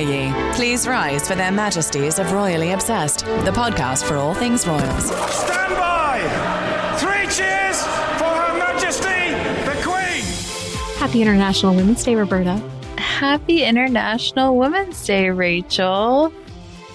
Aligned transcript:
Hear 0.00 0.28
ye. 0.28 0.52
Please 0.54 0.86
rise 0.86 1.28
for 1.28 1.34
their 1.34 1.52
majesties 1.52 2.18
of 2.18 2.32
Royally 2.32 2.70
Obsessed, 2.72 3.26
the 3.44 3.50
podcast 3.50 4.04
for 4.08 4.16
all 4.16 4.32
things 4.32 4.66
royals. 4.66 5.04
Stand 5.04 5.74
by! 5.76 6.20
Three 6.98 7.26
cheers 7.26 7.82
for 8.16 8.24
Her 8.24 8.58
Majesty 8.58 9.34
the 9.66 9.78
Queen! 9.82 10.24
Happy 10.96 11.20
International 11.20 11.74
Women's 11.74 12.02
Day, 12.02 12.14
Roberta. 12.14 12.62
Happy 12.96 13.62
International 13.62 14.56
Women's 14.56 15.04
Day, 15.04 15.28
Rachel. 15.28 16.32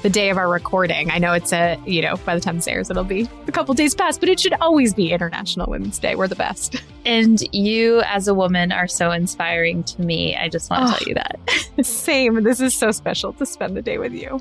The 0.06 0.12
day 0.12 0.30
of 0.30 0.38
our 0.38 0.48
recording. 0.48 1.10
I 1.10 1.18
know 1.18 1.34
it's 1.34 1.52
a, 1.52 1.82
you 1.84 2.00
know, 2.04 2.16
by 2.18 2.36
the 2.36 2.40
time 2.40 2.58
this 2.58 2.68
airs, 2.68 2.92
it'll 2.92 3.04
be 3.04 3.28
a 3.48 3.52
couple 3.52 3.74
days 3.74 3.96
past, 3.96 4.20
but 4.20 4.30
it 4.30 4.40
should 4.40 4.54
always 4.62 4.94
be 4.94 5.12
International 5.12 5.66
Women's 5.68 5.98
Day. 5.98 6.14
We're 6.14 6.28
the 6.28 6.36
best. 6.36 6.76
And 7.08 7.42
you, 7.54 8.02
as 8.02 8.28
a 8.28 8.34
woman, 8.34 8.72
are 8.72 8.88
so 8.88 9.12
inspiring 9.12 9.84
to 9.84 10.02
me. 10.02 10.36
I 10.36 10.48
just 10.50 10.70
want 10.72 10.88
to 10.90 10.94
Oh. 10.94 10.98
tell 10.98 11.00
ah. 11.02 11.08
you 11.08 11.14
that. 11.16 11.86
Same. 11.86 12.44
This 12.44 12.60
is 12.60 12.76
so 12.76 12.92
special 12.92 13.34
to 13.34 13.46
spend 13.48 13.76
the 13.78 13.82
day 13.82 13.98
with 13.98 14.14
you. 14.14 14.40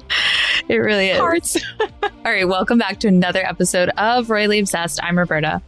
It 0.68 0.76
really 0.76 1.08
is. 1.08 1.18
Hearts. 1.18 1.56
All 1.80 2.08
right, 2.24 2.48
welcome 2.48 2.78
back 2.78 3.00
to 3.00 3.08
another 3.08 3.44
episode 3.44 3.90
of 3.98 4.28
Royally 4.28 4.58
Obsessed. 4.58 4.98
I'm 5.02 5.18
Roberta. 5.18 5.62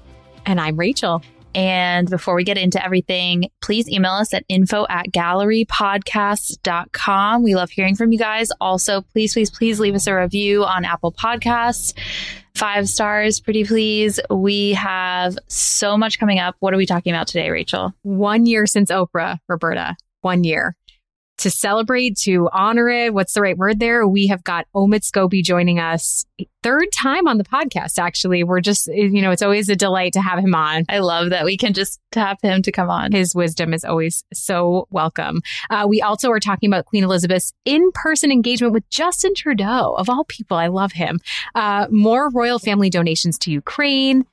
And 0.47 0.59
I'm 0.59 0.77
Rachel. 0.77 1.23
And 1.57 2.09
before 2.11 2.35
we 2.35 2.45
get 2.45 2.59
into 2.59 2.85
everything, 2.85 3.49
please 3.63 3.89
email 3.89 4.13
us 4.13 4.35
at 4.35 4.45
info 4.47 4.85
at 4.91 5.07
gallerypodcasts.com. 5.07 7.43
We 7.43 7.55
love 7.55 7.71
hearing 7.71 7.97
from 7.97 8.13
you 8.13 8.19
guys. 8.19 8.51
Also, 8.61 9.01
please, 9.01 9.33
please, 9.33 9.51
please 9.51 9.81
leave 9.81 9.95
us 9.95 10.07
a 10.07 10.15
review 10.15 10.67
on 10.67 10.85
Apple 10.85 11.13
Podcasts. 11.13 11.95
Five 12.55 12.91
stars, 12.91 13.41
pretty 13.41 13.65
please. 13.65 14.21
We 14.31 14.75
have 14.75 15.39
so 15.49 15.97
much 15.97 16.19
coming 16.19 16.39
up. 16.39 16.57
What 16.61 16.75
are 16.75 16.77
we 16.77 16.85
talking 16.85 17.15
about 17.15 17.27
today, 17.27 17.49
Rachel? 17.49 17.95
One 18.03 18.45
year 18.45 18.67
since 18.67 18.91
Oprah, 18.91 19.39
Roberta. 19.49 19.97
One 20.21 20.45
year. 20.45 20.77
To 21.39 21.51
celebrate, 21.51 22.17
to 22.21 22.49
honor 22.53 22.89
it, 22.89 23.13
what's 23.13 23.35
the 23.35 23.43
right 23.43 23.59
word 23.59 23.79
there? 23.79 24.07
We 24.09 24.27
have 24.29 24.43
got 24.43 24.67
Omid 24.75 25.03
Scobie 25.03 25.45
joining 25.45 25.79
us. 25.79 26.25
Third 26.63 26.87
time 26.93 27.29
on 27.29 27.37
the 27.37 27.45
podcast, 27.45 27.99
actually. 27.99 28.43
We're 28.43 28.63
just, 28.63 28.87
you 28.87 29.21
know, 29.21 29.31
it's 29.31 29.43
always 29.43 29.69
a 29.69 29.77
delight 29.77 30.15
to 30.15 30.23
have 30.23 30.39
him 30.39 30.55
on. 30.55 30.85
I 30.89 31.01
love 31.01 31.31
that 31.31 31.45
we 31.45 31.59
can 31.59 31.75
just 31.75 32.01
tap 32.11 32.39
him 32.43 32.63
to 32.63 32.73
come 32.73 32.89
on. 32.89 33.13
His 33.13 33.35
wisdom 33.35 33.75
is 33.75 33.85
always 33.85 34.25
so 34.33 34.89
welcome. 34.91 35.43
Uh, 35.69 35.87
we 35.87 36.01
also 36.01 36.31
are 36.31 36.41
talking 36.41 36.71
about 36.71 36.87
Queen 36.87 37.05
Elizabeth's 37.05 37.53
in 37.67 37.93
person 37.93 38.33
engagement 38.33 38.73
with 38.73 38.89
Justin 38.89 39.35
Trudeau. 39.35 39.95
Of 39.99 40.09
all 40.09 40.25
people, 40.25 40.57
I 40.57 40.69
love 40.69 40.93
him. 40.93 41.21
Uh, 41.55 41.87
more 41.91 42.31
royal 42.31 42.59
family 42.59 42.89
donations 42.89 43.39
to 43.41 43.51
Ukraine. 43.51 44.25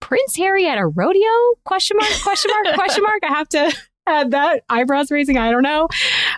Prince 0.00 0.36
Harry 0.36 0.66
at 0.66 0.78
a 0.78 0.86
rodeo? 0.86 1.28
Question 1.64 1.98
mark, 1.98 2.12
question 2.22 2.50
mark, 2.50 2.74
question 2.74 3.02
mark. 3.02 3.22
I 3.22 3.28
have 3.28 3.48
to 3.50 3.76
add 4.08 4.30
that. 4.32 4.62
Eyebrows 4.68 5.10
raising, 5.10 5.38
I 5.38 5.50
don't 5.50 5.62
know. 5.62 5.88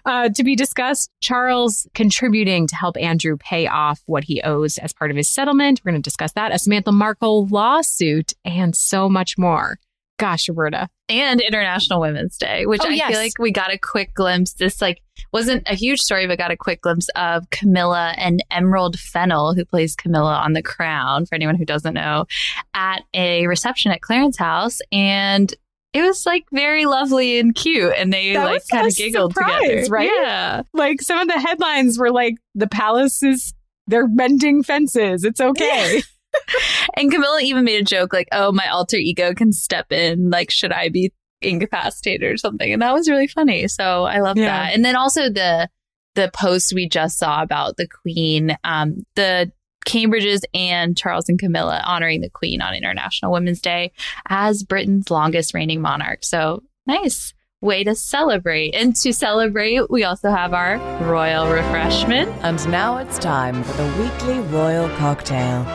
Uh, 0.04 0.28
to 0.30 0.42
be 0.44 0.56
discussed, 0.56 1.10
Charles 1.20 1.86
contributing 1.94 2.66
to 2.66 2.76
help 2.76 2.96
Andrew 2.98 3.36
pay 3.38 3.66
off 3.66 4.00
what 4.06 4.24
he 4.24 4.40
owes 4.42 4.78
as 4.78 4.92
part 4.92 5.10
of 5.10 5.16
his 5.16 5.28
settlement. 5.28 5.80
We're 5.84 5.92
going 5.92 6.02
to 6.02 6.06
discuss 6.06 6.32
that. 6.32 6.52
A 6.52 6.58
Samantha 6.58 6.92
Markle 6.92 7.46
lawsuit 7.48 8.32
and 8.44 8.74
so 8.74 9.08
much 9.08 9.36
more. 9.38 9.78
Gosh, 10.18 10.50
Roberta. 10.50 10.90
and 11.08 11.40
International 11.40 11.98
Women's 11.98 12.36
Day, 12.36 12.66
which 12.66 12.82
Oh, 12.84 12.88
I 12.88 12.92
yes. 12.92 13.08
feel 13.10 13.18
like 13.18 13.38
we 13.38 13.50
got 13.50 13.72
a 13.72 13.78
quick 13.78 14.12
glimpse. 14.12 14.52
This 14.52 14.82
like 14.82 15.00
wasn't 15.32 15.62
a 15.66 15.74
huge 15.74 15.98
story, 16.00 16.26
but 16.26 16.36
got 16.36 16.50
a 16.50 16.58
quick 16.58 16.82
glimpse 16.82 17.08
of 17.16 17.48
Camilla 17.48 18.12
and 18.18 18.44
Emerald 18.50 18.98
Fennell, 19.00 19.54
who 19.54 19.64
plays 19.64 19.96
Camilla 19.96 20.34
on 20.34 20.52
The 20.52 20.62
Crown. 20.62 21.24
For 21.24 21.34
anyone 21.36 21.54
who 21.56 21.64
doesn't 21.64 21.94
know, 21.94 22.26
at 22.74 23.02
a 23.14 23.46
reception 23.46 23.92
at 23.92 24.02
Clarence 24.02 24.36
House, 24.36 24.80
and 24.92 25.54
it 25.92 26.02
was 26.02 26.24
like 26.26 26.44
very 26.52 26.86
lovely 26.86 27.38
and 27.38 27.54
cute, 27.54 27.92
and 27.96 28.12
they 28.12 28.34
That 28.34 28.44
like 28.44 28.62
kind 28.70 28.86
of 28.86 28.94
giggled 28.96 29.34
surprise, 29.34 29.60
together, 29.62 29.86
right? 29.90 30.10
Yeah, 30.22 30.62
like 30.72 31.00
some 31.02 31.18
of 31.18 31.28
the 31.28 31.40
headlines 31.40 31.98
were 31.98 32.10
like 32.12 32.34
the 32.54 32.66
palace 32.68 33.22
is 33.22 33.52
they're 33.86 34.06
mending 34.08 34.62
fences 34.62 35.24
it's 35.24 35.40
okay 35.40 36.00
and 36.96 37.10
Camilla 37.10 37.40
even 37.42 37.64
made 37.64 37.80
a 37.80 37.84
joke 37.84 38.12
like, 38.12 38.28
"Oh, 38.30 38.52
my 38.52 38.68
alter 38.68 38.96
ego 38.96 39.34
can 39.34 39.52
step 39.52 39.90
in. 39.90 40.30
Like, 40.30 40.50
should 40.50 40.70
I 40.72 40.88
be 40.88 41.12
incapacitated 41.42 42.30
or 42.30 42.36
something?" 42.36 42.72
And 42.72 42.82
that 42.82 42.92
was 42.94 43.08
really 43.08 43.26
funny. 43.26 43.66
So 43.68 44.04
I 44.04 44.20
love 44.20 44.36
Yeah. 44.38 44.46
that. 44.46 44.74
And 44.74 44.84
then 44.84 44.94
also 44.96 45.28
the 45.28 45.68
the 46.14 46.30
post 46.34 46.72
we 46.74 46.88
just 46.88 47.18
saw 47.18 47.42
about 47.42 47.76
the 47.76 47.88
Queen, 47.88 48.56
um, 48.64 48.98
the 49.16 49.50
Cambridges 49.86 50.42
and 50.54 50.96
Charles 50.96 51.28
and 51.28 51.38
Camilla 51.38 51.82
honoring 51.84 52.20
the 52.20 52.30
Queen 52.30 52.60
on 52.60 52.74
International 52.74 53.32
Women's 53.32 53.60
Day 53.60 53.92
as 54.28 54.62
Britain's 54.62 55.10
longest 55.10 55.54
reigning 55.54 55.80
monarch. 55.80 56.24
So 56.24 56.62
nice 56.86 57.34
way 57.62 57.84
to 57.84 57.94
celebrate. 57.94 58.74
And 58.74 58.96
to 58.96 59.12
celebrate, 59.12 59.90
we 59.90 60.04
also 60.04 60.30
have 60.30 60.54
our 60.54 60.78
royal 61.06 61.50
refreshment. 61.50 62.30
And 62.42 62.66
now 62.70 62.96
it's 62.98 63.18
time 63.18 63.62
for 63.62 63.72
the 63.74 64.02
weekly 64.02 64.40
royal 64.40 64.88
cocktail. 64.96 65.66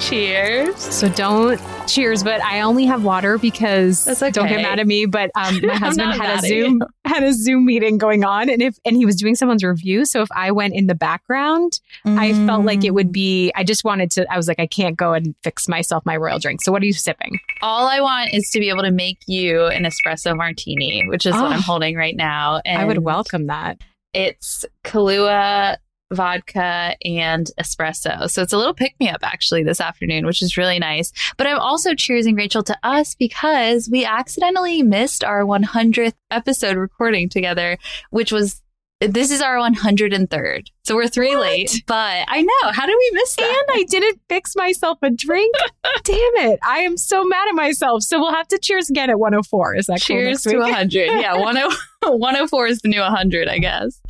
Cheers. 0.00 0.76
so 0.76 1.08
don't 1.08 1.60
cheers 1.86 2.24
but 2.24 2.42
i 2.42 2.62
only 2.62 2.84
have 2.86 3.04
water 3.04 3.38
because 3.38 4.04
That's 4.04 4.20
don't 4.20 4.48
get 4.48 4.60
mad 4.60 4.80
at 4.80 4.86
me 4.86 5.06
but 5.06 5.30
um, 5.36 5.60
my 5.62 5.74
husband 5.76 6.12
had 6.14 6.30
a 6.30 6.32
at 6.34 6.44
zoom 6.44 6.82
had 7.14 7.22
a 7.22 7.32
zoom 7.32 7.64
meeting 7.66 7.98
going 7.98 8.24
on 8.24 8.48
and 8.50 8.62
if 8.62 8.78
and 8.84 8.96
he 8.96 9.04
was 9.06 9.16
doing 9.16 9.34
someone's 9.34 9.62
review 9.62 10.04
so 10.04 10.22
if 10.22 10.28
i 10.34 10.50
went 10.50 10.74
in 10.74 10.86
the 10.86 10.94
background 10.94 11.78
i 12.06 12.32
felt 12.46 12.64
like 12.64 12.84
it 12.84 12.92
would 12.94 13.08
Mm. 13.08 13.12
be 13.12 13.52
i 13.54 13.64
just 13.64 13.84
wanted 13.84 14.10
to 14.12 14.26
i 14.32 14.36
was 14.36 14.48
like 14.48 14.58
i 14.60 14.66
can't 14.66 14.96
go 14.96 15.12
and 15.12 15.34
fix 15.42 15.68
myself 15.68 16.04
my 16.06 16.16
royal 16.16 16.38
drink 16.38 16.62
so 16.62 16.72
what 16.72 16.82
are 16.82 16.86
you 16.86 16.92
sipping 16.92 17.38
All 17.62 17.86
I 17.86 18.00
want 18.00 18.32
is 18.32 18.48
to 18.52 18.58
be 18.60 18.68
able 18.70 18.82
to 18.82 18.90
make 18.90 19.18
you 19.26 19.66
an 19.66 19.84
espresso 19.84 20.36
martini, 20.36 21.04
which 21.06 21.26
is 21.26 21.34
what 21.34 21.44
Oh. 21.44 21.54
I'm 21.54 21.62
holding 21.72 21.96
right 21.96 22.16
now. 22.16 22.60
And 22.64 22.80
i 22.80 22.84
would 22.84 22.98
welcome 22.98 23.46
that 23.48 23.78
It's 24.14 24.64
Kahlua 24.84 25.76
vodka 26.12 26.96
and 27.04 27.50
espresso. 27.60 28.30
So 28.30 28.42
it's 28.42 28.52
a 28.52 28.58
little 28.58 28.74
pick 28.74 28.94
me 29.00 29.08
up 29.08 29.20
actually 29.22 29.62
this 29.62 29.80
afternoon, 29.80 30.26
which 30.26 30.42
is 30.42 30.56
really 30.56 30.78
nice. 30.78 31.12
But 31.36 31.46
I'm 31.46 31.58
also 31.58 31.92
cheersing 31.92 32.36
Rachel 32.36 32.62
to 32.64 32.78
us 32.82 33.14
because 33.14 33.88
we 33.90 34.04
accidentally 34.04 34.82
missed 34.82 35.24
our 35.24 35.42
100th 35.42 36.14
episode 36.30 36.76
recording 36.76 37.28
together, 37.28 37.78
which 38.10 38.32
was 38.32 38.62
this 39.00 39.32
is 39.32 39.40
our 39.40 39.56
103rd. 39.56 40.66
So 40.84 40.96
we're 40.96 41.08
three 41.08 41.36
late, 41.36 41.82
but 41.86 42.24
I 42.28 42.42
know. 42.42 42.72
How 42.72 42.86
did 42.86 42.96
we 42.98 43.10
miss 43.14 43.36
that? 43.36 43.64
and 43.68 43.78
i 43.78 43.84
didn't 43.84 44.20
fix 44.28 44.56
myself 44.56 44.98
a 45.02 45.10
drink 45.10 45.54
damn 46.04 46.16
it 46.48 46.58
i 46.62 46.78
am 46.78 46.96
so 46.96 47.24
mad 47.24 47.48
at 47.48 47.54
myself 47.54 48.02
so 48.02 48.18
we'll 48.18 48.32
have 48.32 48.48
to 48.48 48.58
cheers 48.58 48.88
again 48.88 49.10
at 49.10 49.18
104 49.18 49.74
is 49.76 49.86
that 49.86 50.00
cool 50.00 50.16
Cheers 50.16 50.42
to 50.42 50.50
week? 50.50 50.60
100. 50.60 51.06
Yeah, 51.20 51.34
10 51.34 51.68
104 52.18 52.66
is 52.66 52.80
the 52.80 52.88
new 52.88 53.00
100, 53.00 53.48
I 53.48 53.58
guess. 53.58 54.00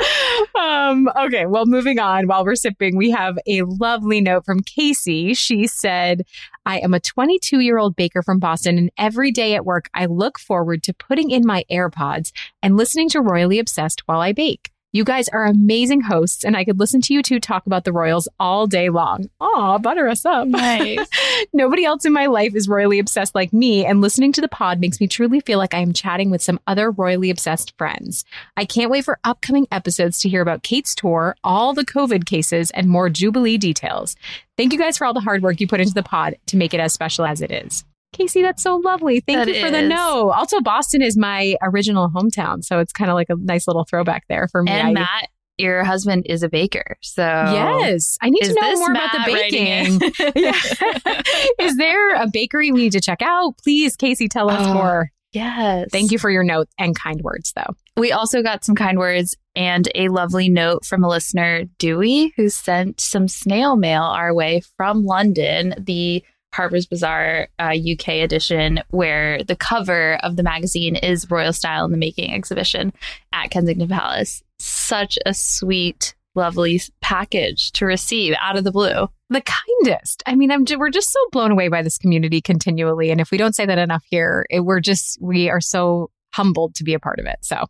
um, 0.58 1.08
okay, 1.16 1.46
well, 1.46 1.66
moving 1.66 1.98
on 1.98 2.26
while 2.26 2.44
we're 2.44 2.54
sipping, 2.54 2.96
we 2.96 3.10
have 3.10 3.36
a 3.46 3.62
lovely 3.62 4.20
note 4.20 4.46
from 4.46 4.60
Casey. 4.60 5.34
She 5.34 5.66
said, 5.66 6.22
I 6.64 6.78
am 6.78 6.94
a 6.94 7.00
22 7.00 7.60
year 7.60 7.78
old 7.78 7.94
baker 7.94 8.22
from 8.22 8.38
Boston, 8.38 8.78
and 8.78 8.90
every 8.96 9.30
day 9.30 9.54
at 9.54 9.66
work, 9.66 9.90
I 9.92 10.06
look 10.06 10.38
forward 10.38 10.82
to 10.84 10.94
putting 10.94 11.30
in 11.30 11.44
my 11.46 11.64
AirPods 11.70 12.32
and 12.62 12.76
listening 12.76 13.08
to 13.10 13.20
Royally 13.20 13.58
Obsessed 13.58 14.02
while 14.06 14.20
I 14.20 14.32
bake. 14.32 14.70
You 14.94 15.04
guys 15.04 15.26
are 15.30 15.46
amazing 15.46 16.02
hosts, 16.02 16.44
and 16.44 16.54
I 16.54 16.66
could 16.66 16.78
listen 16.78 17.00
to 17.00 17.14
you 17.14 17.22
two 17.22 17.40
talk 17.40 17.64
about 17.64 17.84
the 17.84 17.94
Royals 17.94 18.28
all 18.38 18.66
day 18.66 18.90
long. 18.90 19.30
Aw, 19.40 19.78
butter 19.78 20.06
us 20.06 20.26
up. 20.26 20.46
Nice. 20.46 21.08
Nobody 21.54 21.86
else 21.86 22.04
in 22.04 22.12
my 22.12 22.26
life 22.26 22.54
is 22.54 22.68
royally 22.68 22.98
obsessed 22.98 23.34
like 23.34 23.54
me, 23.54 23.86
and 23.86 24.02
listening 24.02 24.32
to 24.32 24.42
the 24.42 24.48
pod 24.48 24.80
makes 24.80 25.00
me 25.00 25.08
truly 25.08 25.40
feel 25.40 25.56
like 25.56 25.72
I 25.72 25.78
am 25.78 25.94
chatting 25.94 26.28
with 26.28 26.42
some 26.42 26.60
other 26.66 26.90
royally 26.90 27.30
obsessed 27.30 27.72
friends. 27.78 28.26
I 28.58 28.66
can't 28.66 28.90
wait 28.90 29.06
for 29.06 29.18
upcoming 29.24 29.66
episodes 29.72 30.20
to 30.20 30.28
hear 30.28 30.42
about 30.42 30.62
Kate's 30.62 30.94
tour, 30.94 31.36
all 31.42 31.72
the 31.72 31.86
COVID 31.86 32.26
cases, 32.26 32.70
and 32.72 32.86
more 32.86 33.08
Jubilee 33.08 33.56
details. 33.56 34.14
Thank 34.58 34.74
you 34.74 34.78
guys 34.78 34.98
for 34.98 35.06
all 35.06 35.14
the 35.14 35.20
hard 35.20 35.42
work 35.42 35.58
you 35.58 35.66
put 35.66 35.80
into 35.80 35.94
the 35.94 36.02
pod 36.02 36.36
to 36.48 36.58
make 36.58 36.74
it 36.74 36.80
as 36.80 36.92
special 36.92 37.24
as 37.24 37.40
it 37.40 37.50
is. 37.50 37.86
Casey, 38.12 38.42
that's 38.42 38.62
so 38.62 38.76
lovely. 38.76 39.20
Thank 39.20 39.38
That 39.38 39.48
you 39.48 39.60
for 39.64 39.70
the 39.70 39.80
is. 39.82 39.88
no. 39.88 40.30
Also, 40.30 40.60
Boston 40.60 41.02
is 41.02 41.16
my 41.16 41.56
original 41.62 42.10
hometown, 42.10 42.62
so 42.64 42.78
it's 42.78 42.92
kind 42.92 43.10
of 43.10 43.14
like 43.14 43.30
a 43.30 43.36
nice 43.36 43.66
little 43.66 43.84
throwback 43.84 44.24
there 44.28 44.48
for 44.48 44.62
me. 44.62 44.70
And 44.70 44.88
I- 44.88 44.92
Matt, 44.92 45.28
your 45.58 45.84
husband 45.84 46.26
is 46.28 46.42
a 46.42 46.48
baker. 46.48 46.96
So 47.02 47.22
Yes, 47.22 48.16
I 48.22 48.30
need 48.30 48.40
to 48.42 48.54
know 48.54 48.74
more 48.76 48.90
about 48.90 49.12
the 49.12 49.32
baking. 49.32 50.00
Is 51.60 51.76
there 51.76 52.14
a 52.14 52.26
bakery 52.32 52.72
we 52.72 52.82
need 52.82 52.92
to 52.92 53.00
check 53.00 53.22
out? 53.22 53.54
Please, 53.62 53.96
Casey, 53.96 54.28
tell 54.28 54.50
us 54.50 54.66
Oh, 54.66 54.74
more. 54.74 55.10
Yes. 55.32 55.88
Thank 55.90 56.10
you 56.10 56.18
for 56.18 56.30
your 56.30 56.44
note 56.44 56.68
and 56.78 56.94
kind 56.94 57.20
words, 57.22 57.52
though. 57.54 57.74
We 57.96 58.12
also 58.12 58.42
got 58.42 58.64
some 58.64 58.74
kind 58.74 58.98
words 58.98 59.34
and 59.56 59.88
a 59.94 60.08
lovely 60.08 60.48
note 60.50 60.84
from 60.84 61.02
a 61.04 61.08
listener, 61.08 61.64
Dewey, 61.78 62.32
who 62.36 62.48
sent 62.50 63.00
some 63.00 63.28
snail 63.28 63.76
mail 63.76 64.02
our 64.02 64.34
way 64.34 64.60
from 64.76 65.04
London, 65.04 65.74
the 65.78 66.22
Harper's 66.52 66.86
Bazaar 66.86 67.48
uh, 67.58 67.74
UK 67.74 68.08
edition, 68.08 68.80
where 68.90 69.42
the 69.42 69.56
cover 69.56 70.18
of 70.22 70.36
the 70.36 70.42
magazine 70.42 70.96
is 70.96 71.30
Royal 71.30 71.52
Style 71.52 71.84
in 71.84 71.92
the 71.92 71.98
Making 71.98 72.32
exhibition 72.32 72.92
at 73.32 73.50
Kensington 73.50 73.88
Palace. 73.88 74.42
Such 74.58 75.18
a 75.24 75.34
sweet, 75.34 76.14
lovely 76.34 76.80
package 77.00 77.72
to 77.72 77.86
receive 77.86 78.34
out 78.40 78.56
of 78.56 78.64
the 78.64 78.72
blue. 78.72 79.08
The 79.30 79.42
kindest. 79.42 80.22
I 80.26 80.34
mean, 80.34 80.50
I'm 80.50 80.64
we're 80.78 80.90
just 80.90 81.10
so 81.10 81.18
blown 81.32 81.50
away 81.50 81.68
by 81.68 81.82
this 81.82 81.98
community 81.98 82.40
continually, 82.40 83.10
and 83.10 83.20
if 83.20 83.30
we 83.30 83.38
don't 83.38 83.54
say 83.54 83.64
that 83.64 83.78
enough 83.78 84.04
here, 84.10 84.46
it, 84.50 84.60
we're 84.60 84.80
just 84.80 85.18
we 85.22 85.48
are 85.48 85.60
so 85.60 86.10
humbled 86.34 86.74
to 86.76 86.84
be 86.84 86.94
a 86.94 87.00
part 87.00 87.18
of 87.18 87.26
it. 87.26 87.38
So, 87.40 87.64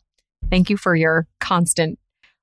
thank 0.51 0.71
you 0.71 0.77
for 0.77 0.97
your 0.97 1.29
constant 1.41 1.99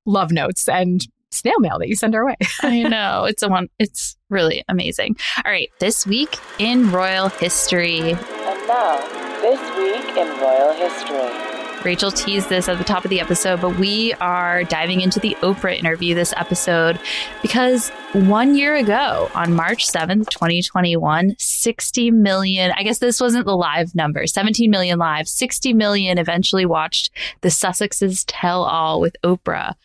love 0.06 0.31
notes 0.31 0.69
and 0.69 1.06
snail 1.31 1.60
mail 1.60 1.80
that 1.80 1.88
you 1.88 1.96
send 1.96 2.16
our 2.16 2.26
way. 2.26 2.36
I 2.62 2.84
know. 2.84 3.26
It's 3.26 3.44
a 3.44 3.50
one 3.50 3.70
it's 3.80 4.18
really 4.30 4.64
amazing. 4.68 5.18
All 5.44 5.52
right, 5.52 5.70
this 5.80 6.06
week 6.06 6.38
in 6.60 6.92
royal 6.92 7.30
history. 7.30 8.14
And 8.14 8.68
now, 8.68 8.98
this 9.42 9.60
week 9.78 10.18
in 10.18 10.28
royal 10.40 10.74
history. 10.74 11.60
Rachel 11.84 12.12
teased 12.12 12.50
this 12.50 12.68
at 12.68 12.78
the 12.78 12.84
top 12.84 13.06
of 13.06 13.10
the 13.10 13.22
episode, 13.22 13.62
but 13.62 13.78
we 13.78 14.14
are 14.16 14.66
diving 14.66 15.00
into 15.00 15.20
the 15.20 15.38
Oprah 15.42 15.78
interview 15.78 16.14
this 16.14 16.34
episode 16.36 17.00
because 17.42 17.90
one 18.12 18.56
year 18.56 18.75
ago, 18.75 19.32
on 19.34 19.54
March 19.54 19.88
7th, 19.88 20.30
2021, 20.30 21.36
60 21.38 22.12
million, 22.12 22.74
I 22.75 22.84
guess 22.84 23.00
this 23.00 23.22
wasn't 23.22 23.46
the 23.46 23.56
live 23.56 23.96
number, 23.96 24.28
17 24.28 24.70
million 24.70 25.00
live, 25.00 25.30
60 25.30 25.74
million 25.74 26.18
eventually 26.18 26.66
watched 26.66 27.12
the 27.42 27.50
Sussexes 27.50 28.25
Tell 28.28 28.64
All 28.64 29.00
with 29.00 29.16
Oprah. 29.24 29.75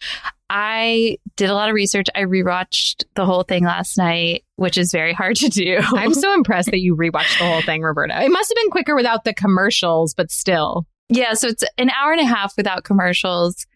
I 0.57 1.19
did 1.35 1.51
a 1.51 1.55
lot 1.55 1.69
of 1.69 1.75
research. 1.75 2.07
I 2.15 2.21
rewatched 2.21 3.03
the 3.17 3.27
whole 3.27 3.43
thing 3.43 3.65
last 3.65 3.99
night, 3.99 4.45
which 4.55 4.79
is 4.79 4.93
very 4.93 5.13
hard 5.13 5.35
to 5.39 5.49
do. 5.49 5.79
I'm 5.83 6.15
so 6.15 6.33
impressed 6.33 6.71
that 6.71 6.79
you 6.79 6.95
rewatched 6.95 7.41
the 7.41 7.47
whole 7.47 7.61
thing, 7.63 7.83
Roberta. 7.83 8.23
It 8.23 8.31
must 8.31 8.51
have 8.51 8.63
been 8.63 8.71
quicker 8.71 8.95
without 8.95 9.25
the 9.25 9.35
commercials, 9.35 10.15
but 10.15 10.31
still. 10.31 10.87
Yeah, 11.09 11.35
so 11.35 11.49
it's 11.49 11.65
an 11.77 11.91
hour 11.91 12.13
and 12.13 12.21
a 12.21 12.25
half 12.25 12.57
without 12.57 12.85
commercials. 12.85 13.67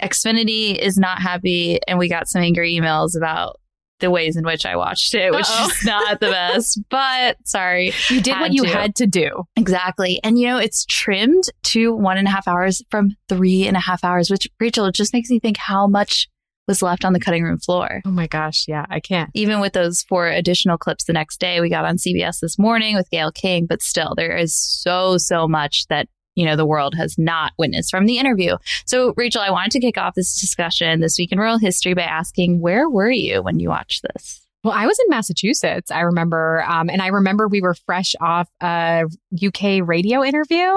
Xfinity 0.00 0.78
is 0.78 0.96
not 0.96 1.20
happy, 1.20 1.80
and 1.88 1.98
we 1.98 2.08
got 2.08 2.28
some 2.28 2.40
angry 2.40 2.72
emails 2.72 3.16
about 3.16 3.58
the 4.00 4.10
ways 4.10 4.36
in 4.36 4.44
which 4.44 4.64
I 4.64 4.76
watched 4.76 5.14
it, 5.14 5.32
which 5.32 5.46
Uh-oh. 5.48 5.66
is 5.68 5.84
not 5.84 6.20
the 6.20 6.26
best. 6.30 6.80
But 6.90 7.36
sorry, 7.44 7.92
You 8.08 8.20
did 8.20 8.38
what 8.38 8.52
you 8.52 8.62
to. 8.64 8.68
had 8.68 8.94
to 8.96 9.06
do. 9.06 9.44
exactly. 9.56 10.20
And 10.22 10.38
you 10.38 10.46
know, 10.46 10.58
it's 10.58 10.84
trimmed 10.86 11.44
to 11.64 11.94
one 11.94 12.16
and 12.18 12.26
a 12.28 12.30
half 12.30 12.46
hours 12.48 12.82
from 12.90 13.10
three 13.28 13.66
and 13.66 13.76
a 13.76 13.80
half 13.80 14.04
hours, 14.04 14.30
which 14.30 14.46
Rachel 14.60 14.86
it 14.86 14.94
just 14.94 15.12
makes 15.12 15.30
me 15.30 15.40
think 15.40 15.56
how 15.56 15.86
much 15.86 16.28
was 16.66 16.82
left 16.82 17.02
on 17.04 17.14
the 17.14 17.20
cutting 17.20 17.42
room 17.42 17.58
floor. 17.58 18.02
Oh 18.04 18.10
my 18.10 18.26
gosh, 18.26 18.66
yeah, 18.68 18.84
I 18.90 19.00
can't. 19.00 19.30
Even 19.32 19.58
with 19.60 19.72
those 19.72 20.02
four 20.02 20.28
additional 20.28 20.76
clips 20.76 21.04
the 21.04 21.14
next 21.14 21.40
day, 21.40 21.60
we 21.62 21.70
got 21.70 21.86
on 21.86 21.96
CBS 21.96 22.40
this 22.40 22.58
morning 22.58 22.94
with 22.94 23.08
Gayle 23.10 23.32
King, 23.32 23.64
but 23.66 23.80
still, 23.80 24.12
there 24.16 24.36
is 24.36 24.54
so, 24.54 25.16
so 25.16 25.48
much 25.48 25.86
that, 25.88 26.08
you 26.38 26.46
know, 26.46 26.56
the 26.56 26.66
world 26.66 26.94
has 26.94 27.18
not 27.18 27.52
witnessed 27.58 27.90
from 27.90 28.06
the 28.06 28.18
interview. 28.18 28.56
So, 28.86 29.12
Rachel, 29.16 29.42
I 29.42 29.50
wanted 29.50 29.72
to 29.72 29.80
kick 29.80 29.98
off 29.98 30.14
this 30.14 30.40
discussion 30.40 31.00
this 31.00 31.18
week 31.18 31.32
in 31.32 31.38
royal 31.38 31.58
history 31.58 31.94
by 31.94 32.02
asking, 32.02 32.60
where 32.60 32.88
were 32.88 33.10
you 33.10 33.42
when 33.42 33.58
you 33.58 33.68
watched 33.68 34.04
this? 34.14 34.46
Well, 34.62 34.72
I 34.72 34.86
was 34.86 34.98
in 35.00 35.06
Massachusetts, 35.08 35.90
I 35.90 36.00
remember. 36.00 36.64
Um, 36.68 36.88
and 36.88 37.02
I 37.02 37.08
remember 37.08 37.48
we 37.48 37.60
were 37.60 37.74
fresh 37.74 38.14
off 38.20 38.48
a 38.60 39.04
UK 39.34 39.86
radio 39.86 40.22
interview. 40.22 40.70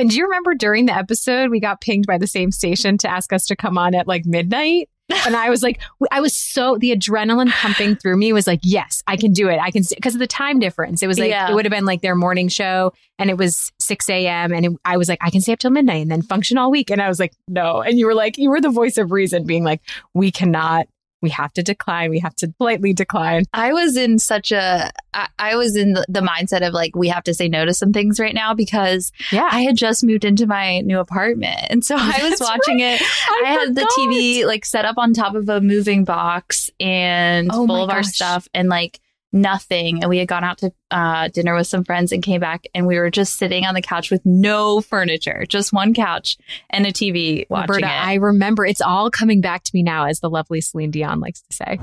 And 0.00 0.10
do 0.10 0.16
you 0.16 0.24
remember 0.24 0.54
during 0.54 0.86
the 0.86 0.96
episode, 0.96 1.50
we 1.50 1.60
got 1.60 1.80
pinged 1.80 2.06
by 2.06 2.18
the 2.18 2.26
same 2.26 2.50
station 2.50 2.98
to 2.98 3.10
ask 3.10 3.32
us 3.32 3.46
to 3.46 3.56
come 3.56 3.78
on 3.78 3.94
at 3.94 4.08
like 4.08 4.24
midnight? 4.26 4.88
And 5.26 5.34
I 5.34 5.48
was 5.50 5.62
like, 5.62 5.80
I 6.10 6.20
was 6.20 6.34
so, 6.34 6.76
the 6.76 6.94
adrenaline 6.94 7.50
pumping 7.50 7.96
through 7.96 8.16
me 8.18 8.32
was 8.32 8.46
like, 8.46 8.60
yes, 8.62 9.02
I 9.06 9.16
can 9.16 9.32
do 9.32 9.48
it. 9.48 9.58
I 9.58 9.70
can, 9.70 9.82
because 9.94 10.14
of 10.14 10.18
the 10.20 10.26
time 10.26 10.58
difference. 10.58 11.02
It 11.02 11.06
was 11.06 11.18
like, 11.18 11.30
Yeah. 11.30 11.50
it 11.50 11.54
would 11.54 11.64
have 11.64 11.72
been 11.72 11.86
like 11.86 12.02
their 12.02 12.14
morning 12.14 12.48
show 12.48 12.92
and 13.18 13.30
it 13.30 13.38
was 13.38 13.72
6 13.78 14.08
a.m. 14.10 14.52
And 14.52 14.66
it, 14.66 14.72
I 14.84 14.96
was 14.96 15.08
like, 15.08 15.18
I 15.22 15.30
can 15.30 15.40
stay 15.40 15.52
up 15.52 15.58
till 15.60 15.70
midnight 15.70 16.02
and 16.02 16.10
then 16.10 16.22
function 16.22 16.58
all 16.58 16.70
week. 16.70 16.90
And 16.90 17.00
I 17.00 17.08
was 17.08 17.18
like, 17.18 17.32
no. 17.48 17.80
And 17.80 17.98
you 17.98 18.06
were 18.06 18.14
like, 18.14 18.36
you 18.36 18.50
were 18.50 18.60
the 18.60 18.68
voice 18.70 18.98
of 18.98 19.10
reason 19.10 19.44
being 19.44 19.64
like, 19.64 19.80
we 20.14 20.30
cannot, 20.30 20.86
we 21.20 21.30
have 21.30 21.52
to 21.54 21.62
decline. 21.62 22.10
We 22.10 22.20
have 22.20 22.34
to 22.36 22.48
politely 22.58 22.92
decline. 22.92 23.44
I 23.52 23.72
was 23.72 23.96
in 23.96 24.18
such 24.18 24.52
a, 24.52 24.90
I, 25.14 25.28
I 25.38 25.56
was 25.56 25.76
in 25.76 25.94
the, 25.94 26.06
the 26.08 26.20
mindset 26.20 26.66
of 26.66 26.72
like, 26.72 26.94
we 26.94 27.08
have 27.08 27.24
to 27.24 27.34
say 27.34 27.48
no 27.48 27.64
to 27.64 27.74
some 27.74 27.92
things 27.92 28.20
right 28.20 28.34
now 28.34 28.54
because 28.54 29.10
Yeah. 29.32 29.48
I 29.50 29.62
had 29.62 29.76
just 29.76 30.04
moved 30.04 30.24
into 30.24 30.46
my 30.46 30.80
new 30.80 31.00
apartment. 31.00 31.58
And 31.70 31.84
so 31.84 31.96
I 31.98 32.18
was 32.22 32.38
That's 32.38 32.40
watching 32.40 32.80
it. 32.80 33.00
I, 33.02 33.42
had 33.46 33.74
the. 33.74 33.88
TV 33.98 34.44
like 34.44 34.64
set 34.64 34.84
up 34.84 34.96
on 34.98 35.12
top 35.12 35.34
of 35.34 35.48
a 35.48 35.60
moving 35.60 36.04
box 36.04 36.70
and 36.78 37.48
Oh 37.52 37.66
full 37.66 37.82
of 37.82 37.90
our 37.90 38.02
stuff 38.02 38.46
and 38.54 38.68
like 38.68 39.00
nothing. 39.32 40.02
And 40.02 40.08
we 40.08 40.18
had 40.18 40.28
gone 40.28 40.44
out 40.44 40.58
to 40.58 40.72
uh, 40.90 41.28
dinner 41.28 41.54
with 41.54 41.66
some 41.66 41.84
friends 41.84 42.12
and 42.12 42.22
came 42.22 42.40
back 42.40 42.66
and 42.74 42.86
we 42.86 42.98
were 42.98 43.10
just 43.10 43.36
sitting 43.36 43.64
on 43.64 43.74
the 43.74 43.82
couch 43.82 44.10
with 44.10 44.24
no 44.24 44.80
furniture, 44.80 45.44
just 45.48 45.72
one 45.72 45.94
couch 45.94 46.36
and 46.70 46.86
a 46.86 46.92
TV 46.92 47.46
watching 47.48 47.74
Roberta, 47.74 47.86
it. 47.86 48.06
I 48.06 48.14
remember 48.14 48.64
it's 48.64 48.80
all 48.80 49.10
coming 49.10 49.40
back 49.40 49.64
to 49.64 49.70
me 49.74 49.82
now, 49.82 50.04
as 50.04 50.20
the 50.20 50.30
lovely 50.30 50.60
Celine 50.60 50.90
Dion 50.90 51.20
likes 51.20 51.42
to 51.42 51.54
say. 51.54 51.78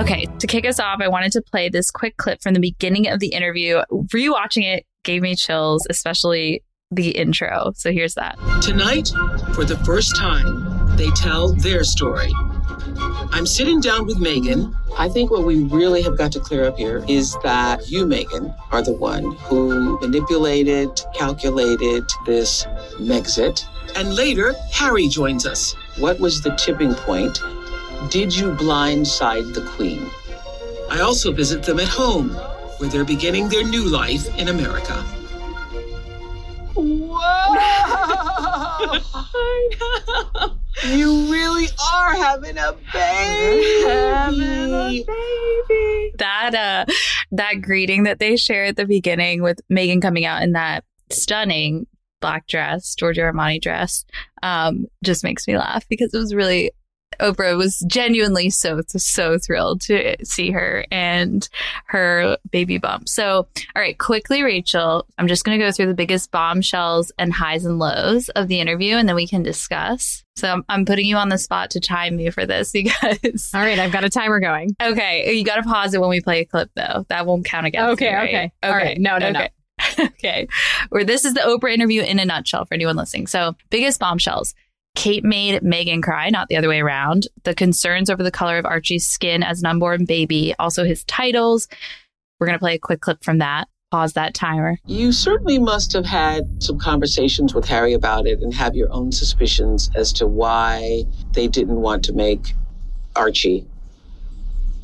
Okay, 0.00 0.26
to 0.38 0.46
kick 0.46 0.64
us 0.64 0.80
off, 0.80 1.00
I 1.02 1.08
wanted 1.08 1.30
to 1.32 1.42
play 1.42 1.68
this 1.68 1.90
quick 1.90 2.16
clip 2.16 2.40
from 2.40 2.54
the 2.54 2.60
beginning 2.60 3.06
of 3.06 3.20
the 3.20 3.28
interview. 3.28 3.82
Rewatching 3.92 4.64
it 4.64 4.86
gave 5.04 5.22
me 5.22 5.34
chills, 5.34 5.86
especially 5.90 6.62
the 6.90 7.10
intro. 7.10 7.72
So 7.76 7.92
here's 7.92 8.14
that. 8.14 8.36
Tonight, 8.62 9.08
for 9.54 9.64
the 9.64 9.80
first 9.84 10.16
time, 10.16 10.96
they 10.96 11.10
tell 11.10 11.52
their 11.52 11.84
story. 11.84 12.32
I'm 13.32 13.46
sitting 13.46 13.80
down 13.80 14.06
with 14.06 14.18
Meghan. 14.18 14.74
I 14.98 15.08
think 15.08 15.30
what 15.30 15.44
we 15.44 15.62
really 15.64 16.02
have 16.02 16.18
got 16.18 16.32
to 16.32 16.40
clear 16.40 16.64
up 16.64 16.76
here 16.76 17.04
is 17.08 17.36
that 17.42 17.88
you, 17.88 18.04
Meghan, 18.04 18.54
are 18.72 18.82
the 18.82 18.92
one 18.92 19.32
who 19.36 19.98
manipulated, 20.00 21.00
calculated 21.14 22.04
this 22.26 22.64
Megxit. 22.98 23.64
And 23.96 24.14
later, 24.14 24.54
Harry 24.72 25.08
joins 25.08 25.46
us. 25.46 25.74
What 25.98 26.18
was 26.18 26.42
the 26.42 26.54
tipping 26.56 26.94
point? 26.94 27.40
Did 28.10 28.36
you 28.36 28.52
blindside 28.52 29.54
the 29.54 29.62
Queen? 29.76 30.10
I 30.90 31.00
also 31.00 31.32
visit 31.32 31.62
them 31.62 31.78
at 31.78 31.88
home, 31.88 32.36
where 32.80 32.88
they're 32.88 33.04
beginning 33.04 33.48
their 33.48 33.62
new 33.62 33.84
life 33.84 34.34
in 34.38 34.48
America. 34.48 34.94
Whoa! 36.74 37.20
You 40.86 41.30
really 41.30 41.68
are 41.92 42.14
having 42.14 42.56
a 42.56 42.72
baby. 42.92 43.84
that 46.18 46.54
uh 46.54 46.86
that 47.32 47.60
greeting 47.60 48.04
that 48.04 48.18
they 48.18 48.36
share 48.36 48.64
at 48.64 48.76
the 48.76 48.86
beginning 48.86 49.42
with 49.42 49.60
Meghan 49.70 50.00
coming 50.00 50.24
out 50.24 50.42
in 50.42 50.52
that 50.52 50.84
stunning 51.10 51.86
black 52.20 52.46
dress, 52.46 52.94
Giorgio 52.94 53.30
Armani 53.30 53.60
dress, 53.60 54.04
um, 54.42 54.86
just 55.02 55.24
makes 55.24 55.46
me 55.46 55.56
laugh 55.56 55.86
because 55.88 56.14
it 56.14 56.18
was 56.18 56.34
really 56.34 56.70
Oprah 57.18 57.56
was 57.56 57.80
genuinely 57.86 58.50
so 58.50 58.80
so 58.96 59.36
thrilled 59.38 59.80
to 59.82 60.16
see 60.24 60.50
her 60.52 60.84
and 60.90 61.48
her 61.86 62.36
baby 62.50 62.78
bump. 62.78 63.08
So, 63.08 63.48
all 63.74 63.82
right, 63.82 63.98
quickly, 63.98 64.42
Rachel, 64.42 65.06
I'm 65.18 65.26
just 65.26 65.44
going 65.44 65.58
to 65.58 65.64
go 65.64 65.72
through 65.72 65.86
the 65.86 65.94
biggest 65.94 66.30
bombshells 66.30 67.10
and 67.18 67.32
highs 67.32 67.64
and 67.64 67.78
lows 67.78 68.28
of 68.30 68.48
the 68.48 68.60
interview, 68.60 68.96
and 68.96 69.08
then 69.08 69.16
we 69.16 69.26
can 69.26 69.42
discuss. 69.42 70.24
So, 70.36 70.48
I'm, 70.48 70.64
I'm 70.68 70.84
putting 70.84 71.06
you 71.06 71.16
on 71.16 71.28
the 71.28 71.38
spot 71.38 71.70
to 71.70 71.80
time 71.80 72.16
me 72.16 72.30
for 72.30 72.46
this 72.46 72.72
because 72.72 73.50
All 73.52 73.60
right, 73.60 73.78
I've 73.78 73.92
got 73.92 74.04
a 74.04 74.10
timer 74.10 74.40
going. 74.40 74.74
Okay, 74.80 75.32
you 75.32 75.44
got 75.44 75.56
to 75.56 75.62
pause 75.62 75.92
it 75.94 76.00
when 76.00 76.10
we 76.10 76.20
play 76.20 76.40
a 76.40 76.44
clip, 76.44 76.70
though. 76.76 77.04
That 77.08 77.26
won't 77.26 77.44
count 77.44 77.66
against 77.66 77.92
Okay, 77.94 78.08
me, 78.10 78.14
right? 78.14 78.28
okay. 78.28 78.52
All 78.62 78.72
right. 78.72 78.98
No, 78.98 79.18
no, 79.18 79.30
no. 79.32 79.40
okay. 79.40 79.50
okay. 80.04 80.48
Where 80.90 81.04
this 81.04 81.24
is 81.24 81.34
the 81.34 81.40
Oprah 81.40 81.72
interview 81.74 82.02
in 82.02 82.18
a 82.18 82.24
nutshell 82.24 82.64
for 82.66 82.74
anyone 82.74 82.96
listening. 82.96 83.26
So, 83.26 83.56
biggest 83.70 83.98
bombshells. 83.98 84.54
Kate 85.00 85.24
made 85.24 85.62
Meghan 85.62 86.02
cry, 86.02 86.28
not 86.28 86.48
the 86.48 86.58
other 86.58 86.68
way 86.68 86.78
around. 86.78 87.26
The 87.44 87.54
concerns 87.54 88.10
over 88.10 88.22
the 88.22 88.30
color 88.30 88.58
of 88.58 88.66
Archie's 88.66 89.08
skin 89.08 89.42
as 89.42 89.60
an 89.60 89.66
unborn 89.66 90.04
baby, 90.04 90.54
also 90.58 90.84
his 90.84 91.04
titles. 91.04 91.68
We're 92.38 92.46
going 92.46 92.58
to 92.58 92.62
play 92.62 92.74
a 92.74 92.78
quick 92.78 93.00
clip 93.00 93.24
from 93.24 93.38
that. 93.38 93.68
Pause 93.90 94.12
that 94.12 94.34
timer. 94.34 94.78
You 94.84 95.10
certainly 95.12 95.58
must 95.58 95.94
have 95.94 96.04
had 96.04 96.62
some 96.62 96.78
conversations 96.78 97.54
with 97.54 97.64
Harry 97.64 97.94
about 97.94 98.26
it 98.26 98.42
and 98.42 98.52
have 98.52 98.76
your 98.76 98.92
own 98.92 99.10
suspicions 99.10 99.90
as 99.94 100.12
to 100.12 100.26
why 100.26 101.04
they 101.32 101.48
didn't 101.48 101.80
want 101.80 102.04
to 102.04 102.12
make 102.12 102.52
Archie 103.16 103.66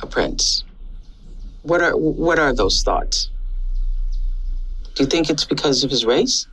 a 0.01 0.07
prince. 0.07 0.63
What 1.61 1.83
are 1.83 1.95
what 1.95 2.39
are 2.39 2.55
those 2.55 2.81
thoughts? 2.81 3.29
Do 4.95 5.03
you 5.03 5.07
think 5.07 5.29
it's 5.29 5.45
because 5.45 5.83
of 5.83 5.91
his 5.91 6.05
race? 6.05 6.47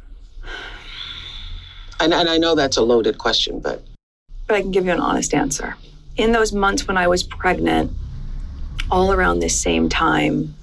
And, 2.01 2.13
and 2.13 2.29
I 2.29 2.39
know 2.39 2.55
that's 2.55 2.77
a 2.77 2.83
loaded 2.83 3.19
question, 3.19 3.61
but 3.61 3.83
but 4.47 4.57
I 4.57 4.61
can 4.61 4.71
give 4.71 4.85
you 4.85 4.93
an 4.93 5.01
honest 5.01 5.33
answer. 5.33 5.77
In 6.17 6.33
those 6.33 6.53
months 6.53 6.87
when 6.87 6.97
I 6.97 7.09
was 7.09 7.23
pregnant, 7.23 7.91
all 8.91 9.13
around 9.13 9.39
this 9.39 9.59
same 9.59 9.89
time. 9.89 10.55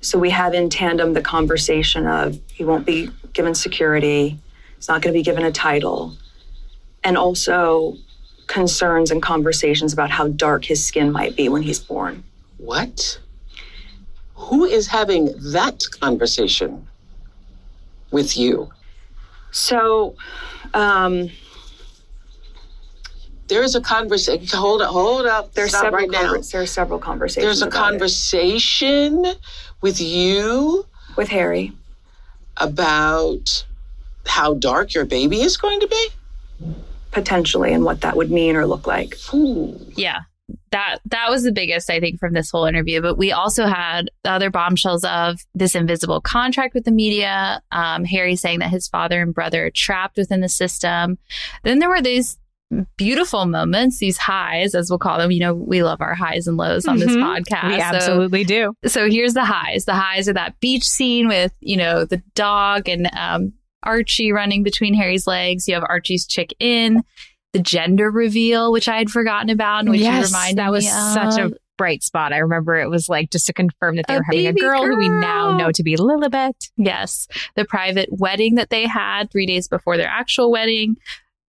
So 0.00 0.18
we 0.18 0.30
have 0.30 0.54
in 0.54 0.70
tandem 0.70 1.12
the 1.12 1.22
conversation 1.22 2.06
of 2.06 2.38
he 2.52 2.64
won't 2.64 2.86
be 2.86 3.10
given 3.32 3.54
security, 3.54 4.38
he's 4.76 4.88
not 4.88 5.02
going 5.02 5.12
to 5.12 5.18
be 5.18 5.22
given 5.22 5.44
a 5.44 5.50
title, 5.50 6.16
and 7.02 7.16
also 7.16 7.96
concerns 8.46 9.10
and 9.10 9.20
conversations 9.20 9.92
about 9.92 10.10
how 10.10 10.28
dark 10.28 10.64
his 10.64 10.84
skin 10.84 11.10
might 11.10 11.36
be 11.36 11.48
when 11.48 11.62
he's 11.62 11.80
born. 11.80 12.22
What? 12.58 13.18
Who 14.36 14.64
is 14.64 14.86
having 14.86 15.34
that 15.52 15.82
conversation 16.00 16.86
with 18.12 18.36
you? 18.36 18.70
So, 19.56 20.14
um, 20.74 21.30
There 23.48 23.62
is 23.62 23.74
a 23.76 23.80
conversation. 23.80 24.46
Hold 24.58 24.82
up, 24.82 24.90
hold 24.90 25.24
up. 25.24 25.54
there's 25.54 25.70
Stop 25.70 25.84
several 25.84 26.00
right 26.02 26.10
now. 26.10 26.34
conver- 26.34 26.50
there's 26.50 26.70
several 26.70 26.98
conversations. 26.98 27.44
There's 27.46 27.62
a 27.62 27.66
about 27.68 27.76
it 27.76 27.80
conversation 27.92 29.24
with 29.80 30.00
you 30.00 30.84
with 31.16 31.28
Harry. 31.28 31.72
about 32.58 33.64
how 34.26 34.54
dark 34.54 34.92
your 34.94 35.04
baby 35.04 35.40
is 35.42 35.56
going 35.56 35.80
to 35.80 35.86
be. 35.88 36.08
potentially 37.12 37.72
and 37.72 37.82
what 37.84 38.02
that 38.02 38.14
would 38.16 38.30
mean 38.30 38.56
or 38.56 38.66
look 38.66 38.86
like. 38.86 39.16
Ooh. 39.32 39.78
yeah 39.96 40.20
that 40.70 40.98
that 41.06 41.28
was 41.30 41.42
the 41.42 41.50
biggest 41.52 41.90
i 41.90 41.98
think 41.98 42.18
from 42.20 42.32
this 42.32 42.50
whole 42.50 42.66
interview 42.66 43.00
but 43.02 43.16
we 43.18 43.32
also 43.32 43.66
had 43.66 44.10
the 44.22 44.30
other 44.30 44.50
bombshells 44.50 45.04
of 45.04 45.40
this 45.54 45.74
invisible 45.74 46.20
contract 46.20 46.72
with 46.74 46.84
the 46.84 46.90
media 46.92 47.60
um, 47.72 48.04
harry 48.04 48.36
saying 48.36 48.60
that 48.60 48.70
his 48.70 48.86
father 48.86 49.20
and 49.20 49.34
brother 49.34 49.66
are 49.66 49.70
trapped 49.70 50.16
within 50.16 50.40
the 50.40 50.48
system 50.48 51.18
then 51.64 51.78
there 51.80 51.88
were 51.88 52.00
these 52.02 52.38
beautiful 52.96 53.46
moments 53.46 53.98
these 53.98 54.18
highs 54.18 54.74
as 54.74 54.90
we'll 54.90 54.98
call 54.98 55.18
them 55.18 55.30
you 55.30 55.38
know 55.40 55.54
we 55.54 55.82
love 55.84 56.00
our 56.00 56.14
highs 56.14 56.46
and 56.48 56.56
lows 56.56 56.86
on 56.86 56.98
this 56.98 57.12
Mhm. 57.12 57.22
podcast 57.22 57.68
we 57.68 57.76
So- 57.78 57.82
absolutely 57.84 58.44
do. 58.44 58.74
so 58.86 59.08
here's 59.08 59.34
the 59.34 59.44
highs. 59.44 59.84
The 59.84 59.94
highs 59.94 60.28
are 60.28 60.32
that 60.32 60.58
beach 60.58 60.82
scene 60.84 61.28
with, 61.28 61.52
you 61.60 61.76
know, 61.76 62.04
the 62.04 62.20
dog 62.34 62.88
and 62.88 63.08
um, 63.16 63.52
Archie 63.84 64.32
running 64.32 64.64
between 64.64 64.94
Harry's 64.94 65.28
legs. 65.28 65.68
You 65.68 65.74
have 65.74 65.84
Archie's 65.88 66.26
Chick 66.26 66.54
Inn, 66.58 67.04
the 67.56 67.62
gender 67.62 68.10
reveal, 68.10 68.72
which 68.72 68.88
I 68.88 68.98
had 68.98 69.10
forgotten 69.10 69.50
about, 69.50 69.80
and 69.80 69.90
which 69.90 70.00
you 70.00 70.06
yes, 70.06 70.28
reminded 70.30 70.58
that 70.58 70.70
was 70.70 70.84
me 70.84 70.90
such 70.90 71.38
of. 71.38 71.52
a 71.52 71.56
bright 71.76 72.02
spot. 72.02 72.32
I 72.32 72.38
remember 72.38 72.76
it 72.76 72.88
was 72.88 73.08
like 73.08 73.30
just 73.30 73.46
to 73.46 73.52
confirm 73.52 73.96
that 73.96 74.06
they 74.06 74.14
A 74.14 74.18
were 74.18 74.24
having 74.24 74.46
a 74.46 74.52
baby 74.52 74.60
girl, 74.60 74.84
who 74.84 74.96
we 74.96 75.08
now 75.08 75.56
know 75.56 75.70
to 75.72 75.82
be 75.82 75.96
Lilibet. 75.96 76.70
Yes, 76.76 77.28
the 77.54 77.64
private 77.64 78.08
wedding 78.12 78.56
that 78.56 78.70
they 78.70 78.86
had 78.86 79.30
three 79.30 79.46
days 79.46 79.68
before 79.68 79.96
their 79.96 80.08
actual 80.08 80.50
wedding. 80.50 80.96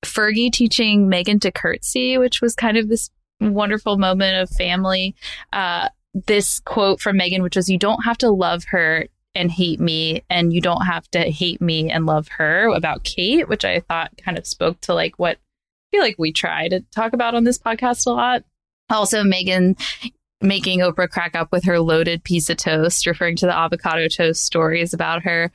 Fergie 0.03 0.51
teaching 0.51 1.09
Meghan 1.09 1.41
to 1.41 1.51
curtsy, 1.51 2.17
which 2.17 2.41
was 2.41 2.55
kind 2.55 2.77
of 2.77 2.87
this 2.87 3.09
wonderful 3.41 3.97
moment 3.97 4.37
of 4.37 4.49
family. 4.49 5.15
Uh, 5.51 5.89
this 6.13 6.59
quote 6.61 7.01
from 7.01 7.17
Meghan, 7.17 7.41
which 7.41 7.55
was, 7.55 7.69
You 7.69 7.77
don't 7.77 8.03
have 8.05 8.17
to 8.19 8.29
love 8.29 8.63
her 8.69 9.07
and 9.35 9.51
hate 9.51 9.79
me, 9.79 10.23
and 10.29 10.53
you 10.53 10.61
don't 10.61 10.85
have 10.85 11.09
to 11.11 11.19
hate 11.19 11.61
me 11.61 11.89
and 11.89 12.05
love 12.05 12.27
her 12.29 12.67
about 12.69 13.03
Kate, 13.03 13.47
which 13.47 13.63
I 13.63 13.81
thought 13.81 14.11
kind 14.17 14.37
of 14.37 14.47
spoke 14.47 14.79
to 14.81 14.93
like 14.93 15.19
what 15.19 15.37
feel 15.91 16.01
like 16.01 16.15
we 16.17 16.31
try 16.31 16.67
to 16.67 16.81
talk 16.95 17.13
about 17.13 17.35
on 17.35 17.43
this 17.43 17.57
podcast 17.57 18.05
a 18.07 18.11
lot. 18.11 18.43
Also, 18.89 19.23
Meghan 19.23 19.75
making 20.41 20.79
Oprah 20.79 21.09
crack 21.09 21.35
up 21.35 21.51
with 21.51 21.65
her 21.65 21.79
loaded 21.79 22.23
piece 22.23 22.49
of 22.49 22.57
toast, 22.57 23.05
referring 23.05 23.35
to 23.37 23.45
the 23.45 23.55
avocado 23.55 24.07
toast 24.07 24.45
stories 24.45 24.93
about 24.93 25.23
her. 25.23 25.51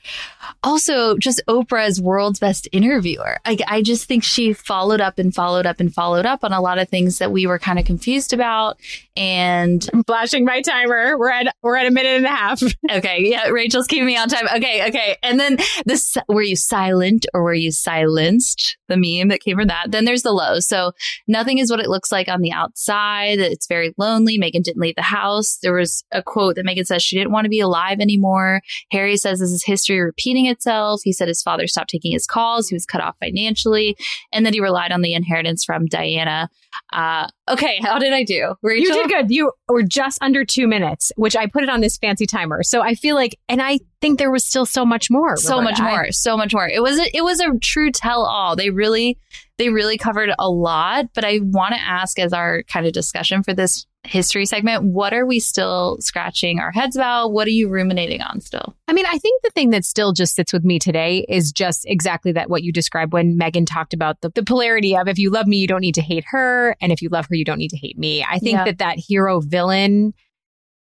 Also, 0.63 1.17
just 1.17 1.41
Oprah's 1.47 1.99
world's 1.99 2.39
best 2.39 2.67
interviewer. 2.71 3.37
Like, 3.45 3.61
I 3.67 3.81
just 3.81 4.07
think 4.07 4.23
she 4.23 4.53
followed 4.53 5.01
up 5.01 5.17
and 5.17 5.33
followed 5.33 5.65
up 5.65 5.79
and 5.79 5.93
followed 5.93 6.25
up 6.25 6.43
on 6.43 6.53
a 6.53 6.61
lot 6.61 6.77
of 6.77 6.87
things 6.89 7.17
that 7.17 7.31
we 7.31 7.47
were 7.47 7.57
kind 7.57 7.79
of 7.79 7.85
confused 7.85 8.31
about. 8.31 8.79
And 9.15 9.87
I'm 9.93 10.03
flashing 10.03 10.45
my 10.45 10.61
timer. 10.61 11.17
We're 11.17 11.31
at 11.31 11.55
we're 11.63 11.77
at 11.77 11.87
a 11.87 11.91
minute 11.91 12.17
and 12.17 12.25
a 12.25 12.29
half. 12.29 12.61
okay, 12.91 13.23
yeah, 13.23 13.47
Rachel's 13.47 13.87
keeping 13.87 14.05
me 14.05 14.17
on 14.17 14.29
time. 14.29 14.47
Okay, 14.55 14.87
okay. 14.89 15.17
And 15.23 15.39
then 15.39 15.57
this 15.85 16.17
were 16.27 16.41
you 16.41 16.55
silent 16.55 17.25
or 17.33 17.43
were 17.43 17.53
you 17.53 17.71
silenced? 17.71 18.77
The 18.87 18.97
meme 18.97 19.29
that 19.29 19.41
came 19.41 19.57
from 19.57 19.67
that. 19.67 19.91
Then 19.91 20.05
there's 20.05 20.23
the 20.23 20.31
lows. 20.31 20.67
So 20.67 20.91
nothing 21.27 21.57
is 21.57 21.71
what 21.71 21.79
it 21.79 21.89
looks 21.89 22.11
like 22.11 22.27
on 22.27 22.41
the 22.41 22.51
outside. 22.51 23.39
It's 23.39 23.67
very 23.67 23.93
lonely. 23.97 24.39
Meghan 24.39 24.63
didn't 24.63 24.81
leave 24.81 24.95
the 24.95 25.01
house. 25.01 25.57
There 25.61 25.73
was 25.73 26.03
a 26.11 26.21
quote 26.21 26.55
that 26.55 26.65
Meghan 26.65 26.85
says 26.85 27.03
she 27.03 27.17
didn't 27.17 27.31
want 27.31 27.45
to 27.45 27.49
be 27.49 27.59
alive 27.59 27.99
anymore. 27.99 28.61
Harry 28.91 29.17
says 29.17 29.39
this 29.39 29.51
is 29.51 29.63
history 29.63 29.99
repeating 29.99 30.45
itself. 30.45 31.01
He 31.03 31.13
said 31.13 31.27
his 31.27 31.41
father 31.41 31.67
stopped 31.67 31.89
taking 31.89 32.11
his 32.11 32.25
calls. 32.25 32.67
He 32.67 32.75
was 32.75 32.85
cut 32.85 33.01
off 33.01 33.15
financially, 33.19 33.97
and 34.31 34.45
that 34.45 34.53
he 34.53 34.61
relied 34.61 34.91
on 34.91 35.01
the 35.01 35.13
inheritance 35.13 35.63
from 35.63 35.85
Diana. 35.85 36.49
Uh, 36.93 37.27
okay, 37.49 37.79
how 37.81 37.99
did 37.99 38.13
I 38.13 38.23
do? 38.23 38.55
Rachel? 38.61 38.95
You 38.95 39.03
did 39.03 39.09
good. 39.09 39.31
You 39.31 39.51
were 39.67 39.83
just 39.83 40.21
under 40.21 40.43
two 40.45 40.67
minutes, 40.67 41.11
which 41.15 41.35
I 41.35 41.47
put 41.47 41.63
it 41.63 41.69
on 41.69 41.81
this 41.81 41.97
fancy 41.97 42.25
timer. 42.25 42.63
So 42.63 42.81
I 42.81 42.95
feel 42.95 43.15
like, 43.15 43.37
and 43.47 43.61
I 43.61 43.79
think 44.05 44.19
there 44.19 44.31
was 44.31 44.45
still 44.45 44.65
so 44.65 44.85
much 44.85 45.09
more. 45.09 45.35
so 45.35 45.57
Roberta. 45.59 45.63
much 45.63 45.79
more 45.91 46.11
so 46.11 46.37
much 46.37 46.53
more 46.53 46.67
it 46.67 46.81
was 46.81 46.99
a, 46.99 47.17
it 47.17 47.23
was 47.23 47.39
a 47.39 47.49
true 47.61 47.91
tell 47.91 48.23
all 48.25 48.55
they 48.55 48.69
really 48.69 49.17
they 49.57 49.69
really 49.69 49.97
covered 49.97 50.29
a 50.37 50.49
lot 50.49 51.05
but 51.15 51.25
i 51.25 51.39
want 51.41 51.73
to 51.73 51.79
ask 51.81 52.19
as 52.19 52.31
our 52.33 52.63
kind 52.63 52.85
of 52.85 52.93
discussion 52.93 53.41
for 53.43 53.53
this 53.53 53.85
history 54.03 54.45
segment 54.45 54.83
what 54.83 55.13
are 55.13 55.25
we 55.25 55.39
still 55.39 55.97
scratching 55.99 56.59
our 56.59 56.71
heads 56.71 56.95
about 56.95 57.29
what 57.33 57.47
are 57.47 57.51
you 57.51 57.67
ruminating 57.67 58.21
on 58.21 58.39
still 58.39 58.75
I 58.87 58.93
mean, 58.93 59.07
I 59.07 59.17
think 59.17 59.41
the 59.41 59.49
thing 59.49 59.71
that 59.71 59.83
still 59.83 60.13
just 60.13 60.35
sits 60.35 60.53
with 60.53 60.63
me 60.63 60.77
today 60.77 61.25
is 61.27 61.51
just 61.51 61.85
exactly 61.87 62.31
that 62.33 62.51
what 62.51 62.61
you 62.61 62.71
described 62.71 63.13
when 63.13 63.35
Meghan 63.35 63.65
talked 63.65 63.95
about 63.95 64.21
the, 64.21 64.29
the 64.29 64.43
polarity 64.43 64.95
of 64.95 65.07
if 65.07 65.17
you 65.17 65.31
love 65.31 65.47
me, 65.47 65.57
you 65.57 65.65
don't 65.65 65.81
need 65.81 65.95
to 65.95 66.03
hate 66.03 66.23
her. 66.27 66.77
And 66.79 66.91
if 66.91 67.01
you 67.01 67.09
love 67.09 67.25
her, 67.29 67.35
you 67.35 67.43
don't 67.43 67.57
need 67.57 67.71
to 67.71 67.77
hate 67.77 67.97
me. 67.97 68.23
I 68.23 68.37
think 68.37 68.53
Yeah. 68.57 68.65
that 68.65 68.77
that 68.77 68.99
hero 68.99 69.39
villain 69.41 70.13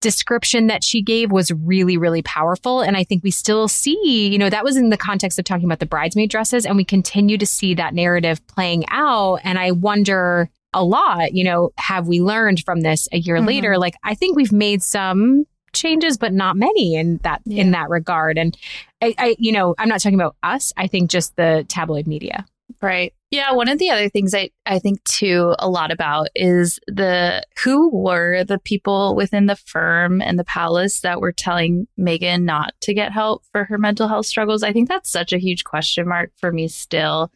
description 0.05 0.67
that 0.67 0.83
she 0.83 1.01
gave 1.01 1.31
was 1.31 1.49
really, 1.51 1.97
really 1.97 2.21
powerful. 2.21 2.81
And 2.81 2.95
I 2.95 3.03
think 3.03 3.23
we 3.23 3.31
still 3.31 3.67
see, 3.67 4.29
you 4.31 4.37
know, 4.37 4.51
that 4.51 4.63
was 4.63 4.77
in 4.77 4.89
the 4.91 4.97
context 4.97 5.39
of 5.39 5.45
talking 5.45 5.65
about 5.65 5.79
the 5.79 5.87
bridesmaid 5.87 6.29
dresses. 6.29 6.63
And 6.63 6.77
we 6.77 6.85
continue 6.85 7.39
to 7.39 7.45
see 7.47 7.73
that 7.73 7.95
narrative 7.95 8.45
playing 8.45 8.85
out. 8.91 9.39
And 9.43 9.57
I 9.57 9.71
wonder 9.71 10.47
a 10.73 10.83
lot, 10.83 11.33
you 11.33 11.43
know, 11.43 11.71
have 11.79 12.07
we 12.07 12.21
learned 12.21 12.59
from 12.63 12.81
this 12.81 13.07
a 13.11 13.17
year 13.17 13.37
Mhm. 13.37 13.47
later? 13.47 13.77
Like, 13.79 13.95
I 14.03 14.13
think 14.13 14.35
we've 14.35 14.51
made 14.51 14.83
some 14.83 15.45
changes, 15.73 16.17
but 16.19 16.31
not 16.33 16.55
many 16.55 16.93
in 16.93 17.17
that 17.23 17.41
Yeah. 17.45 17.63
in 17.63 17.71
that 17.71 17.89
regard. 17.89 18.37
And 18.37 18.55
I, 19.01 19.15
I, 19.17 19.35
you 19.39 19.51
know, 19.51 19.73
I'm 19.79 19.89
not 19.89 20.01
talking 20.01 20.19
about 20.19 20.35
us. 20.43 20.71
I 20.77 20.85
think 20.85 21.09
just 21.09 21.35
the 21.35 21.65
tabloid 21.67 22.05
media. 22.05 22.45
Right. 22.79 23.11
Yeah. 23.35 23.51
One 23.51 23.67
of 23.67 23.79
the 23.79 23.89
other 23.89 24.07
things 24.07 24.33
I, 24.33 24.51
I 24.65 24.79
think 24.79 25.03
too 25.03 25.53
a 25.59 25.67
lot 25.67 25.91
about 25.91 26.29
is 26.35 26.79
the 26.87 27.43
who 27.61 27.89
were 27.89 28.45
the 28.45 28.59
people 28.59 29.13
within 29.13 29.47
the 29.47 29.57
firm 29.57 30.21
and 30.21 30.39
the 30.39 30.45
palace 30.45 31.01
that 31.01 31.19
were 31.19 31.33
telling 31.33 31.85
Meghan 31.99 32.43
not 32.43 32.73
to 32.83 32.93
get 32.93 33.11
help 33.11 33.43
for 33.51 33.65
her 33.65 33.77
mental 33.77 34.07
health 34.07 34.25
struggles. 34.25 34.63
I 34.63 34.71
think 34.71 34.87
that's 34.87 35.11
such 35.11 35.33
a 35.33 35.37
huge 35.37 35.65
question 35.65 36.07
mark 36.07 36.31
for 36.37 36.53
me 36.53 36.69
still. 36.69 37.29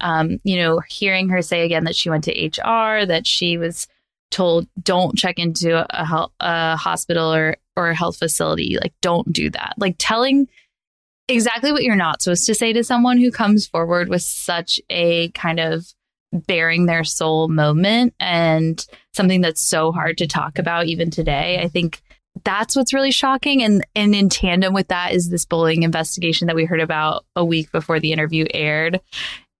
Um, 0.00 0.40
you 0.44 0.56
know, 0.56 0.82
hearing 0.90 1.30
her 1.30 1.40
say 1.40 1.64
again 1.64 1.84
that 1.84 1.96
she 1.96 2.10
went 2.10 2.24
to 2.24 2.32
HR, 2.32 3.06
that 3.06 3.26
she 3.26 3.56
was 3.56 3.88
told 4.30 4.68
don't 4.82 5.16
check 5.16 5.38
into 5.38 5.74
a, 5.74 6.28
a 6.40 6.76
hospital 6.76 7.32
or 7.32 7.56
or 7.76 7.88
a 7.88 7.94
health 7.94 8.18
facility, 8.18 8.76
like 8.78 8.92
don't 9.00 9.32
do 9.32 9.48
that. 9.48 9.72
Like 9.78 9.96
telling 9.98 10.48
exactly 11.28 11.72
what 11.72 11.82
you're 11.82 11.96
not 11.96 12.22
supposed 12.22 12.46
to 12.46 12.54
say 12.54 12.72
to 12.72 12.84
someone 12.84 13.18
who 13.18 13.30
comes 13.30 13.66
forward 13.66 14.08
with 14.08 14.22
such 14.22 14.80
a 14.90 15.30
kind 15.30 15.60
of 15.60 15.86
bearing 16.32 16.86
their 16.86 17.04
soul 17.04 17.48
moment 17.48 18.14
and 18.20 18.84
something 19.14 19.40
that's 19.40 19.60
so 19.60 19.92
hard 19.92 20.18
to 20.18 20.26
talk 20.26 20.58
about 20.58 20.86
even 20.86 21.10
today. 21.10 21.60
I 21.60 21.68
think 21.68 22.02
that's 22.44 22.76
what's 22.76 22.92
really 22.92 23.10
shocking 23.10 23.62
and 23.62 23.86
and 23.94 24.14
in 24.14 24.28
tandem 24.28 24.74
with 24.74 24.88
that 24.88 25.12
is 25.12 25.30
this 25.30 25.46
bullying 25.46 25.84
investigation 25.84 26.48
that 26.48 26.56
we 26.56 26.66
heard 26.66 26.80
about 26.80 27.24
a 27.34 27.44
week 27.44 27.72
before 27.72 27.98
the 27.98 28.12
interview 28.12 28.44
aired. 28.52 29.00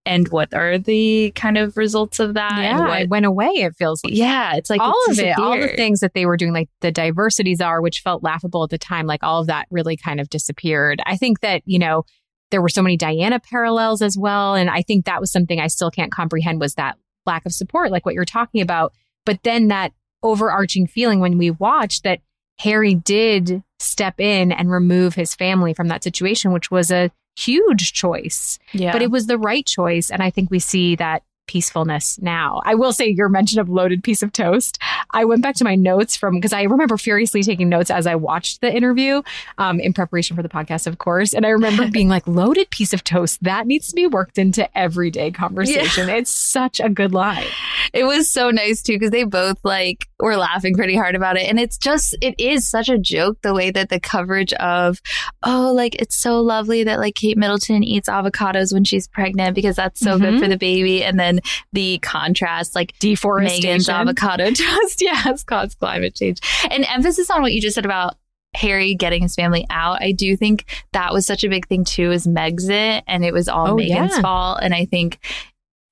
And 0.06 0.28
what 0.28 0.54
are 0.54 0.78
the 0.78 1.32
kind 1.34 1.58
of 1.58 1.76
results 1.76 2.20
of 2.20 2.34
that? 2.34 2.58
yeah, 2.62 2.78
what, 2.78 3.02
it 3.02 3.08
went 3.08 3.26
away. 3.26 3.48
It 3.48 3.74
feels 3.76 4.02
like. 4.04 4.14
yeah, 4.14 4.54
it's 4.54 4.70
like 4.70 4.80
all 4.80 4.94
it's 5.08 5.18
of 5.18 5.24
it, 5.24 5.38
all 5.38 5.60
the 5.60 5.68
things 5.68 6.00
that 6.00 6.14
they 6.14 6.26
were 6.26 6.36
doing, 6.36 6.52
like 6.52 6.68
the 6.80 6.92
diversity 6.92 7.54
czar, 7.54 7.82
which 7.82 8.00
felt 8.00 8.22
laughable 8.22 8.62
at 8.62 8.70
the 8.70 8.78
time, 8.78 9.06
like 9.06 9.22
all 9.22 9.40
of 9.40 9.48
that 9.48 9.66
really 9.70 9.96
kind 9.96 10.20
of 10.20 10.30
disappeared. 10.30 11.00
I 11.04 11.16
think 11.16 11.40
that, 11.40 11.62
you 11.66 11.78
know, 11.78 12.04
there 12.50 12.62
were 12.62 12.68
so 12.68 12.82
many 12.82 12.96
Diana 12.96 13.40
parallels 13.40 14.02
as 14.02 14.16
well. 14.16 14.54
And 14.54 14.70
I 14.70 14.82
think 14.82 15.04
that 15.04 15.20
was 15.20 15.32
something 15.32 15.60
I 15.60 15.66
still 15.66 15.90
can't 15.90 16.12
comprehend 16.12 16.60
was 16.60 16.74
that 16.74 16.96
lack 17.26 17.44
of 17.44 17.52
support, 17.52 17.90
like 17.90 18.06
what 18.06 18.14
you're 18.14 18.24
talking 18.24 18.60
about. 18.60 18.92
But 19.24 19.42
then 19.42 19.68
that 19.68 19.92
overarching 20.22 20.86
feeling 20.86 21.20
when 21.20 21.38
we 21.38 21.50
watched 21.50 22.04
that 22.04 22.20
Harry 22.60 22.94
did 22.94 23.62
step 23.78 24.20
in 24.20 24.52
and 24.52 24.70
remove 24.70 25.14
his 25.14 25.34
family 25.34 25.74
from 25.74 25.88
that 25.88 26.02
situation, 26.02 26.52
which 26.52 26.70
was 26.70 26.90
a 26.90 27.10
huge 27.36 27.92
choice 27.92 28.58
Yeah. 28.72 28.92
but 28.92 29.02
it 29.02 29.10
was 29.10 29.26
the 29.26 29.38
right 29.38 29.64
choice. 29.66 30.10
And 30.10 30.22
I 30.22 30.30
think 30.30 30.50
we 30.50 30.58
see 30.58 30.96
that 30.96 31.22
peacefulness 31.46 32.18
now. 32.20 32.60
I 32.64 32.74
will 32.74 32.92
say 32.92 33.06
your 33.06 33.28
mention 33.28 33.60
of 33.60 33.68
loaded 33.68 34.02
piece 34.02 34.20
of 34.20 34.32
toast. 34.32 34.78
I 35.12 35.24
went 35.24 35.42
back 35.42 35.54
to 35.56 35.64
my 35.64 35.76
notes 35.76 36.16
from 36.16 36.34
because 36.34 36.52
I 36.52 36.62
remember 36.64 36.96
furiously 36.96 37.44
taking 37.44 37.68
notes 37.68 37.88
as 37.88 38.04
I 38.04 38.16
watched 38.16 38.62
the 38.62 38.74
interview 38.74 39.22
um, 39.56 39.78
in 39.78 39.92
preparation 39.92 40.34
for 40.34 40.42
the 40.42 40.48
podcast, 40.48 40.88
of 40.88 40.98
course. 40.98 41.32
And 41.32 41.46
I 41.46 41.50
remember 41.50 41.88
being 41.92 42.08
like, 42.08 42.26
loaded 42.26 42.70
piece 42.70 42.92
of 42.92 43.04
toast, 43.04 43.44
that 43.44 43.68
needs 43.68 43.86
to 43.88 43.94
be 43.94 44.08
worked 44.08 44.38
into 44.38 44.68
everyday 44.76 45.30
conversation. 45.30 46.08
It's 46.08 46.32
such 46.32 46.80
a 46.80 46.88
good 46.88 47.14
line. 47.14 47.46
it 47.92 48.02
was 48.04 48.28
so 48.28 48.50
nice 48.50 48.82
too 48.82 48.94
because 48.94 49.12
they 49.12 49.22
both 49.22 49.58
like 49.62 50.08
were 50.18 50.36
laughing 50.36 50.74
pretty 50.74 50.96
hard 50.96 51.14
about 51.14 51.36
it. 51.36 51.48
And 51.48 51.60
it's 51.60 51.76
just, 51.76 52.16
it 52.22 52.34
is 52.38 52.68
such 52.68 52.88
a 52.88 52.98
joke 52.98 53.38
the 53.42 53.52
way 53.52 53.70
that 53.70 53.90
the 53.90 54.00
coverage 54.00 54.52
of, 54.54 55.00
oh, 55.42 55.72
like 55.74 55.94
it's 55.96 56.16
so 56.16 56.40
lovely 56.40 56.84
that 56.84 56.98
like 56.98 57.14
Kate 57.14 57.36
Middleton 57.36 57.82
eats 57.82 58.08
avocados 58.08 58.72
when 58.72 58.84
she's 58.84 59.06
pregnant 59.08 59.54
because 59.54 59.76
that's 59.76 60.00
so 60.00 60.12
mm-hmm. 60.12 60.24
good 60.24 60.40
for 60.40 60.48
the 60.48 60.56
baby. 60.56 61.04
And 61.04 61.20
then 61.20 61.40
the 61.72 61.98
contrast, 61.98 62.74
like 62.74 62.98
deforestation, 62.98 63.70
Meghan's 63.70 63.88
avocado 63.88 64.44
toast, 64.52 65.02
yeah, 65.02 65.14
has 65.14 65.44
caused 65.44 65.78
climate 65.78 66.14
change. 66.14 66.38
And 66.70 66.86
emphasis 66.88 67.30
on 67.30 67.42
what 67.42 67.52
you 67.52 67.60
just 67.60 67.74
said 67.74 67.84
about 67.84 68.16
Harry 68.54 68.94
getting 68.94 69.22
his 69.22 69.34
family 69.34 69.66
out. 69.68 70.00
I 70.00 70.12
do 70.12 70.34
think 70.36 70.64
that 70.92 71.12
was 71.12 71.26
such 71.26 71.44
a 71.44 71.48
big 71.48 71.68
thing 71.68 71.84
too, 71.84 72.10
is 72.10 72.26
Megxit, 72.26 73.02
and 73.06 73.24
it 73.24 73.34
was 73.34 73.48
all 73.48 73.72
oh, 73.72 73.76
Meghan's 73.76 74.16
yeah. 74.16 74.20
fault. 74.22 74.60
And 74.62 74.74
I 74.74 74.86
think 74.86 75.18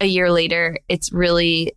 a 0.00 0.06
year 0.06 0.32
later, 0.32 0.78
it's 0.88 1.12
really, 1.12 1.72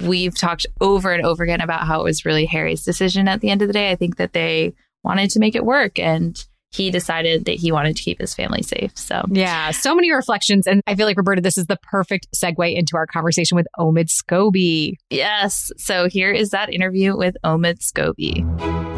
we've 0.00 0.36
talked 0.36 0.66
over 0.80 1.12
and 1.12 1.24
over 1.24 1.44
again 1.44 1.60
about 1.60 1.86
how 1.86 2.00
it 2.00 2.04
was 2.04 2.24
really 2.24 2.46
Harry's 2.46 2.84
decision 2.84 3.28
at 3.28 3.40
the 3.40 3.50
end 3.50 3.62
of 3.62 3.68
the 3.68 3.74
day. 3.74 3.90
I 3.90 3.96
think 3.96 4.16
that 4.16 4.32
they 4.32 4.74
wanted 5.02 5.30
to 5.30 5.38
make 5.38 5.54
it 5.54 5.64
work 5.64 5.98
and 5.98 6.44
he 6.70 6.90
decided 6.90 7.44
that 7.46 7.54
he 7.54 7.72
wanted 7.72 7.96
to 7.96 8.02
keep 8.02 8.20
his 8.20 8.34
family 8.34 8.62
safe. 8.62 8.96
So, 8.96 9.24
yeah, 9.30 9.70
so 9.70 9.94
many 9.94 10.12
reflections. 10.12 10.66
And 10.66 10.82
I 10.86 10.94
feel 10.94 11.06
like, 11.06 11.16
Roberta, 11.16 11.40
this 11.40 11.56
is 11.56 11.66
the 11.66 11.78
perfect 11.82 12.28
segue 12.34 12.74
into 12.74 12.96
our 12.96 13.06
conversation 13.06 13.56
with 13.56 13.66
Omid 13.78 14.08
Scobie. 14.10 14.94
Yes. 15.10 15.70
So, 15.78 16.08
here 16.08 16.32
is 16.32 16.50
that 16.50 16.72
interview 16.72 17.16
with 17.16 17.36
Omid 17.44 17.78
Scobie. 17.78 18.95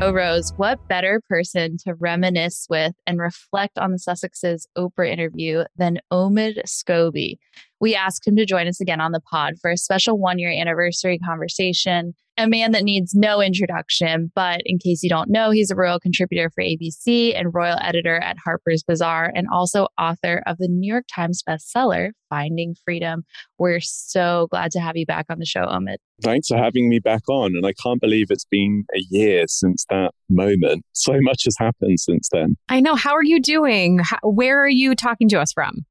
Rose, 0.00 0.52
what 0.56 0.88
better 0.88 1.20
person 1.28 1.76
to 1.84 1.94
reminisce 1.94 2.66
with 2.68 2.94
and 3.06 3.20
reflect 3.20 3.78
on 3.78 3.92
the 3.92 3.98
Sussexes 3.98 4.66
Oprah 4.76 5.08
interview 5.08 5.64
than 5.76 6.00
Omid 6.12 6.62
Scobie? 6.66 7.36
We 7.80 7.94
asked 7.94 8.26
him 8.26 8.36
to 8.36 8.44
join 8.44 8.66
us 8.66 8.80
again 8.80 9.00
on 9.00 9.12
the 9.12 9.20
pod 9.20 9.54
for 9.60 9.70
a 9.70 9.76
special 9.76 10.18
one 10.18 10.38
year 10.38 10.50
anniversary 10.50 11.18
conversation 11.18 12.14
a 12.36 12.48
man 12.48 12.72
that 12.72 12.82
needs 12.82 13.14
no 13.14 13.40
introduction, 13.40 14.30
but 14.34 14.60
in 14.64 14.78
case 14.78 15.02
you 15.02 15.08
don't 15.08 15.30
know, 15.30 15.50
he's 15.50 15.70
a 15.70 15.76
royal 15.76 16.00
contributor 16.00 16.50
for 16.50 16.62
ABC 16.62 17.38
and 17.38 17.54
royal 17.54 17.78
editor 17.80 18.16
at 18.16 18.36
Harper's 18.44 18.82
Bazaar 18.82 19.30
and 19.34 19.46
also 19.52 19.88
author 19.98 20.42
of 20.46 20.58
the 20.58 20.68
New 20.68 20.90
York 20.90 21.04
Times 21.14 21.42
bestseller, 21.48 22.10
Finding 22.28 22.74
Freedom. 22.84 23.24
We're 23.58 23.80
so 23.80 24.48
glad 24.50 24.72
to 24.72 24.80
have 24.80 24.96
you 24.96 25.06
back 25.06 25.26
on 25.30 25.38
the 25.38 25.46
show, 25.46 25.66
Omid. 25.66 25.96
Thanks 26.22 26.48
for 26.48 26.56
having 26.56 26.88
me 26.88 26.98
back 26.98 27.22
on. 27.28 27.52
And 27.54 27.66
I 27.66 27.72
can't 27.72 28.00
believe 28.00 28.26
it's 28.30 28.46
been 28.46 28.84
a 28.94 29.00
year 29.10 29.44
since 29.48 29.84
that 29.90 30.12
moment. 30.28 30.84
So 30.92 31.14
much 31.20 31.44
has 31.44 31.56
happened 31.58 32.00
since 32.00 32.28
then. 32.32 32.56
I 32.68 32.80
know. 32.80 32.94
How 32.94 33.14
are 33.14 33.24
you 33.24 33.40
doing? 33.40 34.00
How, 34.00 34.18
where 34.22 34.62
are 34.62 34.68
you 34.68 34.94
talking 34.94 35.28
to 35.30 35.40
us 35.40 35.52
from? 35.52 35.84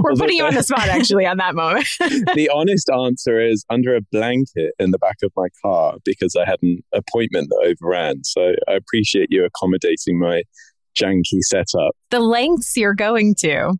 We're 0.00 0.14
putting 0.14 0.36
you 0.36 0.44
on 0.44 0.54
the 0.54 0.62
spot, 0.62 0.88
actually, 0.88 1.26
on 1.26 1.36
that 1.38 1.54
moment. 1.54 1.86
the 2.34 2.50
honest 2.52 2.90
answer 2.90 3.40
is 3.40 3.64
under 3.70 3.94
a 3.94 4.00
blanket 4.12 4.74
in 4.78 4.90
the 4.90 4.98
back 4.98 5.16
of 5.22 5.32
my 5.36 5.48
car 5.62 5.96
because 6.04 6.36
I 6.36 6.44
had 6.44 6.58
an 6.62 6.82
appointment 6.92 7.48
that 7.50 7.76
overran. 7.76 8.24
So 8.24 8.54
I 8.68 8.72
appreciate 8.72 9.28
you 9.30 9.44
accommodating 9.44 10.18
my 10.18 10.42
janky 10.96 11.40
setup. 11.42 11.94
The 12.10 12.20
lengths 12.20 12.76
you're 12.76 12.94
going 12.94 13.34
to 13.40 13.74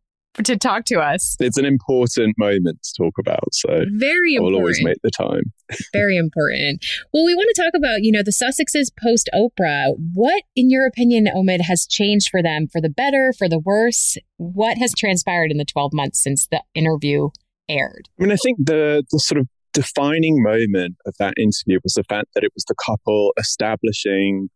to 0.44 0.56
talk 0.56 0.84
to 0.86 1.00
us. 1.00 1.36
It's 1.40 1.58
an 1.58 1.64
important 1.64 2.36
moment 2.38 2.82
to 2.82 3.02
talk 3.02 3.14
about. 3.18 3.52
So 3.52 3.84
very 3.92 4.34
important. 4.34 4.54
I'll 4.54 4.60
always 4.60 4.82
make 4.82 4.98
the 5.02 5.10
time. 5.10 5.42
very 5.92 6.16
important. 6.16 6.84
Well, 7.12 7.24
we 7.24 7.34
want 7.34 7.50
to 7.54 7.62
talk 7.62 7.72
about, 7.74 8.02
you 8.02 8.12
know, 8.12 8.22
the 8.22 8.30
Sussexes 8.30 8.90
post 9.02 9.28
Oprah. 9.34 9.94
What, 10.14 10.42
in 10.54 10.70
your 10.70 10.86
opinion, 10.86 11.26
Omid, 11.26 11.62
has 11.62 11.86
changed 11.86 12.28
for 12.30 12.42
them 12.42 12.66
for 12.68 12.80
the 12.80 12.90
better, 12.90 13.32
for 13.36 13.48
the 13.48 13.58
worse? 13.58 14.16
What 14.36 14.78
has 14.78 14.92
transpired 14.92 15.50
in 15.50 15.58
the 15.58 15.64
12 15.64 15.92
months 15.92 16.22
since 16.22 16.46
the 16.46 16.62
interview 16.74 17.30
aired? 17.68 18.08
I 18.18 18.22
mean, 18.22 18.32
I 18.32 18.36
think 18.36 18.58
the 18.64 19.04
the 19.10 19.18
sort 19.18 19.40
of 19.40 19.48
defining 19.72 20.42
moment 20.42 20.96
of 21.06 21.14
that 21.18 21.34
interview 21.36 21.78
was 21.82 21.94
the 21.94 22.04
fact 22.04 22.28
that 22.34 22.42
it 22.42 22.50
was 22.54 22.64
the 22.64 22.74
couple 22.74 23.32
establishing 23.38 24.48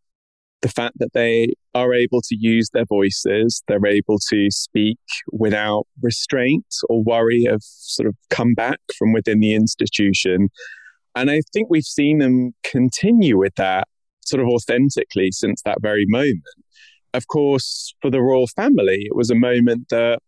the 0.63 0.69
fact 0.69 0.99
that 0.99 1.13
they 1.13 1.55
are 1.75 1.95
able 1.95 2.21
to 2.23 2.37
use 2.39 2.71
their 2.73 2.85
voices, 2.85 3.63
they're 3.69 3.87
able 3.87 4.19
to 4.29 4.51
speak 4.51 4.99
without 5.33 5.87
restraint 6.03 6.67
or 6.89 7.03
worry 7.03 7.45
of 7.45 7.63
sort 7.63 8.09
of 8.09 8.17
comeback 8.29 8.81
from 8.99 9.13
within 9.13 9.41
the 9.41 9.55
institution. 9.55 10.49
And 11.15 11.31
I 11.31 11.43
think 11.53 11.69
we've 11.71 11.85
seen 11.85 12.19
them 12.19 12.55
continue 12.63 13.39
with 13.39 13.55
that 13.57 13.87
sort 14.25 14.43
of 14.43 14.49
authentically 14.49 15.31
since 15.33 15.63
that 15.65 15.79
very 15.81 16.07
moment. 16.09 16.43
Of 17.15 17.27
course, 17.27 17.95
for 18.01 18.11
the 18.11 18.21
royal 18.21 18.47
family, 18.47 19.03
it 19.07 19.17
was 19.17 19.31
a 19.31 19.35
moment 19.35 19.89
that 19.91 20.21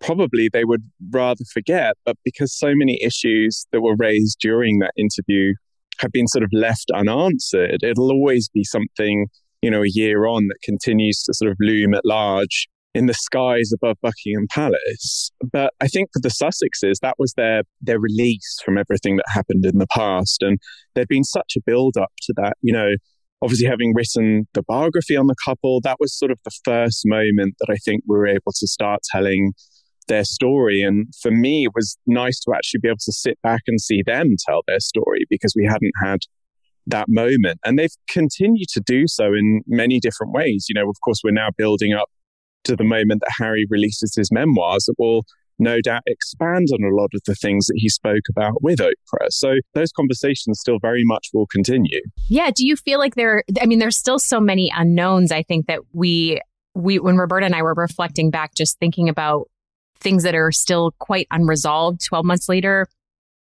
probably 0.00 0.48
they 0.52 0.64
would 0.64 0.82
rather 1.10 1.44
forget, 1.52 1.96
but 2.04 2.16
because 2.24 2.56
so 2.56 2.72
many 2.74 3.02
issues 3.02 3.66
that 3.72 3.80
were 3.80 3.96
raised 3.96 4.38
during 4.40 4.78
that 4.78 4.92
interview 4.96 5.54
have 5.98 6.12
been 6.12 6.26
sort 6.26 6.42
of 6.42 6.50
left 6.52 6.90
unanswered, 6.94 7.82
it'll 7.82 8.10
always 8.10 8.48
be 8.48 8.64
something 8.64 9.26
you 9.64 9.70
know, 9.70 9.82
a 9.82 9.88
year 9.88 10.26
on 10.26 10.48
that 10.48 10.58
continues 10.62 11.22
to 11.22 11.32
sort 11.32 11.50
of 11.50 11.56
loom 11.58 11.94
at 11.94 12.04
large 12.04 12.68
in 12.94 13.06
the 13.06 13.14
skies 13.14 13.72
above 13.74 13.96
Buckingham 14.02 14.46
Palace. 14.50 15.32
But 15.50 15.72
I 15.80 15.88
think 15.88 16.10
for 16.12 16.20
the 16.20 16.28
Sussexes, 16.28 16.96
that 17.00 17.14
was 17.18 17.32
their 17.32 17.62
their 17.80 17.98
release 17.98 18.58
from 18.62 18.76
everything 18.76 19.16
that 19.16 19.24
happened 19.32 19.64
in 19.64 19.78
the 19.78 19.86
past. 19.86 20.42
And 20.42 20.58
there'd 20.94 21.08
been 21.08 21.24
such 21.24 21.54
a 21.56 21.62
build 21.64 21.96
up 21.96 22.12
to 22.24 22.34
that, 22.36 22.58
you 22.60 22.74
know, 22.74 22.90
obviously 23.40 23.66
having 23.66 23.94
written 23.94 24.46
the 24.52 24.62
biography 24.62 25.16
on 25.16 25.28
the 25.28 25.34
couple, 25.42 25.80
that 25.80 25.96
was 25.98 26.14
sort 26.14 26.30
of 26.30 26.38
the 26.44 26.58
first 26.62 27.00
moment 27.06 27.54
that 27.60 27.72
I 27.72 27.76
think 27.76 28.02
we 28.06 28.18
were 28.18 28.26
able 28.26 28.52
to 28.54 28.66
start 28.66 29.00
telling 29.10 29.54
their 30.08 30.24
story. 30.24 30.82
And 30.82 31.06
for 31.22 31.30
me, 31.30 31.64
it 31.64 31.72
was 31.74 31.96
nice 32.06 32.38
to 32.40 32.52
actually 32.54 32.80
be 32.80 32.88
able 32.88 32.98
to 32.98 33.12
sit 33.12 33.38
back 33.42 33.62
and 33.66 33.80
see 33.80 34.02
them 34.04 34.36
tell 34.46 34.60
their 34.66 34.80
story 34.80 35.24
because 35.30 35.54
we 35.56 35.64
hadn't 35.64 35.94
had 36.02 36.18
that 36.86 37.06
moment. 37.08 37.58
And 37.64 37.78
they've 37.78 37.94
continued 38.08 38.68
to 38.70 38.80
do 38.80 39.06
so 39.06 39.26
in 39.26 39.62
many 39.66 40.00
different 40.00 40.32
ways. 40.32 40.66
You 40.68 40.74
know, 40.74 40.88
of 40.88 40.96
course, 41.02 41.20
we're 41.24 41.32
now 41.32 41.48
building 41.56 41.92
up 41.92 42.08
to 42.64 42.76
the 42.76 42.84
moment 42.84 43.20
that 43.20 43.32
Harry 43.38 43.66
releases 43.68 44.14
his 44.14 44.30
memoirs 44.32 44.84
that 44.84 44.94
will 44.98 45.24
no 45.58 45.80
doubt 45.80 46.02
expand 46.06 46.68
on 46.72 46.82
a 46.82 46.94
lot 46.94 47.10
of 47.14 47.20
the 47.26 47.34
things 47.34 47.66
that 47.66 47.76
he 47.76 47.88
spoke 47.88 48.24
about 48.28 48.62
with 48.62 48.80
Oprah. 48.80 49.28
So 49.30 49.54
those 49.74 49.92
conversations 49.92 50.58
still 50.58 50.78
very 50.80 51.02
much 51.04 51.28
will 51.32 51.46
continue. 51.46 52.00
Yeah. 52.28 52.50
Do 52.54 52.66
you 52.66 52.76
feel 52.76 52.98
like 52.98 53.14
there, 53.14 53.44
I 53.60 53.66
mean, 53.66 53.78
there's 53.78 53.96
still 53.96 54.18
so 54.18 54.40
many 54.40 54.72
unknowns, 54.74 55.30
I 55.30 55.42
think, 55.42 55.66
that 55.66 55.80
we, 55.92 56.40
we, 56.74 56.98
when 56.98 57.16
Roberta 57.16 57.46
and 57.46 57.54
I 57.54 57.62
were 57.62 57.74
reflecting 57.74 58.30
back, 58.30 58.54
just 58.54 58.78
thinking 58.78 59.08
about 59.08 59.48
things 60.00 60.24
that 60.24 60.34
are 60.34 60.50
still 60.50 60.92
quite 60.98 61.28
unresolved 61.30 62.04
12 62.04 62.24
months 62.24 62.48
later, 62.48 62.88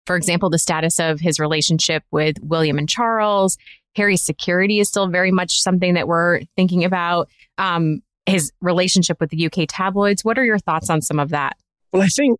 for 0.07 0.15
example, 0.15 0.49
the 0.49 0.57
status 0.57 0.99
of 0.99 1.19
his 1.19 1.39
relationship 1.39 2.03
with 2.11 2.37
William 2.41 2.77
and 2.77 2.89
Charles. 2.89 3.57
Harry's 3.95 4.21
security 4.21 4.79
is 4.79 4.87
still 4.87 5.07
very 5.07 5.31
much 5.31 5.61
something 5.61 5.95
that 5.95 6.07
we're 6.07 6.41
thinking 6.55 6.83
about. 6.83 7.29
Um, 7.57 8.01
his 8.25 8.51
relationship 8.61 9.19
with 9.19 9.29
the 9.29 9.45
UK 9.45 9.67
tabloids. 9.67 10.23
What 10.23 10.37
are 10.37 10.45
your 10.45 10.59
thoughts 10.59 10.89
on 10.89 11.01
some 11.01 11.19
of 11.19 11.29
that? 11.29 11.57
Well, 11.93 12.01
I 12.01 12.07
think 12.07 12.39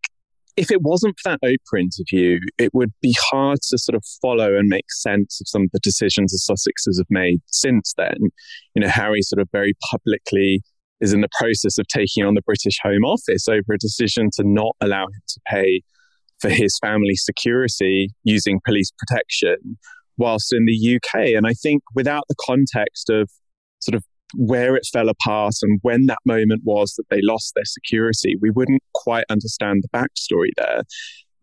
if 0.58 0.72
it 0.72 0.82
wasn't 0.82 1.18
for 1.20 1.30
that 1.30 1.40
Oprah 1.42 1.80
interview, 1.80 2.40
it 2.58 2.74
would 2.74 2.92
be 3.02 3.16
hard 3.32 3.60
to 3.70 3.78
sort 3.78 3.96
of 3.96 4.04
follow 4.22 4.56
and 4.56 4.68
make 4.68 4.92
sense 4.92 5.40
of 5.40 5.48
some 5.48 5.64
of 5.64 5.70
the 5.72 5.80
decisions 5.80 6.32
the 6.32 6.54
Sussexes 6.54 7.00
have 7.00 7.08
made 7.10 7.42
since 7.48 7.94
then. 7.98 8.18
You 8.76 8.82
know, 8.82 8.90
Harry 8.90 9.22
sort 9.22 9.40
of 9.40 9.50
very 9.52 9.74
publicly 9.90 10.62
is 11.00 11.14
in 11.14 11.22
the 11.22 11.30
process 11.40 11.78
of 11.78 11.88
taking 11.88 12.26
on 12.26 12.34
the 12.34 12.42
British 12.42 12.80
Home 12.84 13.06
Office 13.06 13.48
over 13.48 13.74
a 13.74 13.78
decision 13.78 14.30
to 14.34 14.44
not 14.44 14.76
allow 14.82 15.04
him 15.04 15.22
to 15.28 15.40
pay 15.48 15.82
for 16.40 16.50
his 16.50 16.78
family 16.80 17.16
security 17.16 18.10
using 18.24 18.60
police 18.66 18.92
protection 18.98 19.78
whilst 20.18 20.54
in 20.54 20.66
the 20.66 20.96
UK. 20.96 21.28
And 21.36 21.48
I 21.48 21.54
think 21.54 21.84
without 21.96 22.24
the 22.28 22.36
context 22.46 23.10
of 23.10 23.30
sort 23.80 23.96
of 23.96 24.04
where 24.36 24.76
it 24.76 24.86
fell 24.92 25.10
apart 25.10 25.56
and 25.62 25.80
when 25.84 26.08
that 26.08 26.20
moment 26.26 26.62
was 26.66 26.94
that 26.98 27.06
they 27.10 27.22
lost 27.22 27.54
their 27.56 27.66
security, 27.66 28.36
we 28.42 28.50
wouldn't 28.50 28.84
quite 28.94 29.26
understand 29.30 29.84
the 29.84 29.98
backstory 29.98 30.50
there. 30.58 30.82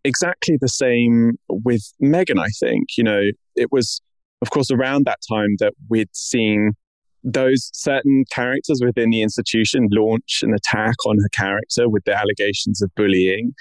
Exactly 0.05 0.59
the 0.61 0.69
same 0.69 1.39
with 1.49 1.83
Meghan, 2.03 2.39
I 2.39 2.49
think. 2.61 2.89
You 2.99 3.05
know, 3.05 3.23
it 3.57 3.73
was, 3.73 4.03
of 4.43 4.51
course, 4.51 4.71
around 4.71 5.07
that 5.07 5.21
time 5.29 5.57
that 5.61 5.73
we'd 5.89 6.15
seen 6.15 6.73
those 7.23 7.71
certain 7.73 8.25
characters 8.31 8.83
within 8.85 9.09
the 9.09 9.23
institution 9.23 9.89
launch 9.91 10.41
an 10.43 10.53
attack 10.53 10.95
on 11.07 11.17
her 11.17 11.29
character 11.33 11.89
with 11.89 12.05
the 12.05 12.15
allegations 12.15 12.83
of 12.83 12.91
bullying. 12.97 13.55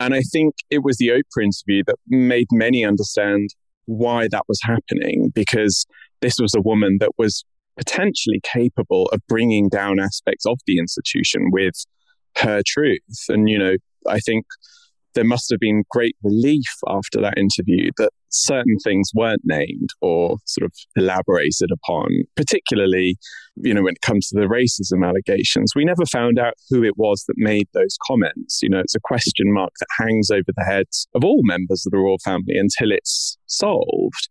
And 0.00 0.14
I 0.14 0.20
think 0.20 0.54
it 0.70 0.82
was 0.82 0.96
the 0.96 1.08
Oprah 1.08 1.44
interview 1.44 1.82
that 1.86 1.96
made 2.08 2.46
many 2.52 2.84
understand 2.84 3.50
why 3.86 4.28
that 4.30 4.44
was 4.48 4.60
happening 4.62 5.30
because 5.34 5.86
this 6.20 6.36
was 6.40 6.54
a 6.54 6.60
woman 6.60 6.98
that 7.00 7.12
was 7.18 7.44
potentially 7.76 8.40
capable 8.42 9.06
of 9.12 9.20
bringing 9.28 9.68
down 9.68 10.00
aspects 10.00 10.46
of 10.46 10.58
the 10.66 10.78
institution 10.78 11.50
with 11.52 11.74
her 12.38 12.62
truth. 12.66 13.00
And, 13.28 13.48
you 13.48 13.58
know, 13.58 13.76
I 14.08 14.18
think 14.20 14.46
there 15.14 15.24
must 15.24 15.50
have 15.50 15.60
been 15.60 15.84
great 15.90 16.16
relief 16.22 16.72
after 16.88 17.20
that 17.20 17.38
interview 17.38 17.90
that 17.98 18.10
certain 18.34 18.76
things 18.82 19.10
weren't 19.14 19.42
named 19.44 19.90
or 20.00 20.38
sort 20.44 20.64
of 20.64 20.72
elaborated 20.96 21.70
upon, 21.72 22.08
particularly, 22.36 23.16
you 23.56 23.72
know, 23.72 23.82
when 23.82 23.94
it 23.94 24.00
comes 24.02 24.28
to 24.28 24.40
the 24.40 24.46
racism 24.46 25.06
allegations. 25.06 25.72
We 25.74 25.84
never 25.84 26.04
found 26.06 26.38
out 26.38 26.54
who 26.70 26.82
it 26.82 26.96
was 26.96 27.24
that 27.28 27.34
made 27.36 27.68
those 27.72 27.96
comments. 28.06 28.60
You 28.62 28.70
know, 28.70 28.80
it's 28.80 28.94
a 28.94 29.00
question 29.00 29.52
mark 29.52 29.72
that 29.80 29.86
hangs 29.98 30.30
over 30.30 30.50
the 30.54 30.64
heads 30.64 31.06
of 31.14 31.24
all 31.24 31.40
members 31.44 31.84
of 31.86 31.92
the 31.92 31.98
royal 31.98 32.18
family 32.24 32.56
until 32.56 32.90
it's 32.90 33.38
solved. 33.46 34.28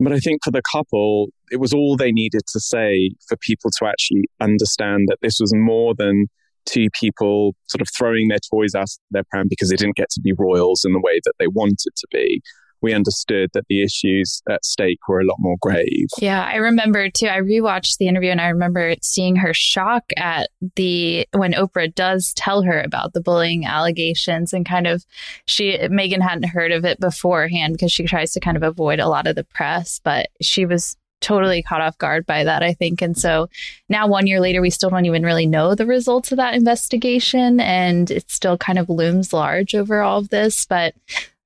But 0.00 0.12
I 0.12 0.18
think 0.18 0.40
for 0.44 0.50
the 0.50 0.62
couple, 0.70 1.28
it 1.50 1.60
was 1.60 1.72
all 1.72 1.96
they 1.96 2.12
needed 2.12 2.42
to 2.52 2.60
say 2.60 3.10
for 3.28 3.36
people 3.38 3.70
to 3.78 3.86
actually 3.86 4.24
understand 4.40 5.06
that 5.08 5.18
this 5.22 5.38
was 5.40 5.52
more 5.54 5.94
than 5.96 6.26
two 6.66 6.88
people 6.98 7.54
sort 7.68 7.80
of 7.80 7.88
throwing 7.96 8.28
their 8.28 8.40
toys 8.50 8.74
out 8.74 8.82
of 8.82 8.98
their 9.10 9.22
pram 9.30 9.46
because 9.48 9.70
they 9.70 9.76
didn't 9.76 9.96
get 9.96 10.10
to 10.10 10.20
be 10.20 10.32
royals 10.36 10.84
in 10.84 10.92
the 10.92 11.00
way 11.00 11.20
that 11.24 11.32
they 11.38 11.46
wanted 11.46 11.92
to 11.96 12.06
be. 12.10 12.42
We 12.80 12.94
understood 12.94 13.50
that 13.54 13.64
the 13.68 13.82
issues 13.82 14.42
at 14.48 14.64
stake 14.64 15.08
were 15.08 15.20
a 15.20 15.24
lot 15.24 15.36
more 15.38 15.56
grave. 15.60 16.08
Yeah, 16.18 16.44
I 16.44 16.56
remember 16.56 17.10
too. 17.10 17.26
I 17.26 17.40
rewatched 17.40 17.98
the 17.98 18.08
interview 18.08 18.30
and 18.30 18.40
I 18.40 18.48
remember 18.48 18.94
seeing 19.02 19.36
her 19.36 19.54
shock 19.54 20.04
at 20.16 20.50
the 20.76 21.26
when 21.32 21.52
Oprah 21.52 21.94
does 21.94 22.32
tell 22.34 22.62
her 22.62 22.80
about 22.80 23.12
the 23.12 23.20
bullying 23.20 23.64
allegations 23.64 24.52
and 24.52 24.66
kind 24.66 24.86
of 24.86 25.04
she 25.46 25.78
Meghan 25.78 26.22
hadn't 26.22 26.48
heard 26.48 26.72
of 26.72 26.84
it 26.84 27.00
beforehand 27.00 27.74
because 27.74 27.92
she 27.92 28.04
tries 28.04 28.32
to 28.32 28.40
kind 28.40 28.56
of 28.56 28.62
avoid 28.62 29.00
a 29.00 29.08
lot 29.08 29.26
of 29.26 29.36
the 29.36 29.44
press, 29.44 30.00
but 30.02 30.28
she 30.40 30.66
was 30.66 30.96
totally 31.20 31.62
caught 31.62 31.80
off 31.80 31.98
guard 31.98 32.26
by 32.26 32.44
that, 32.44 32.62
I 32.62 32.72
think. 32.72 33.02
And 33.02 33.16
so 33.16 33.48
now, 33.88 34.06
one 34.06 34.26
year 34.26 34.40
later, 34.40 34.60
we 34.60 34.70
still 34.70 34.90
don't 34.90 35.06
even 35.06 35.22
really 35.22 35.46
know 35.46 35.74
the 35.74 35.86
results 35.86 36.30
of 36.30 36.38
that 36.38 36.54
investigation. 36.54 37.60
And 37.60 38.10
it 38.10 38.30
still 38.30 38.56
kind 38.56 38.78
of 38.78 38.88
looms 38.88 39.32
large 39.32 39.74
over 39.74 40.02
all 40.02 40.18
of 40.18 40.28
this. 40.28 40.66
But 40.66 40.94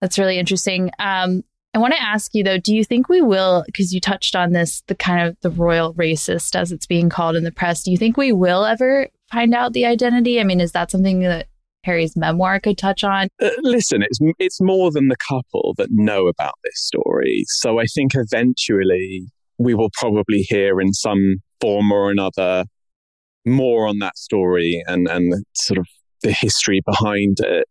that's 0.01 0.19
really 0.19 0.39
interesting. 0.39 0.91
Um, 0.99 1.43
I 1.73 1.79
want 1.79 1.95
to 1.95 2.03
ask 2.03 2.35
you 2.35 2.43
though, 2.43 2.59
do 2.59 2.75
you 2.75 2.85
think 2.85 3.09
we 3.09 3.21
will, 3.21 3.63
because 3.67 3.93
you 3.93 4.01
touched 4.01 4.35
on 4.35 4.53
this, 4.53 4.83
the 4.89 4.95
kind 4.95 5.29
of 5.29 5.37
the 5.41 5.51
royal 5.51 5.95
racist 5.95 6.59
as 6.59 6.73
it's 6.73 6.87
being 6.87 7.09
called 7.09 7.37
in 7.37 7.45
the 7.45 7.53
press, 7.53 7.85
do 7.85 7.93
you 7.93 7.97
think 7.97 8.17
we 8.17 8.33
will 8.33 8.65
ever 8.65 9.09
find 9.31 9.55
out 9.55 9.73
the 9.73 9.87
identity? 9.87 10.41
I 10.41 10.45
mean, 10.45 10.61
is 10.61 10.73
that 10.73 10.91
something 10.91 11.21
that 11.21 11.47
Harry's 11.85 12.17
memoir 12.17 12.59
could 12.59 12.77
touch 12.77 13.05
on? 13.05 13.29
Uh, 13.41 13.51
listen, 13.63 14.03
it's 14.03 14.19
it's 14.39 14.61
more 14.61 14.91
than 14.91 15.09
the 15.09 15.17
couple 15.17 15.75
that 15.79 15.89
know 15.91 16.27
about 16.27 16.55
this 16.65 16.75
story. 16.75 17.45
So 17.47 17.79
I 17.79 17.85
think 17.85 18.13
eventually 18.15 19.27
we 19.59 19.75
will 19.75 19.91
probably 19.95 20.45
hear 20.49 20.81
in 20.81 20.93
some 20.93 21.37
form 21.61 21.93
or 21.93 22.11
another 22.11 22.65
more 23.47 23.87
on 23.87 23.99
that 24.01 24.19
story 24.19 24.83
and, 24.87 25.09
and 25.09 25.33
sort 25.55 25.79
of 25.79 25.87
the 26.23 26.33
history 26.33 26.83
behind 26.85 27.39
it. 27.41 27.69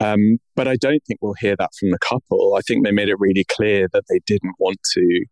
Um, 0.00 0.38
but 0.54 0.68
I 0.68 0.76
don't 0.76 1.02
think 1.06 1.20
we'll 1.20 1.34
hear 1.38 1.56
that 1.58 1.70
from 1.78 1.90
the 1.90 1.98
couple. 1.98 2.54
I 2.54 2.60
think 2.60 2.84
they 2.84 2.92
made 2.92 3.08
it 3.08 3.18
really 3.18 3.44
clear 3.44 3.88
that 3.92 4.04
they 4.08 4.20
didn't 4.26 4.54
want 4.58 4.78
to 4.94 5.24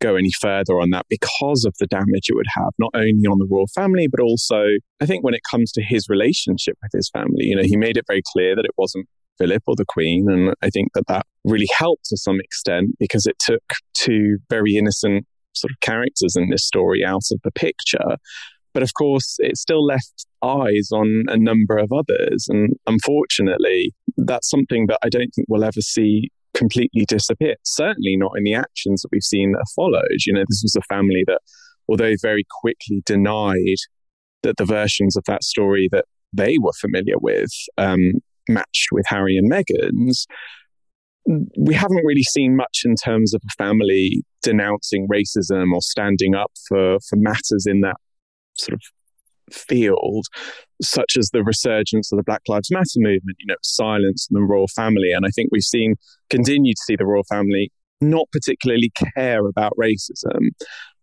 go 0.00 0.16
any 0.16 0.30
further 0.40 0.80
on 0.80 0.90
that 0.90 1.06
because 1.08 1.64
of 1.64 1.74
the 1.78 1.86
damage 1.86 2.28
it 2.28 2.34
would 2.34 2.46
have, 2.54 2.72
not 2.78 2.90
only 2.94 3.26
on 3.26 3.38
the 3.38 3.46
royal 3.50 3.68
family, 3.74 4.08
but 4.10 4.20
also, 4.20 4.64
I 5.00 5.06
think, 5.06 5.24
when 5.24 5.34
it 5.34 5.42
comes 5.48 5.70
to 5.72 5.82
his 5.82 6.08
relationship 6.08 6.76
with 6.82 6.92
his 6.92 7.08
family. 7.10 7.44
You 7.44 7.56
know, 7.56 7.62
he 7.62 7.76
made 7.76 7.96
it 7.96 8.04
very 8.06 8.22
clear 8.32 8.56
that 8.56 8.64
it 8.64 8.72
wasn't 8.76 9.06
Philip 9.38 9.62
or 9.66 9.76
the 9.76 9.84
Queen. 9.86 10.26
And 10.28 10.54
I 10.62 10.70
think 10.70 10.88
that 10.94 11.06
that 11.08 11.26
really 11.44 11.68
helped 11.76 12.06
to 12.06 12.16
some 12.16 12.38
extent 12.40 12.90
because 12.98 13.26
it 13.26 13.36
took 13.38 13.62
two 13.94 14.38
very 14.50 14.76
innocent 14.76 15.26
sort 15.52 15.70
of 15.70 15.80
characters 15.80 16.34
in 16.36 16.50
this 16.50 16.66
story 16.66 17.04
out 17.04 17.22
of 17.30 17.40
the 17.44 17.52
picture. 17.52 18.16
But 18.74 18.82
of 18.82 18.94
course, 18.94 19.36
it 19.38 19.56
still 19.56 19.84
left 19.84 20.26
eyes 20.42 20.90
on 20.92 21.24
a 21.28 21.36
number 21.36 21.76
of 21.76 21.92
others. 21.92 22.46
And 22.48 22.74
unfortunately, 22.86 23.92
that's 24.16 24.48
something 24.48 24.86
that 24.86 24.98
I 25.02 25.08
don't 25.08 25.30
think 25.34 25.46
we'll 25.48 25.64
ever 25.64 25.80
see 25.80 26.30
completely 26.54 27.04
disappear. 27.06 27.56
Certainly 27.64 28.16
not 28.16 28.32
in 28.36 28.44
the 28.44 28.54
actions 28.54 29.02
that 29.02 29.08
we've 29.12 29.22
seen 29.22 29.52
that 29.52 29.66
followed. 29.74 30.18
You 30.26 30.34
know, 30.34 30.44
this 30.48 30.62
was 30.62 30.76
a 30.76 30.94
family 30.94 31.24
that, 31.26 31.40
although 31.88 32.14
very 32.20 32.44
quickly 32.60 33.02
denied 33.04 33.78
that 34.42 34.56
the 34.56 34.64
versions 34.64 35.16
of 35.16 35.24
that 35.26 35.44
story 35.44 35.88
that 35.92 36.04
they 36.32 36.58
were 36.58 36.72
familiar 36.80 37.18
with 37.18 37.50
um, 37.78 38.14
matched 38.48 38.88
with 38.90 39.04
Harry 39.08 39.36
and 39.36 39.50
Meghan's, 39.50 40.26
we 41.56 41.74
haven't 41.74 42.04
really 42.04 42.24
seen 42.24 42.56
much 42.56 42.82
in 42.84 42.96
terms 42.96 43.32
of 43.32 43.42
a 43.44 43.62
family 43.62 44.24
denouncing 44.42 45.06
racism 45.08 45.72
or 45.72 45.80
standing 45.80 46.34
up 46.34 46.50
for, 46.68 46.98
for 47.08 47.16
matters 47.16 47.64
in 47.66 47.80
that 47.80 47.96
sort 48.54 48.74
of 48.74 48.80
field, 49.54 50.26
such 50.80 51.16
as 51.18 51.30
the 51.32 51.42
resurgence 51.42 52.10
of 52.12 52.16
the 52.16 52.22
Black 52.22 52.42
Lives 52.48 52.70
Matter 52.70 52.86
movement, 52.96 53.36
you 53.38 53.46
know, 53.46 53.56
silence 53.62 54.28
in 54.30 54.34
the 54.34 54.42
royal 54.42 54.68
family. 54.68 55.12
And 55.12 55.26
I 55.26 55.30
think 55.30 55.50
we've 55.52 55.62
seen, 55.62 55.96
continue 56.30 56.74
to 56.74 56.82
see 56.84 56.96
the 56.96 57.06
royal 57.06 57.24
family 57.24 57.70
not 58.00 58.28
particularly 58.32 58.90
care 59.14 59.46
about 59.46 59.72
racism. 59.78 60.50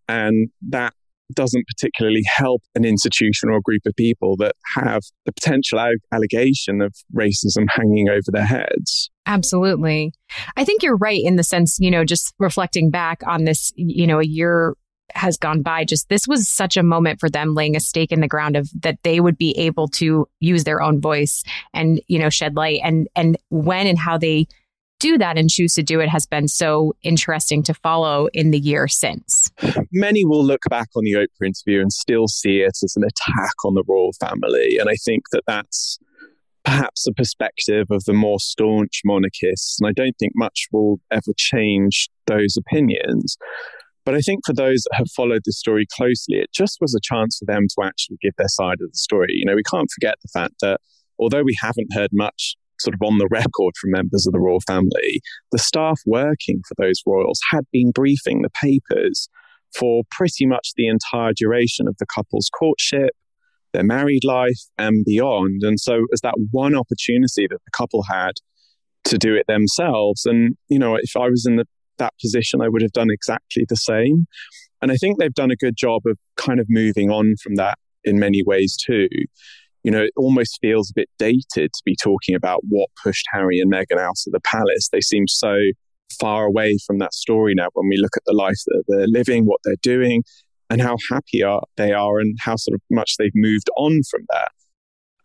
And 0.07 0.49
that 0.69 0.93
doesn't 1.33 1.65
particularly 1.67 2.23
help 2.25 2.63
an 2.73 2.83
institution 2.83 3.49
or 3.49 3.57
a 3.57 3.61
group 3.61 3.83
of 3.85 3.95
people 3.95 4.35
that 4.37 4.55
have 4.75 5.03
the 5.25 5.31
potential 5.31 5.79
allegation 6.11 6.81
of 6.81 6.93
racism 7.15 7.67
hanging 7.69 8.09
over 8.09 8.31
their 8.31 8.45
heads. 8.45 9.11
Absolutely. 9.27 10.11
I 10.57 10.63
think 10.65 10.81
you're 10.81 10.97
right 10.97 11.21
in 11.23 11.35
the 11.35 11.43
sense, 11.43 11.77
you 11.79 11.91
know, 11.91 12.03
just 12.03 12.33
reflecting 12.39 12.89
back 12.89 13.21
on 13.27 13.43
this, 13.43 13.71
you 13.75 14.07
know, 14.07 14.19
a 14.19 14.25
year 14.25 14.73
has 15.15 15.37
gone 15.37 15.61
by 15.61 15.83
just 15.83 16.09
this 16.09 16.27
was 16.27 16.47
such 16.47 16.77
a 16.77 16.83
moment 16.83 17.19
for 17.19 17.29
them 17.29 17.53
laying 17.53 17.75
a 17.75 17.79
stake 17.79 18.11
in 18.11 18.21
the 18.21 18.27
ground 18.27 18.55
of 18.55 18.69
that 18.81 18.97
they 19.03 19.19
would 19.19 19.37
be 19.37 19.57
able 19.57 19.87
to 19.87 20.27
use 20.39 20.63
their 20.63 20.81
own 20.81 21.01
voice 21.01 21.43
and 21.73 22.01
you 22.07 22.19
know 22.19 22.29
shed 22.29 22.55
light 22.55 22.79
and 22.83 23.07
and 23.15 23.37
when 23.49 23.87
and 23.87 23.97
how 23.97 24.17
they 24.17 24.47
do 24.99 25.17
that 25.17 25.37
and 25.37 25.49
choose 25.49 25.73
to 25.73 25.83
do 25.83 25.99
it 25.99 26.09
has 26.09 26.25
been 26.25 26.47
so 26.47 26.93
interesting 27.01 27.63
to 27.63 27.73
follow 27.73 28.27
in 28.33 28.51
the 28.51 28.59
year 28.59 28.87
since. 28.87 29.49
Many 29.91 30.25
will 30.25 30.43
look 30.43 30.63
back 30.69 30.89
on 30.95 31.03
the 31.05 31.13
Oprah 31.13 31.47
interview 31.47 31.81
and 31.81 31.91
still 31.91 32.27
see 32.27 32.57
it 32.57 32.77
as 32.83 32.95
an 32.95 33.03
attack 33.03 33.53
on 33.63 33.75
the 33.75 33.83
royal 33.87 34.11
family. 34.19 34.77
And 34.77 34.89
I 34.89 34.95
think 34.95 35.23
that 35.31 35.43
that's 35.47 35.99
perhaps 36.65 37.07
a 37.07 37.13
perspective 37.13 37.87
of 37.89 38.03
the 38.05 38.13
more 38.13 38.39
staunch 38.39 39.01
monarchists. 39.05 39.79
And 39.79 39.89
I 39.89 39.93
don't 39.93 40.17
think 40.19 40.33
much 40.35 40.67
will 40.71 40.99
ever 41.11 41.33
change 41.35 42.09
those 42.27 42.57
opinions. 42.57 43.37
But 44.05 44.15
I 44.15 44.21
think 44.21 44.41
for 44.45 44.53
those 44.53 44.83
that 44.83 44.97
have 44.97 45.11
followed 45.15 45.41
the 45.45 45.51
story 45.51 45.85
closely, 45.95 46.37
it 46.37 46.49
just 46.53 46.77
was 46.81 46.95
a 46.95 47.01
chance 47.01 47.37
for 47.37 47.45
them 47.45 47.67
to 47.67 47.85
actually 47.85 48.17
give 48.21 48.33
their 48.37 48.47
side 48.47 48.81
of 48.81 48.91
the 48.91 48.97
story. 48.97 49.27
You 49.29 49.45
know, 49.45 49.55
we 49.55 49.63
can't 49.63 49.89
forget 49.91 50.15
the 50.21 50.29
fact 50.33 50.55
that 50.61 50.79
although 51.19 51.43
we 51.43 51.55
haven't 51.61 51.93
heard 51.93 52.09
much 52.13 52.55
sort 52.79 52.93
of 52.93 53.01
on 53.05 53.17
the 53.17 53.27
record 53.31 53.73
from 53.79 53.91
members 53.91 54.25
of 54.25 54.33
the 54.33 54.39
royal 54.39 54.61
family, 54.61 55.21
the 55.51 55.59
staff 55.59 55.99
working 56.05 56.61
for 56.67 56.75
those 56.77 57.01
royals 57.05 57.39
had 57.51 57.65
been 57.71 57.91
briefing 57.91 58.41
the 58.41 58.49
papers 58.49 59.29
for 59.77 60.03
pretty 60.09 60.45
much 60.45 60.71
the 60.75 60.87
entire 60.87 61.31
duration 61.35 61.87
of 61.87 61.95
the 61.99 62.05
couple's 62.05 62.49
courtship, 62.57 63.11
their 63.73 63.83
married 63.83 64.23
life, 64.23 64.59
and 64.77 65.05
beyond. 65.05 65.61
And 65.63 65.79
so, 65.79 66.05
as 66.13 66.21
that 66.21 66.35
one 66.51 66.75
opportunity 66.75 67.47
that 67.47 67.59
the 67.63 67.71
couple 67.71 68.03
had 68.09 68.33
to 69.05 69.17
do 69.17 69.35
it 69.35 69.45
themselves, 69.47 70.25
and 70.25 70.57
you 70.69 70.79
know, 70.79 70.95
if 70.95 71.15
I 71.15 71.29
was 71.29 71.45
in 71.45 71.57
the, 71.57 71.65
that 71.99 72.13
position, 72.21 72.61
I 72.61 72.69
would 72.69 72.81
have 72.81 72.91
done 72.91 73.09
exactly 73.11 73.65
the 73.67 73.75
same. 73.75 74.25
And 74.81 74.91
I 74.91 74.95
think 74.95 75.19
they've 75.19 75.33
done 75.33 75.51
a 75.51 75.55
good 75.55 75.75
job 75.77 76.01
of 76.05 76.17
kind 76.37 76.59
of 76.59 76.65
moving 76.69 77.09
on 77.09 77.35
from 77.41 77.55
that 77.55 77.77
in 78.03 78.17
many 78.17 78.43
ways 78.43 78.77
too 78.77 79.07
you 79.83 79.91
know, 79.91 80.03
it 80.03 80.11
almost 80.17 80.59
feels 80.61 80.89
a 80.89 80.93
bit 80.93 81.09
dated 81.17 81.71
to 81.73 81.81
be 81.85 81.95
talking 81.95 82.35
about 82.35 82.61
what 82.67 82.89
pushed 83.01 83.25
Harry 83.31 83.59
and 83.59 83.71
Meghan 83.71 83.97
out 83.97 84.17
of 84.27 84.33
the 84.33 84.41
palace. 84.41 84.89
They 84.91 85.01
seem 85.01 85.27
so 85.27 85.55
far 86.19 86.45
away 86.45 86.77
from 86.85 86.99
that 86.99 87.13
story 87.13 87.53
now 87.55 87.67
when 87.73 87.87
we 87.87 87.97
look 87.97 88.17
at 88.17 88.23
the 88.25 88.33
life 88.33 88.59
that 88.67 88.83
they're 88.87 89.07
living, 89.07 89.45
what 89.45 89.59
they're 89.63 89.75
doing, 89.81 90.23
and 90.69 90.81
how 90.81 90.97
happy 91.09 91.43
are, 91.43 91.63
they 91.77 91.93
are 91.93 92.19
and 92.19 92.37
how 92.41 92.55
sort 92.55 92.75
of 92.75 92.81
much 92.91 93.15
they've 93.17 93.31
moved 93.35 93.69
on 93.77 94.01
from 94.09 94.25
that. 94.29 94.51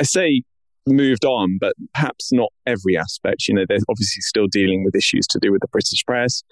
I 0.00 0.04
say 0.04 0.42
moved 0.86 1.24
on, 1.24 1.58
but 1.60 1.74
perhaps 1.94 2.32
not 2.32 2.50
every 2.66 2.96
aspect. 2.96 3.48
You 3.48 3.54
know, 3.54 3.64
they're 3.68 3.78
obviously 3.88 4.20
still 4.20 4.46
dealing 4.46 4.84
with 4.84 4.94
issues 4.94 5.26
to 5.28 5.38
do 5.40 5.52
with 5.52 5.60
the 5.60 5.68
British 5.68 6.04
press. 6.06 6.42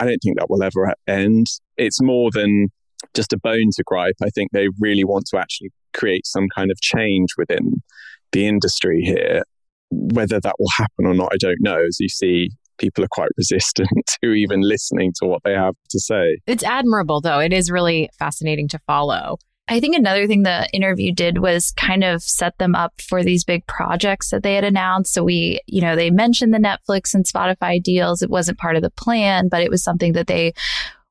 I 0.00 0.04
don't 0.04 0.18
think 0.22 0.38
that 0.38 0.50
will 0.50 0.62
ever 0.62 0.92
end. 1.06 1.46
It's 1.76 2.02
more 2.02 2.30
than 2.32 2.68
just 3.14 3.32
a 3.32 3.38
bone 3.38 3.70
to 3.76 3.82
gripe. 3.84 4.16
I 4.22 4.30
think 4.30 4.50
they 4.52 4.68
really 4.80 5.04
want 5.04 5.26
to 5.30 5.38
actually 5.38 5.70
create 5.94 6.26
some 6.26 6.48
kind 6.54 6.70
of 6.70 6.80
change 6.80 7.30
within 7.38 7.82
the 8.32 8.46
industry 8.46 9.00
here. 9.02 9.42
Whether 9.90 10.40
that 10.40 10.56
will 10.58 10.70
happen 10.76 11.06
or 11.06 11.14
not, 11.14 11.30
I 11.32 11.36
don't 11.38 11.60
know. 11.60 11.82
As 11.86 11.98
you 12.00 12.08
see, 12.08 12.50
people 12.78 13.04
are 13.04 13.08
quite 13.10 13.30
resistant 13.36 13.88
to 14.22 14.32
even 14.32 14.60
listening 14.60 15.12
to 15.20 15.26
what 15.26 15.42
they 15.44 15.52
have 15.52 15.74
to 15.90 16.00
say. 16.00 16.38
It's 16.46 16.64
admirable, 16.64 17.20
though. 17.20 17.38
It 17.38 17.52
is 17.52 17.70
really 17.70 18.10
fascinating 18.18 18.68
to 18.68 18.78
follow. 18.80 19.38
I 19.68 19.80
think 19.80 19.96
another 19.96 20.28
thing 20.28 20.44
the 20.44 20.68
interview 20.72 21.12
did 21.12 21.38
was 21.38 21.72
kind 21.72 22.04
of 22.04 22.22
set 22.22 22.56
them 22.58 22.76
up 22.76 23.00
for 23.00 23.24
these 23.24 23.42
big 23.42 23.66
projects 23.66 24.30
that 24.30 24.44
they 24.44 24.54
had 24.54 24.62
announced. 24.62 25.12
So 25.12 25.24
we, 25.24 25.60
you 25.66 25.80
know, 25.80 25.96
they 25.96 26.10
mentioned 26.10 26.54
the 26.54 26.58
Netflix 26.58 27.14
and 27.14 27.24
Spotify 27.24 27.82
deals. 27.82 28.22
It 28.22 28.30
wasn't 28.30 28.58
part 28.58 28.76
of 28.76 28.82
the 28.82 28.90
plan, 28.90 29.48
but 29.48 29.62
it 29.62 29.70
was 29.70 29.82
something 29.82 30.12
that 30.12 30.28
they 30.28 30.54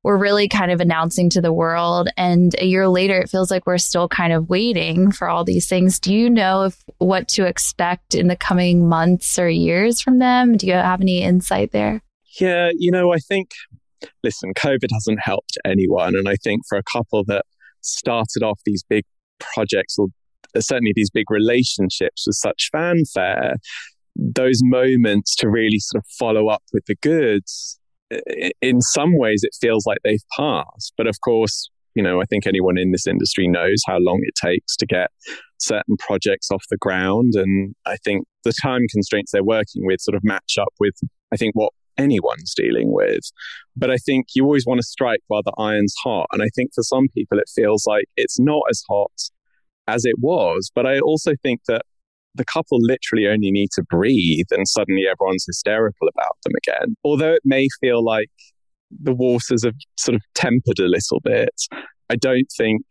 we're 0.04 0.18
really 0.18 0.48
kind 0.48 0.70
of 0.70 0.80
announcing 0.80 1.32
to 1.32 1.42
the 1.42 1.52
world. 1.52 2.10
And 2.16 2.54
a 2.60 2.66
year 2.66 2.88
later, 2.88 3.20
it 3.20 3.28
feels 3.28 3.50
like 3.50 3.66
we're 3.66 3.80
still 3.80 4.08
kind 4.08 4.34
of 4.34 4.48
waiting 4.50 5.12
for 5.12 5.28
all 5.28 5.44
these 5.44 5.68
things. 5.68 6.00
Do 6.00 6.14
you 6.14 6.30
know 6.30 6.66
if 6.66 6.84
what 7.00 7.28
to 7.30 7.48
expect 7.48 8.14
in 8.14 8.28
the 8.28 8.36
coming 8.36 8.88
months 8.88 9.40
or 9.40 9.50
years 9.50 10.00
from 10.00 10.20
them? 10.20 10.58
Do 10.58 10.68
you 10.68 10.74
have 10.74 11.02
any 11.02 11.24
insight 11.24 11.72
there? 11.72 12.04
Yeah, 12.40 12.70
you 12.78 12.92
know, 12.92 13.14
I 13.14 13.18
think, 13.18 13.50
listen, 14.24 14.54
COVID 14.54 14.90
hasn't 14.94 15.22
helped 15.24 15.58
anyone. 15.66 16.16
And 16.16 16.30
I 16.30 16.36
think 16.36 16.62
for 16.70 16.78
a 16.78 16.84
couple 16.84 17.24
that 17.26 17.44
started 17.86 18.44
off 18.44 18.60
these 18.66 18.84
big 18.90 19.04
projects 19.40 19.98
or 19.98 20.08
certainly 20.60 20.94
these 20.96 21.10
big 21.10 21.30
relationships 21.30 22.26
with 22.28 22.36
such 22.36 22.70
fanfare, 22.72 23.56
those 24.16 24.60
moments 24.64 25.36
to 25.36 25.50
really 25.50 25.80
sort 25.80 26.04
of 26.04 26.08
follow 26.18 26.48
up 26.48 26.64
with 26.72 26.86
the 26.86 26.96
goods, 27.02 27.80
in 28.62 28.82
some 28.82 29.18
ways 29.18 29.42
it 29.44 29.56
feels 29.60 29.86
like 29.86 29.98
they've 30.04 30.24
passed. 30.38 30.94
But 30.98 31.08
of 31.08 31.16
course, 31.24 31.70
you 31.96 32.04
know, 32.04 32.22
I 32.22 32.26
think 32.26 32.46
anyone 32.46 32.78
in 32.78 32.92
this 32.92 33.08
industry 33.08 33.48
knows 33.48 33.82
how 33.86 33.98
long 33.98 34.22
it 34.24 34.36
takes 34.36 34.76
to 34.78 34.86
get 34.86 35.10
certain 35.58 35.98
projects 35.98 36.50
off 36.52 36.64
the 36.70 36.78
ground. 36.78 37.34
And 37.36 37.74
I 37.86 37.98
think 38.04 38.26
the 38.44 38.54
time 38.62 38.82
constraints 38.92 39.32
they're 39.32 39.44
working 39.44 39.86
with 39.86 40.02
sort 40.02 40.16
of 40.16 40.24
match 40.24 40.58
up 40.60 40.74
with, 40.80 40.96
I 41.34 41.38
think, 41.38 41.56
what 41.56 41.74
anyone's 41.98 42.54
dealing 42.56 42.92
with. 42.92 43.24
But 43.76 43.92
I 43.92 43.98
think 43.98 44.28
you 44.36 44.44
always 44.44 44.66
want 44.66 44.80
to 44.80 44.88
strike 44.88 45.22
while 45.28 45.44
the 45.44 45.54
iron's 45.58 45.96
hot. 46.04 46.28
And 46.32 46.42
I 46.42 46.48
think 46.56 46.72
for 46.74 46.84
some 46.84 47.08
people, 47.14 47.40
it 47.40 47.52
feels 47.54 47.86
like 47.86 48.06
it's 48.16 48.40
not 48.40 48.62
as 48.70 48.84
hot 48.90 49.12
as 49.88 50.06
it 50.06 50.16
was. 50.20 50.72
But 50.74 50.86
I 50.86 51.00
also 51.00 51.34
think 51.44 51.62
that 51.68 51.82
the 52.36 52.46
couple 52.46 52.78
literally 52.82 53.28
only 53.28 53.52
need 53.52 53.70
to 53.74 53.84
breathe 53.90 54.48
and 54.52 54.68
suddenly 54.68 55.04
everyone's 55.10 55.46
hysterical 55.46 56.08
about 56.08 56.38
them 56.44 56.54
again. 56.58 56.96
Although 57.04 57.34
it 57.34 57.42
may 57.46 57.68
feel 57.80 58.04
like 58.04 58.30
the 58.92 59.14
waters 59.14 59.64
have 59.64 59.76
sort 59.98 60.16
of 60.16 60.22
tempered 60.36 60.80
a 60.80 60.88
little 60.88 61.22
bit, 61.24 61.54
I 62.10 62.16
don't 62.16 62.48
think 62.58 62.84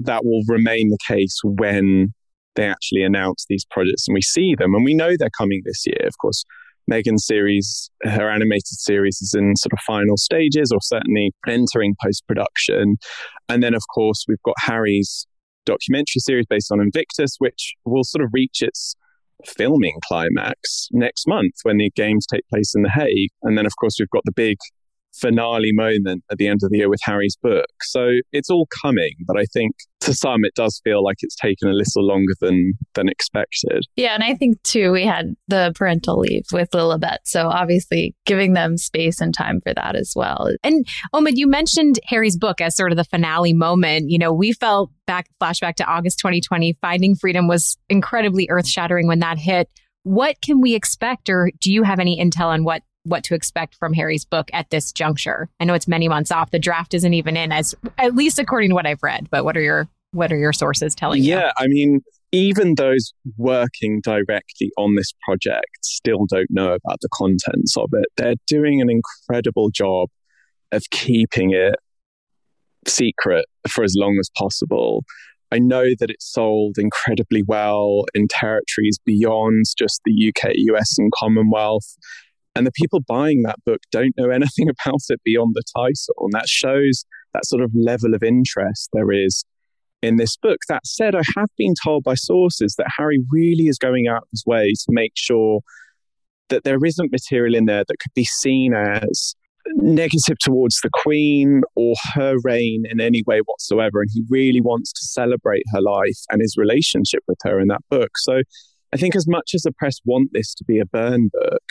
that 0.00 0.24
will 0.24 0.42
remain 0.46 0.90
the 0.90 0.98
case 1.06 1.38
when 1.44 2.12
they 2.56 2.66
actually 2.66 3.04
announce 3.04 3.46
these 3.48 3.64
projects 3.70 4.06
and 4.08 4.14
we 4.14 4.22
see 4.22 4.54
them. 4.56 4.74
And 4.74 4.84
we 4.84 4.94
know 4.94 5.14
they're 5.16 5.30
coming 5.38 5.62
this 5.64 5.84
year. 5.86 6.06
Of 6.06 6.18
course, 6.18 6.44
Meghan's 6.90 7.26
series, 7.26 7.90
her 8.02 8.30
animated 8.30 8.66
series, 8.66 9.20
is 9.20 9.34
in 9.36 9.56
sort 9.56 9.72
of 9.72 9.78
final 9.86 10.16
stages 10.16 10.72
or 10.72 10.80
certainly 10.80 11.32
entering 11.46 11.94
post 12.02 12.26
production. 12.26 12.96
And 13.48 13.62
then, 13.62 13.74
of 13.74 13.82
course, 13.94 14.24
we've 14.28 14.42
got 14.44 14.56
Harry's 14.58 15.26
documentary 15.66 16.20
series 16.20 16.46
based 16.48 16.72
on 16.72 16.80
Invictus, 16.80 17.36
which 17.38 17.74
will 17.84 18.04
sort 18.04 18.24
of 18.24 18.30
reach 18.32 18.62
its 18.62 18.94
filming 19.46 19.98
climax 20.04 20.88
next 20.90 21.26
month 21.28 21.54
when 21.62 21.76
the 21.76 21.90
games 21.94 22.26
take 22.26 22.48
place 22.48 22.74
in 22.74 22.82
The 22.82 22.90
Hague. 22.90 23.30
And 23.42 23.56
then, 23.56 23.66
of 23.66 23.72
course, 23.80 23.96
we've 23.98 24.10
got 24.10 24.24
the 24.24 24.32
big 24.32 24.56
finale 25.20 25.72
moment 25.72 26.24
at 26.30 26.38
the 26.38 26.46
end 26.46 26.60
of 26.62 26.70
the 26.70 26.78
year 26.78 26.88
with 26.88 27.00
Harry's 27.02 27.36
book. 27.42 27.66
So 27.82 28.10
it's 28.32 28.50
all 28.50 28.66
coming, 28.82 29.12
but 29.26 29.38
I 29.38 29.44
think 29.52 29.72
to 30.00 30.14
some 30.14 30.44
it 30.44 30.54
does 30.54 30.80
feel 30.84 31.02
like 31.02 31.16
it's 31.20 31.34
taken 31.34 31.68
a 31.68 31.72
little 31.72 32.06
longer 32.06 32.34
than 32.40 32.74
than 32.94 33.08
expected. 33.08 33.84
Yeah, 33.96 34.14
and 34.14 34.22
I 34.22 34.34
think 34.34 34.62
too 34.62 34.92
we 34.92 35.04
had 35.04 35.34
the 35.48 35.72
parental 35.74 36.18
leave 36.18 36.46
with 36.52 36.70
Lilibet, 36.70 37.18
so 37.24 37.48
obviously 37.48 38.14
giving 38.24 38.52
them 38.52 38.76
space 38.76 39.20
and 39.20 39.34
time 39.34 39.60
for 39.60 39.74
that 39.74 39.96
as 39.96 40.12
well. 40.14 40.50
And 40.62 40.86
Omid, 41.14 41.32
you 41.34 41.46
mentioned 41.46 41.98
Harry's 42.04 42.36
book 42.36 42.60
as 42.60 42.76
sort 42.76 42.92
of 42.92 42.96
the 42.96 43.04
finale 43.04 43.52
moment. 43.52 44.10
You 44.10 44.18
know, 44.18 44.32
we 44.32 44.52
felt 44.52 44.90
back 45.06 45.28
flashback 45.40 45.74
to 45.76 45.84
August 45.84 46.18
2020, 46.18 46.76
Finding 46.80 47.14
Freedom 47.14 47.48
was 47.48 47.76
incredibly 47.88 48.46
earth-shattering 48.50 49.08
when 49.08 49.20
that 49.20 49.38
hit. 49.38 49.68
What 50.04 50.40
can 50.40 50.60
we 50.60 50.74
expect 50.74 51.28
or 51.28 51.50
do 51.60 51.72
you 51.72 51.82
have 51.82 51.98
any 51.98 52.18
intel 52.22 52.46
on 52.46 52.64
what 52.64 52.82
what 53.08 53.24
to 53.24 53.34
expect 53.34 53.74
from 53.74 53.92
Harry's 53.94 54.24
book 54.24 54.50
at 54.52 54.70
this 54.70 54.92
juncture. 54.92 55.48
I 55.60 55.64
know 55.64 55.74
it's 55.74 55.88
many 55.88 56.08
months 56.08 56.30
off. 56.30 56.50
The 56.50 56.58
draft 56.58 56.94
isn't 56.94 57.14
even 57.14 57.36
in 57.36 57.52
as 57.52 57.74
at 57.98 58.14
least 58.14 58.38
according 58.38 58.70
to 58.70 58.74
what 58.74 58.86
I've 58.86 59.02
read, 59.02 59.28
but 59.30 59.44
what 59.44 59.56
are 59.56 59.62
your 59.62 59.88
what 60.12 60.32
are 60.32 60.38
your 60.38 60.52
sources 60.52 60.94
telling 60.94 61.22
yeah, 61.22 61.34
you? 61.34 61.40
Yeah, 61.40 61.52
I 61.58 61.66
mean, 61.68 62.00
even 62.32 62.74
those 62.76 63.12
working 63.36 64.00
directly 64.02 64.70
on 64.76 64.94
this 64.94 65.12
project 65.24 65.66
still 65.82 66.26
don't 66.26 66.50
know 66.50 66.72
about 66.72 67.00
the 67.00 67.08
contents 67.12 67.76
of 67.76 67.90
it. 67.92 68.06
They're 68.16 68.34
doing 68.46 68.80
an 68.80 68.88
incredible 68.90 69.70
job 69.70 70.08
of 70.72 70.82
keeping 70.90 71.52
it 71.52 71.76
secret 72.86 73.46
for 73.68 73.84
as 73.84 73.94
long 73.96 74.18
as 74.18 74.30
possible. 74.36 75.04
I 75.50 75.58
know 75.58 75.86
that 75.98 76.10
it 76.10 76.20
sold 76.20 76.76
incredibly 76.78 77.42
well 77.42 78.04
in 78.14 78.28
territories 78.28 78.98
beyond 79.04 79.64
just 79.78 80.00
the 80.04 80.28
UK, 80.28 80.52
US, 80.54 80.98
and 80.98 81.10
Commonwealth. 81.12 81.96
And 82.58 82.66
the 82.66 82.72
people 82.72 82.98
buying 83.06 83.42
that 83.42 83.64
book 83.64 83.80
don't 83.92 84.14
know 84.18 84.30
anything 84.30 84.68
about 84.68 85.02
it 85.08 85.20
beyond 85.24 85.54
the 85.54 85.62
title. 85.74 86.24
And 86.24 86.32
that 86.32 86.48
shows 86.48 87.04
that 87.32 87.46
sort 87.46 87.62
of 87.62 87.70
level 87.74 88.14
of 88.14 88.22
interest 88.22 88.88
there 88.92 89.12
is 89.12 89.44
in 90.02 90.16
this 90.16 90.36
book. 90.36 90.58
That 90.68 90.84
said, 90.84 91.14
I 91.14 91.22
have 91.36 91.48
been 91.56 91.74
told 91.82 92.02
by 92.02 92.14
sources 92.14 92.74
that 92.76 92.88
Harry 92.98 93.24
really 93.30 93.68
is 93.68 93.78
going 93.78 94.08
out 94.08 94.22
of 94.22 94.28
his 94.32 94.44
way 94.44 94.72
to 94.72 94.86
make 94.88 95.12
sure 95.14 95.60
that 96.48 96.64
there 96.64 96.84
isn't 96.84 97.12
material 97.12 97.54
in 97.54 97.66
there 97.66 97.84
that 97.86 97.98
could 98.00 98.14
be 98.14 98.24
seen 98.24 98.74
as 98.74 99.34
negative 99.74 100.38
towards 100.40 100.80
the 100.80 100.90
Queen 100.92 101.60
or 101.76 101.94
her 102.14 102.36
reign 102.42 102.84
in 102.90 103.00
any 103.00 103.22
way 103.26 103.40
whatsoever. 103.44 104.00
And 104.00 104.10
he 104.12 104.24
really 104.28 104.62
wants 104.62 104.92
to 104.92 105.00
celebrate 105.02 105.62
her 105.72 105.80
life 105.80 106.18
and 106.30 106.40
his 106.40 106.56
relationship 106.56 107.22
with 107.28 107.38
her 107.44 107.60
in 107.60 107.68
that 107.68 107.82
book. 107.88 108.10
So 108.16 108.40
I 108.92 108.96
think, 108.96 109.14
as 109.14 109.28
much 109.28 109.50
as 109.54 109.62
the 109.62 109.72
press 109.72 109.98
want 110.04 110.30
this 110.32 110.54
to 110.54 110.64
be 110.64 110.78
a 110.78 110.86
burn 110.86 111.28
book, 111.30 111.62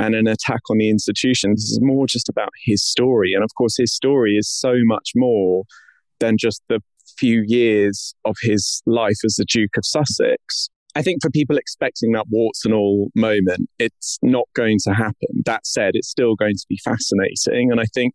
and 0.00 0.14
an 0.14 0.26
attack 0.26 0.62
on 0.70 0.78
the 0.78 0.88
institution. 0.88 1.52
This 1.52 1.70
is 1.70 1.78
more 1.82 2.06
just 2.06 2.28
about 2.28 2.50
his 2.64 2.82
story. 2.82 3.34
And 3.34 3.44
of 3.44 3.50
course, 3.56 3.76
his 3.76 3.94
story 3.94 4.32
is 4.32 4.48
so 4.48 4.76
much 4.84 5.12
more 5.14 5.64
than 6.20 6.36
just 6.38 6.62
the 6.68 6.80
few 7.18 7.44
years 7.46 8.14
of 8.24 8.36
his 8.42 8.82
life 8.86 9.18
as 9.24 9.34
the 9.34 9.44
Duke 9.44 9.76
of 9.76 9.84
Sussex. 9.84 10.70
I 10.96 11.02
think 11.02 11.22
for 11.22 11.30
people 11.30 11.56
expecting 11.56 12.12
that 12.12 12.26
warts 12.30 12.64
and 12.64 12.74
all 12.74 13.10
moment, 13.14 13.68
it's 13.78 14.18
not 14.22 14.48
going 14.54 14.78
to 14.84 14.94
happen. 14.94 15.42
That 15.44 15.66
said, 15.66 15.92
it's 15.94 16.08
still 16.08 16.34
going 16.34 16.54
to 16.54 16.66
be 16.68 16.78
fascinating. 16.82 17.70
And 17.70 17.80
I 17.80 17.84
think 17.94 18.14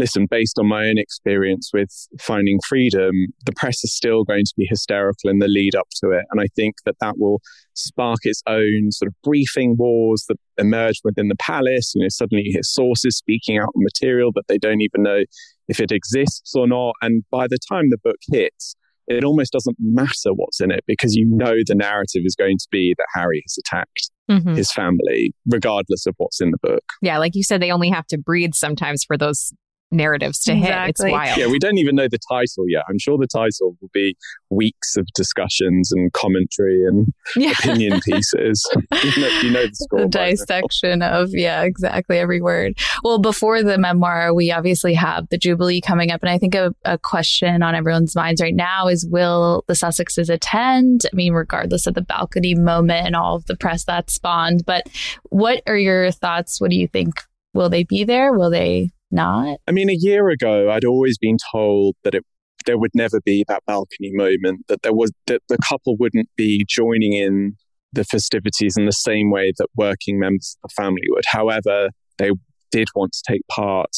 listen, 0.00 0.26
based 0.28 0.58
on 0.58 0.66
my 0.66 0.88
own 0.88 0.98
experience 0.98 1.70
with 1.72 1.90
finding 2.18 2.58
freedom, 2.66 3.12
the 3.44 3.52
press 3.52 3.84
is 3.84 3.94
still 3.94 4.24
going 4.24 4.44
to 4.44 4.54
be 4.56 4.66
hysterical 4.68 5.30
in 5.30 5.38
the 5.38 5.46
lead 5.46 5.76
up 5.76 5.88
to 6.02 6.10
it. 6.10 6.24
And 6.30 6.40
I 6.40 6.46
think 6.56 6.76
that 6.86 6.96
that 7.00 7.18
will 7.18 7.40
spark 7.74 8.20
its 8.24 8.42
own 8.46 8.90
sort 8.90 9.08
of 9.08 9.14
briefing 9.22 9.76
wars 9.78 10.24
that 10.28 10.38
emerge 10.58 11.00
within 11.04 11.28
the 11.28 11.36
palace. 11.36 11.92
You 11.94 12.02
know, 12.02 12.08
suddenly 12.08 12.44
you 12.46 12.52
hear 12.52 12.62
sources 12.62 13.16
speaking 13.16 13.58
out 13.58 13.68
on 13.76 13.84
material 13.84 14.32
that 14.34 14.48
they 14.48 14.58
don't 14.58 14.80
even 14.80 15.02
know 15.02 15.20
if 15.68 15.78
it 15.78 15.92
exists 15.92 16.54
or 16.54 16.66
not. 16.66 16.94
And 17.02 17.22
by 17.30 17.46
the 17.46 17.58
time 17.68 17.90
the 17.90 17.98
book 18.02 18.18
hits, 18.32 18.74
it 19.06 19.24
almost 19.24 19.52
doesn't 19.52 19.76
matter 19.80 20.32
what's 20.34 20.60
in 20.60 20.70
it 20.70 20.84
because 20.86 21.14
you 21.14 21.26
know 21.28 21.56
the 21.66 21.74
narrative 21.74 22.22
is 22.24 22.36
going 22.36 22.56
to 22.58 22.66
be 22.70 22.94
that 22.96 23.06
Harry 23.14 23.42
has 23.44 23.58
attacked 23.58 24.10
mm-hmm. 24.30 24.54
his 24.54 24.72
family, 24.72 25.34
regardless 25.46 26.06
of 26.06 26.14
what's 26.18 26.40
in 26.40 26.52
the 26.52 26.58
book. 26.62 26.84
Yeah, 27.02 27.18
like 27.18 27.34
you 27.34 27.42
said, 27.42 27.60
they 27.60 27.72
only 27.72 27.90
have 27.90 28.06
to 28.08 28.18
breathe 28.18 28.54
sometimes 28.54 29.04
for 29.04 29.18
those 29.18 29.52
narratives 29.90 30.40
to 30.44 30.52
exactly. 30.52 30.76
hit. 30.76 30.88
It's 30.88 31.02
wild. 31.02 31.38
Yeah, 31.38 31.46
we 31.46 31.58
don't 31.58 31.78
even 31.78 31.96
know 31.96 32.08
the 32.08 32.18
title 32.30 32.68
yet. 32.68 32.84
I'm 32.88 32.98
sure 32.98 33.18
the 33.18 33.26
title 33.26 33.76
will 33.80 33.90
be 33.92 34.16
weeks 34.50 34.96
of 34.96 35.06
discussions 35.14 35.92
and 35.92 36.12
commentary 36.12 36.84
and 36.86 37.12
yeah. 37.36 37.50
opinion 37.58 38.00
pieces. 38.00 38.64
you, 38.74 39.22
know, 39.22 39.28
you 39.42 39.50
know 39.50 39.66
the 39.66 39.74
score. 39.74 40.00
The 40.00 40.08
dissection 40.08 41.02
of, 41.02 41.30
yeah, 41.32 41.62
exactly 41.62 42.18
every 42.18 42.40
word. 42.40 42.78
Well, 43.02 43.18
before 43.18 43.62
the 43.62 43.78
memoir, 43.78 44.34
we 44.34 44.50
obviously 44.50 44.94
have 44.94 45.28
the 45.28 45.38
Jubilee 45.38 45.80
coming 45.80 46.10
up. 46.10 46.22
And 46.22 46.30
I 46.30 46.38
think 46.38 46.54
a, 46.54 46.74
a 46.84 46.98
question 46.98 47.62
on 47.62 47.74
everyone's 47.74 48.14
minds 48.14 48.40
right 48.40 48.54
now 48.54 48.88
is 48.88 49.06
will 49.06 49.64
the 49.66 49.74
Sussexes 49.74 50.28
attend? 50.28 51.06
I 51.12 51.16
mean, 51.16 51.32
regardless 51.32 51.86
of 51.86 51.94
the 51.94 52.02
balcony 52.02 52.54
moment 52.54 53.06
and 53.06 53.16
all 53.16 53.36
of 53.36 53.46
the 53.46 53.56
press 53.56 53.84
that 53.84 54.10
spawned. 54.10 54.64
But 54.66 54.88
what 55.30 55.62
are 55.66 55.76
your 55.76 56.10
thoughts? 56.10 56.60
What 56.60 56.70
do 56.70 56.76
you 56.76 56.88
think? 56.88 57.22
Will 57.52 57.68
they 57.68 57.82
be 57.82 58.04
there? 58.04 58.32
Will 58.32 58.50
they 58.50 58.90
not? 59.10 59.58
I 59.66 59.72
mean, 59.72 59.90
a 59.90 59.96
year 59.98 60.28
ago, 60.28 60.70
I'd 60.70 60.84
always 60.84 61.18
been 61.18 61.36
told 61.52 61.96
that 62.04 62.14
it 62.14 62.24
there 62.66 62.78
would 62.78 62.90
never 62.94 63.20
be 63.24 63.44
that 63.48 63.64
balcony 63.66 64.10
moment, 64.12 64.66
that 64.68 64.82
there 64.82 64.92
was 64.92 65.12
that 65.26 65.42
the 65.48 65.58
couple 65.66 65.96
wouldn't 65.96 66.28
be 66.36 66.64
joining 66.68 67.14
in 67.14 67.56
the 67.92 68.04
festivities 68.04 68.76
in 68.76 68.86
the 68.86 68.92
same 68.92 69.30
way 69.30 69.52
that 69.58 69.66
working 69.76 70.18
members 70.18 70.56
of 70.62 70.70
the 70.70 70.82
family 70.82 71.02
would. 71.08 71.24
However, 71.26 71.88
they 72.18 72.30
did 72.70 72.88
want 72.94 73.12
to 73.12 73.32
take 73.32 73.42
part 73.48 73.90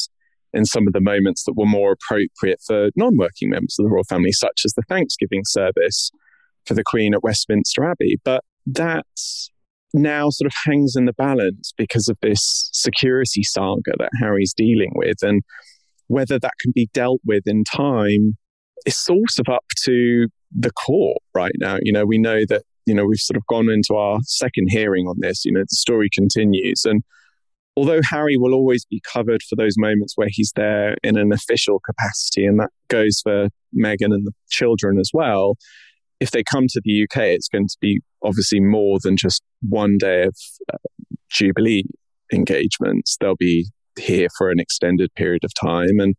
in 0.55 0.65
some 0.65 0.87
of 0.87 0.93
the 0.93 1.01
moments 1.01 1.45
that 1.45 1.55
were 1.57 1.67
more 1.67 1.93
appropriate 1.93 2.61
for 2.67 2.91
non-working 2.97 3.51
members 3.51 3.77
of 3.79 3.85
the 3.85 3.91
royal 3.91 4.05
family, 4.05 4.33
such 4.33 4.63
as 4.65 4.73
the 4.75 4.83
Thanksgiving 4.89 5.43
service 5.45 6.11
for 6.67 6.75
the 6.75 6.85
Queen 6.85 7.15
at 7.15 7.23
Westminster 7.23 7.85
Abbey. 7.85 8.19
But 8.25 8.45
that's 8.67 9.51
now 9.95 10.31
sort 10.31 10.47
of 10.47 10.55
hangs 10.65 10.95
in 10.97 11.05
the 11.05 11.13
balance 11.13 11.73
because 11.77 12.09
of 12.09 12.17
this 12.23 12.71
security 12.73 13.43
saga 13.43 13.93
that 13.99 14.11
Harry's 14.21 14.55
dealing 14.57 14.93
with. 14.95 15.23
And 15.23 15.43
whether 16.09 16.39
that 16.39 16.53
can 16.61 16.73
be 16.75 16.89
dealt 16.93 17.21
with 17.25 17.43
in 17.47 17.65
time 17.65 18.37
is 18.87 18.97
sort 18.97 19.39
of 19.39 19.53
up 19.53 19.65
to 19.85 20.29
the 20.51 20.73
court 20.73 21.19
right 21.35 21.55
now. 21.59 21.79
You 21.83 21.93
know, 21.93 22.05
we 22.05 22.19
know 22.19 22.41
that, 22.49 22.63
you 22.87 22.95
know, 22.95 23.05
we've 23.07 23.19
sort 23.19 23.37
of 23.37 23.47
gone 23.47 23.71
into 23.71 23.95
our 23.95 24.19
second 24.25 24.69
hearing 24.71 25.07
on 25.07 25.17
this. 25.21 25.45
You 25.45 25.53
know, 25.53 25.61
the 25.61 25.77
story 25.77 26.09
continues. 26.13 26.85
And 26.85 27.03
although 27.77 28.01
Harry 28.11 28.37
will 28.37 28.55
always 28.55 28.85
be 28.85 29.01
covered 29.11 29.43
for 29.43 29.57
those 29.57 29.75
moments 29.77 30.15
where 30.17 30.29
he's 30.31 30.53
there 30.57 30.97
in 31.03 31.17
an 31.17 31.33
official 31.33 31.81
capacity, 31.81 32.45
and 32.45 32.61
that 32.61 32.71
goes 32.89 33.21
for 33.23 33.49
Meghan 33.75 34.13
and 34.13 34.27
the 34.27 34.33
children 34.51 34.99
as 34.99 35.11
well, 35.15 35.57
if 36.23 36.31
they 36.31 36.45
come 36.45 36.67
to 36.69 36.81
the 36.85 37.03
UK, 37.03 37.23
it's 37.25 37.49
going 37.49 37.67
to 37.67 37.77
be 37.81 38.01
obviously 38.23 38.61
more 38.61 38.99
than 39.03 39.17
just 39.17 39.43
one 39.69 39.97
day 39.99 40.23
of 40.23 40.37
uh, 40.73 40.77
Jubilee 41.29 41.83
engagements. 42.33 43.17
They'll 43.21 43.35
be 43.37 43.67
here 43.99 44.29
for 44.39 44.49
an 44.49 44.61
extended 44.61 45.13
period 45.17 45.43
of 45.43 45.51
time 45.61 45.99
and 45.99 46.15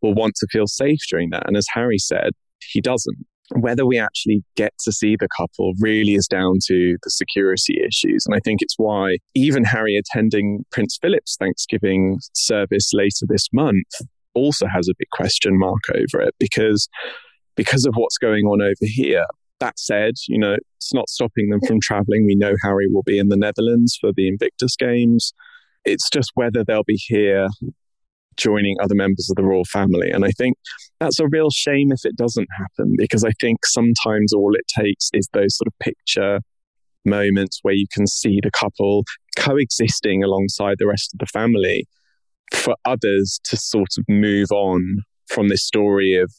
will 0.00 0.14
want 0.14 0.34
to 0.36 0.46
feel 0.52 0.68
safe 0.68 1.00
during 1.10 1.30
that. 1.30 1.42
And 1.46 1.56
as 1.56 1.66
Harry 1.74 1.98
said, 1.98 2.30
he 2.70 2.80
doesn't. 2.80 3.18
Whether 3.56 3.84
we 3.84 3.98
actually 3.98 4.44
get 4.56 4.74
to 4.84 4.92
see 4.92 5.16
the 5.18 5.28
couple 5.36 5.72
really 5.80 6.12
is 6.12 6.28
down 6.28 6.56
to 6.66 6.96
the 7.02 7.10
security 7.10 7.80
issues. 7.80 8.26
And 8.26 8.36
I 8.36 8.40
think 8.44 8.60
it's 8.62 8.74
why 8.76 9.16
even 9.34 9.64
Harry 9.64 9.96
attending 9.96 10.66
Prince 10.70 10.98
Philip's 11.00 11.36
Thanksgiving 11.36 12.18
service 12.34 12.90
later 12.92 13.26
this 13.26 13.48
month 13.52 13.88
also 14.34 14.66
has 14.72 14.86
a 14.88 14.94
big 14.98 15.08
question 15.10 15.58
mark 15.58 15.80
over 15.94 16.22
it 16.22 16.34
because 16.38 16.88
because 17.58 17.84
of 17.84 17.94
what's 17.96 18.16
going 18.18 18.44
on 18.44 18.62
over 18.62 18.72
here. 18.82 19.24
That 19.60 19.78
said, 19.78 20.14
you 20.28 20.38
know, 20.38 20.56
it's 20.76 20.94
not 20.94 21.08
stopping 21.08 21.50
them 21.50 21.60
from 21.66 21.80
traveling. 21.80 22.26
We 22.26 22.36
know 22.36 22.54
Harry 22.62 22.86
will 22.88 23.02
be 23.02 23.18
in 23.18 23.28
the 23.28 23.36
Netherlands 23.36 23.98
for 24.00 24.12
the 24.12 24.28
Invictus 24.28 24.76
Games. 24.76 25.32
It's 25.84 26.08
just 26.10 26.30
whether 26.34 26.64
they'll 26.64 26.84
be 26.84 27.00
here 27.06 27.48
joining 28.36 28.76
other 28.80 28.94
members 28.94 29.28
of 29.28 29.36
the 29.36 29.42
royal 29.42 29.64
family. 29.64 30.10
And 30.10 30.24
I 30.24 30.30
think 30.30 30.56
that's 31.00 31.18
a 31.18 31.28
real 31.28 31.50
shame 31.50 31.92
if 31.92 32.04
it 32.04 32.16
doesn't 32.16 32.48
happen 32.56 32.94
because 32.96 33.24
I 33.24 33.32
think 33.40 33.66
sometimes 33.66 34.32
all 34.32 34.54
it 34.54 34.64
takes 34.68 35.10
is 35.12 35.28
those 35.32 35.56
sort 35.56 35.66
of 35.66 35.78
picture 35.80 36.40
moments 37.04 37.58
where 37.62 37.74
you 37.74 37.86
can 37.92 38.06
see 38.06 38.38
the 38.42 38.50
couple 38.50 39.04
coexisting 39.36 40.22
alongside 40.22 40.76
the 40.78 40.86
rest 40.86 41.12
of 41.12 41.18
the 41.18 41.26
family 41.26 41.86
for 42.54 42.76
others 42.84 43.40
to 43.44 43.56
sort 43.56 43.88
of 43.98 44.04
move 44.08 44.50
on 44.50 44.98
from 45.26 45.48
this 45.48 45.64
story 45.64 46.14
of, 46.14 46.32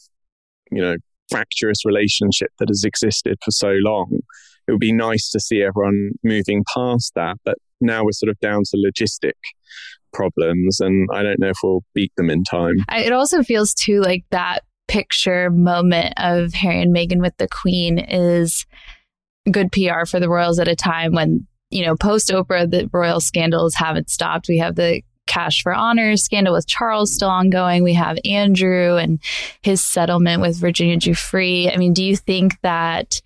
you 0.72 0.82
know, 0.82 0.96
fractious 1.30 1.86
relationship 1.86 2.52
that 2.60 2.70
has 2.70 2.84
existed 2.84 3.38
for 3.44 3.52
so 3.52 3.72
long. 3.82 4.20
It 4.68 4.72
would 4.72 4.80
be 4.80 4.94
nice 4.94 5.30
to 5.32 5.40
see 5.40 5.64
everyone 5.64 6.12
moving 6.24 6.64
past 6.74 7.14
that, 7.16 7.38
but 7.44 7.58
now 7.82 8.04
we're 8.04 8.12
sort 8.12 8.30
of 8.30 8.40
down 8.40 8.64
to 8.66 8.78
logistic 8.78 9.34
problems, 10.14 10.80
and 10.80 11.08
I 11.14 11.24
don't 11.24 11.40
know 11.40 11.50
if 11.50 11.58
we'll 11.64 11.84
beat 11.94 12.12
them 12.18 12.30
in 12.30 12.44
time. 12.44 12.76
It 12.92 13.14
also 13.14 13.44
feels 13.44 13.74
too 13.74 14.02
like 14.02 14.26
that 14.32 14.64
picture 14.88 15.50
moment 15.50 16.14
of 16.18 16.54
Harry 16.54 16.82
and 16.82 16.96
Meghan 16.96 17.22
with 17.22 17.38
the 17.38 17.48
Queen 17.48 18.00
is 18.00 18.66
good 19.50 19.72
PR 19.72 20.06
for 20.06 20.20
the 20.20 20.30
royals 20.30 20.60
at 20.60 20.68
a 20.68 20.76
time 20.76 21.14
when 21.14 21.48
you 21.70 21.86
know 21.86 21.96
post 21.96 22.30
Oprah 22.30 22.70
the 22.70 22.90
royal 22.92 23.20
scandals 23.20 23.76
haven't 23.76 24.10
stopped. 24.10 24.48
We 24.50 24.58
have 24.58 24.76
the 24.76 25.02
cash 25.30 25.64
for 25.64 25.74
honors 25.74 26.24
scandal 26.24 26.54
with 26.54 26.68
Charles 26.68 27.14
still 27.14 27.30
ongoing. 27.30 27.84
We 27.84 27.94
have 27.94 28.18
Andrew 28.26 28.98
and 28.98 29.20
his 29.62 29.82
settlement 29.82 30.42
with 30.42 30.58
Virginia 30.58 30.98
Giuffre. 30.98 31.74
I 31.74 31.78
mean, 31.78 31.94
do 31.94 32.04
you 32.04 32.18
think 32.18 32.60
that 32.62 33.22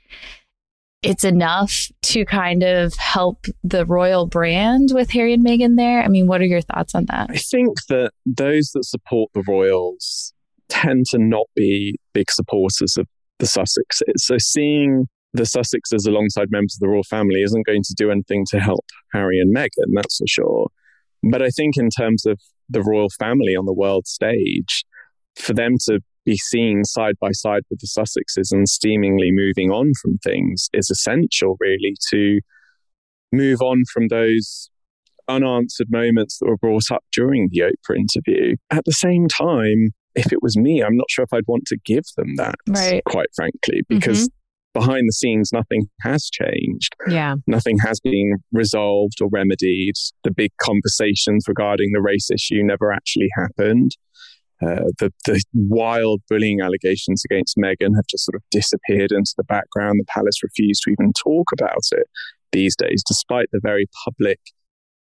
it's 1.02 1.24
enough 1.24 1.90
to 2.02 2.26
kind 2.26 2.64
of 2.64 2.94
help 2.96 3.46
the 3.64 3.86
royal 3.86 4.26
brand 4.26 4.90
with 4.94 5.10
Harry 5.12 5.34
and 5.34 5.46
Meghan 5.46 5.76
there? 5.78 6.04
I 6.04 6.08
mean, 6.08 6.28
what 6.28 6.42
are 6.42 6.46
your 6.46 6.62
thoughts 6.62 6.94
on 6.94 7.06
that? 7.06 7.30
I 7.30 7.38
think 7.38 7.78
that 7.90 8.12
those 8.26 8.72
that 8.74 8.86
support 8.86 9.32
the 9.34 9.44
royals 9.48 10.34
tend 10.70 11.06
to 11.08 11.18
not 11.18 11.48
be 11.56 11.98
big 12.14 12.32
supporters 12.32 12.98
of 12.98 13.08
the 13.40 13.46
Sussexes. 13.46 14.20
So 14.20 14.38
seeing 14.38 15.08
the 15.34 15.44
Sussexes 15.44 16.08
alongside 16.08 16.52
members 16.52 16.76
of 16.76 16.80
the 16.80 16.88
royal 16.88 17.04
family 17.04 17.42
isn't 17.42 17.66
going 17.66 17.84
to 17.84 17.94
do 17.98 18.12
anything 18.12 18.46
to 18.52 18.60
help 18.60 18.86
Harry 19.14 19.40
and 19.40 19.56
Meghan, 19.56 19.94
that's 19.94 20.18
for 20.18 20.28
sure. 20.28 20.68
But 21.32 21.42
I 21.42 21.50
think 21.50 21.78
in 21.78 21.90
terms 21.90 22.26
of 22.26 22.40
the 22.70 22.82
royal 22.82 23.10
family 23.20 23.56
on 23.56 23.66
the 23.66 23.74
world 23.74 24.08
stage, 24.08 24.84
for 25.36 25.54
them 25.54 25.76
to 25.86 26.00
be 26.26 26.38
seen 26.38 26.84
side 26.86 27.16
by 27.20 27.32
side 27.32 27.64
with 27.70 27.80
the 27.80 27.88
Sussexes 27.88 28.52
and 28.52 28.68
steamingly 28.68 29.32
moving 29.32 29.72
on 29.72 29.92
from 30.02 30.18
things 30.20 30.70
is 30.74 30.90
essential, 30.90 31.58
really, 31.60 31.96
to 32.12 32.40
move 33.32 33.62
on 33.62 33.84
from 33.92 34.08
those 34.10 34.70
unanswered 35.28 35.88
moments 35.90 36.38
that 36.40 36.48
were 36.48 36.58
brought 36.58 36.92
up 36.92 37.04
during 37.14 37.50
the 37.52 37.62
Oprah 37.62 37.98
interview. 37.98 38.56
At 38.70 38.86
the 38.86 38.92
same 38.92 39.28
time, 39.28 39.94
if 40.16 40.32
it 40.32 40.40
was 40.42 40.58
me, 40.58 40.84
I'm 40.84 40.96
not 40.96 41.10
sure 41.10 41.24
if 41.24 41.34
I'd 41.34 41.48
want 41.48 41.66
to 41.68 41.78
give 41.86 42.04
them 42.16 42.36
that, 42.36 42.56
right. 42.70 43.04
quite 43.06 43.30
frankly, 43.36 43.82
because 43.90 44.28
mm-hmm. 44.28 44.43
Behind 44.74 45.08
the 45.08 45.14
scenes, 45.14 45.52
nothing 45.54 45.88
has 46.02 46.30
changed. 46.30 46.96
Yeah. 47.08 47.36
Nothing 47.48 47.78
has 47.80 48.00
been 48.00 48.38
resolved 48.52 49.22
or 49.22 49.30
remedied. 49.32 49.96
The 50.24 50.32
big 50.32 50.52
conversations 50.62 51.46
regarding 51.48 51.92
the 51.94 52.02
race 52.02 52.30
issue 52.32 52.62
never 52.64 52.92
actually 52.92 53.30
happened. 53.38 53.92
Uh, 54.62 54.86
the, 55.00 55.12
the 55.26 55.44
wild 55.54 56.22
bullying 56.30 56.62
allegations 56.62 57.24
against 57.30 57.58
Meghan 57.58 57.96
have 57.96 58.08
just 58.10 58.26
sort 58.26 58.36
of 58.36 58.44
disappeared 58.50 59.12
into 59.12 59.34
the 59.38 59.44
background. 59.44 60.00
The 60.00 60.06
palace 60.08 60.42
refused 60.42 60.84
to 60.84 60.92
even 60.92 61.12
talk 61.14 61.50
about 61.52 61.84
it 61.92 62.08
these 62.52 62.76
days, 62.76 63.04
despite 63.06 63.48
the 63.52 63.60
very 63.62 63.88
public 64.06 64.40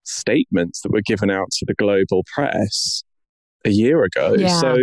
statements 0.03 0.81
that 0.81 0.91
were 0.91 1.01
given 1.05 1.29
out 1.29 1.47
to 1.51 1.65
the 1.65 1.73
global 1.73 2.23
press 2.33 3.03
a 3.65 3.69
year 3.69 4.03
ago. 4.03 4.35
Yeah. 4.37 4.59
So 4.59 4.77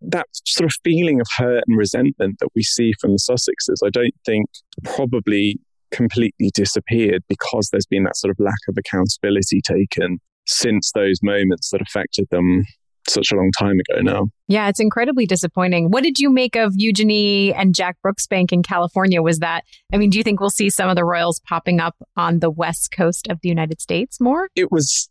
that 0.00 0.26
sort 0.44 0.70
of 0.70 0.74
feeling 0.84 1.20
of 1.20 1.26
hurt 1.36 1.64
and 1.66 1.78
resentment 1.78 2.36
that 2.40 2.48
we 2.54 2.62
see 2.62 2.92
from 3.00 3.12
the 3.12 3.18
Sussexes, 3.18 3.84
I 3.84 3.90
don't 3.90 4.14
think 4.24 4.46
probably 4.84 5.58
completely 5.90 6.50
disappeared 6.54 7.22
because 7.28 7.68
there's 7.70 7.86
been 7.86 8.04
that 8.04 8.16
sort 8.16 8.30
of 8.30 8.36
lack 8.40 8.58
of 8.68 8.76
accountability 8.78 9.60
taken 9.60 10.18
since 10.46 10.90
those 10.92 11.18
moments 11.22 11.70
that 11.70 11.82
affected 11.82 12.26
them 12.30 12.64
such 13.08 13.32
a 13.32 13.36
long 13.36 13.50
time 13.58 13.78
ago 13.80 14.00
now. 14.00 14.28
Yeah, 14.48 14.68
it's 14.68 14.80
incredibly 14.80 15.26
disappointing. 15.26 15.90
What 15.90 16.04
did 16.04 16.18
you 16.18 16.30
make 16.30 16.56
of 16.56 16.72
Eugenie 16.76 17.52
and 17.52 17.74
Jack 17.74 17.96
Brooksbank 18.04 18.52
in 18.52 18.62
California? 18.62 19.22
Was 19.22 19.40
that, 19.40 19.64
I 19.92 19.96
mean, 19.96 20.10
do 20.10 20.18
you 20.18 20.24
think 20.24 20.40
we'll 20.40 20.50
see 20.50 20.70
some 20.70 20.88
of 20.88 20.96
the 20.96 21.04
Royals 21.04 21.40
popping 21.48 21.80
up 21.80 21.96
on 22.16 22.38
the 22.38 22.50
west 22.50 22.92
coast 22.92 23.26
of 23.28 23.40
the 23.42 23.48
United 23.48 23.80
States 23.80 24.20
more? 24.20 24.48
It 24.54 24.70
was 24.70 25.08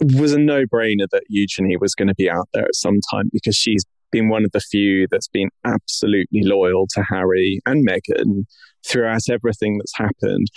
was 0.00 0.32
a 0.32 0.38
no 0.38 0.64
brainer 0.64 1.06
that 1.10 1.24
Eugenie 1.28 1.76
was 1.76 1.94
going 1.94 2.08
to 2.08 2.14
be 2.14 2.30
out 2.30 2.48
there 2.52 2.64
at 2.64 2.74
some 2.74 2.98
time 3.10 3.30
because 3.32 3.56
she's 3.56 3.84
been 4.12 4.28
one 4.28 4.44
of 4.44 4.52
the 4.52 4.60
few 4.60 5.06
that's 5.10 5.28
been 5.28 5.48
absolutely 5.64 6.42
loyal 6.42 6.86
to 6.94 7.02
Harry 7.02 7.60
and 7.66 7.86
Meghan 7.86 8.44
throughout 8.86 9.28
everything 9.30 9.78
that's 9.78 9.96
happened 9.96 10.48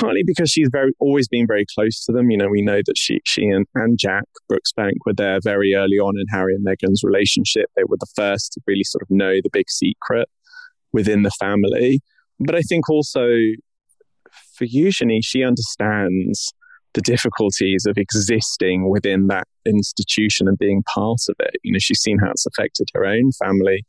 partly 0.00 0.22
because 0.24 0.50
she's 0.50 0.68
very 0.72 0.92
always 0.98 1.28
been 1.28 1.46
very 1.46 1.64
close 1.74 2.04
to 2.04 2.12
them. 2.12 2.30
You 2.30 2.38
know, 2.38 2.48
we 2.48 2.62
know 2.62 2.80
that 2.84 2.96
she 2.96 3.20
she 3.24 3.46
and, 3.46 3.66
and 3.74 3.98
Jack 3.98 4.24
Brooksbank 4.50 4.94
were 5.04 5.14
there 5.14 5.38
very 5.42 5.74
early 5.74 5.98
on 5.98 6.18
in 6.18 6.26
Harry 6.30 6.54
and 6.54 6.66
Meghan's 6.66 7.02
relationship. 7.04 7.66
They 7.76 7.84
were 7.84 7.98
the 7.98 8.12
first 8.14 8.52
to 8.52 8.60
really 8.66 8.84
sort 8.84 9.02
of 9.02 9.08
know 9.10 9.34
the 9.42 9.50
big 9.52 9.70
secret 9.70 10.28
within 10.92 11.22
the 11.22 11.30
family. 11.30 12.00
But 12.38 12.54
I 12.54 12.62
think 12.62 12.88
also 12.88 13.28
for 14.54 14.64
Eugenie, 14.64 15.20
she 15.22 15.44
understands 15.44 16.52
the 16.94 17.00
difficulties 17.00 17.86
of 17.86 17.96
existing 17.96 18.90
within 18.90 19.28
that 19.28 19.44
institution 19.66 20.48
and 20.48 20.58
being 20.58 20.82
part 20.92 21.20
of 21.28 21.36
it. 21.38 21.54
You 21.62 21.72
know, 21.72 21.78
she's 21.78 22.00
seen 22.00 22.18
how 22.18 22.30
it's 22.30 22.46
affected 22.46 22.88
her 22.94 23.04
own 23.04 23.30
family 23.44 23.84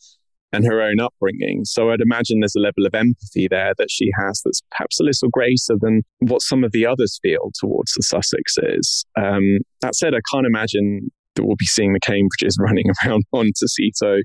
and 0.53 0.65
her 0.65 0.81
own 0.81 0.99
upbringing. 0.99 1.63
So 1.63 1.91
I'd 1.91 2.01
imagine 2.01 2.39
there's 2.41 2.55
a 2.55 2.59
level 2.59 2.85
of 2.85 2.93
empathy 2.93 3.47
there 3.49 3.73
that 3.77 3.89
she 3.89 4.11
has 4.19 4.41
that's 4.43 4.61
perhaps 4.71 4.99
a 4.99 5.03
little 5.03 5.29
greater 5.29 5.77
than 5.79 6.03
what 6.19 6.41
some 6.41 6.63
of 6.63 6.71
the 6.71 6.85
others 6.85 7.19
feel 7.21 7.51
towards 7.59 7.93
the 7.93 8.03
Sussexes. 8.03 9.05
Um, 9.17 9.59
that 9.81 9.95
said, 9.95 10.13
I 10.13 10.19
can't 10.31 10.45
imagine 10.45 11.09
that 11.35 11.45
we'll 11.45 11.55
be 11.55 11.65
seeing 11.65 11.93
the 11.93 11.99
Cambridges 11.99 12.55
running 12.59 12.85
around 13.05 13.23
Montecito 13.33 14.17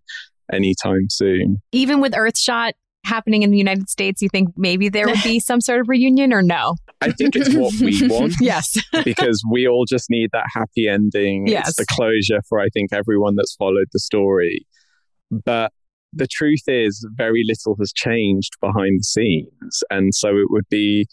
anytime 0.53 1.07
soon. 1.11 1.59
Even 1.73 2.01
with 2.01 2.13
Earthshot 2.13 2.73
happening 3.07 3.43
in 3.43 3.51
the 3.51 3.59
United 3.59 3.89
States, 3.89 4.21
you 4.21 4.29
think 4.29 4.51
maybe 4.57 4.89
there 4.89 5.07
would 5.07 5.23
be 5.23 5.41
some 5.51 5.61
sort 5.61 5.81
of 5.81 5.89
reunion 5.89 6.33
or 6.33 6.43
no? 6.43 6.77
I 7.01 7.13
think 7.13 7.37
it's 7.37 7.55
what 7.55 7.75
we 7.81 8.07
want. 8.09 8.35
yes. 8.41 8.77
because 9.05 9.43
we 9.51 9.67
all 9.67 9.85
just 9.89 10.11
need 10.11 10.31
that 10.33 10.47
happy 10.55 10.89
ending. 10.89 11.47
Yes. 11.47 11.69
It's 11.69 11.77
the 11.77 11.87
closure 11.89 12.43
for, 12.49 12.61
I 12.61 12.69
think, 12.73 12.93
everyone 12.93 13.37
that's 13.37 13.55
followed 13.55 13.89
the 13.93 14.01
story. 14.01 14.67
But 15.31 15.73
the 16.13 16.27
truth 16.27 16.63
is, 16.67 17.07
very 17.15 17.43
little 17.47 17.77
has 17.79 17.93
changed 17.93 18.53
behind 18.61 19.01
the 19.01 19.05
scenes. 19.05 19.85
And 19.91 20.15
so 20.15 20.29
it 20.37 20.51
would 20.51 20.69
be 20.71 21.07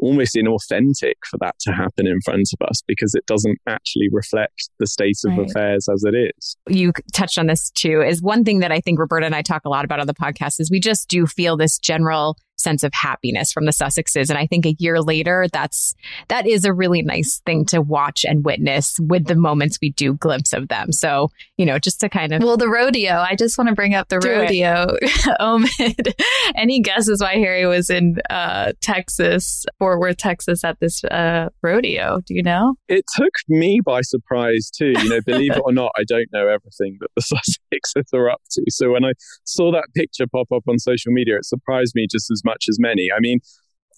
almost 0.00 0.34
inauthentic 0.34 1.14
for 1.28 1.38
that 1.38 1.54
to 1.60 1.72
happen 1.72 2.06
in 2.06 2.20
front 2.24 2.48
of 2.52 2.68
us 2.68 2.82
because 2.86 3.14
it 3.14 3.24
doesn't 3.26 3.58
actually 3.66 4.08
reflect 4.12 4.70
the 4.78 4.86
state 4.86 5.18
of 5.26 5.36
right. 5.36 5.48
affairs 5.48 5.86
as 5.92 6.04
it 6.04 6.14
is. 6.14 6.56
You 6.68 6.92
touched 7.14 7.38
on 7.38 7.46
this 7.46 7.70
too, 7.70 8.00
is 8.02 8.22
one 8.22 8.44
thing 8.44 8.60
that 8.60 8.72
I 8.72 8.80
think 8.80 8.98
Roberta 8.98 9.26
and 9.26 9.34
I 9.34 9.42
talk 9.42 9.62
a 9.64 9.68
lot 9.68 9.84
about 9.84 10.00
on 10.00 10.06
the 10.06 10.14
podcast 10.14 10.54
is 10.58 10.70
we 10.70 10.80
just 10.80 11.08
do 11.08 11.26
feel 11.26 11.56
this 11.56 11.78
general 11.78 12.36
sense 12.60 12.82
of 12.82 12.92
happiness 12.94 13.52
from 13.52 13.64
the 13.64 13.72
Sussexes. 13.72 14.30
And 14.30 14.38
I 14.38 14.46
think 14.46 14.66
a 14.66 14.76
year 14.78 15.00
later, 15.00 15.46
that's 15.52 15.94
that 16.28 16.46
is 16.46 16.64
a 16.64 16.72
really 16.72 17.02
nice 17.02 17.40
thing 17.46 17.64
to 17.66 17.80
watch 17.80 18.24
and 18.24 18.44
witness 18.44 18.98
with 19.00 19.26
the 19.26 19.34
moments 19.34 19.78
we 19.80 19.90
do 19.90 20.14
glimpse 20.14 20.52
of 20.52 20.68
them. 20.68 20.92
So, 20.92 21.30
you 21.56 21.66
know, 21.66 21.78
just 21.78 22.00
to 22.00 22.08
kind 22.08 22.32
of 22.32 22.42
Well, 22.42 22.56
the 22.56 22.68
rodeo. 22.68 23.18
I 23.18 23.34
just 23.36 23.58
want 23.58 23.68
to 23.68 23.74
bring 23.74 23.94
up 23.94 24.08
the 24.08 24.18
rodeo. 24.18 24.86
Omid. 25.40 26.12
Any 26.54 26.80
guesses 26.80 27.20
why 27.20 27.34
Harry 27.34 27.66
was 27.66 27.90
in 27.90 28.16
uh, 28.28 28.72
Texas, 28.80 29.64
Fort 29.78 30.00
Worth, 30.00 30.18
Texas 30.18 30.64
at 30.64 30.78
this 30.80 31.02
uh, 31.04 31.48
rodeo? 31.62 32.20
Do 32.26 32.34
you 32.34 32.42
know? 32.42 32.74
It 32.88 33.04
took 33.16 33.32
me 33.48 33.80
by 33.84 34.02
surprise 34.02 34.70
too. 34.70 34.92
You 34.96 35.08
know, 35.08 35.20
believe 35.24 35.52
it 35.52 35.62
or 35.64 35.72
not, 35.80 35.92
I 35.96 36.04
don't 36.06 36.28
know 36.32 36.48
everything 36.48 36.98
that 37.00 37.08
the 37.16 37.22
Sussexes 37.22 38.14
are 38.14 38.30
up 38.30 38.40
to. 38.52 38.62
So 38.68 38.92
when 38.92 39.04
I 39.04 39.12
saw 39.44 39.72
that 39.72 39.88
picture 39.94 40.26
pop 40.26 40.48
up 40.54 40.62
on 40.68 40.78
social 40.78 41.12
media, 41.12 41.36
it 41.36 41.44
surprised 41.44 41.92
me 41.94 42.06
just 42.10 42.30
as 42.30 42.42
much 42.44 42.49
much 42.50 42.64
as 42.68 42.78
many. 42.78 43.08
I 43.14 43.20
mean, 43.20 43.38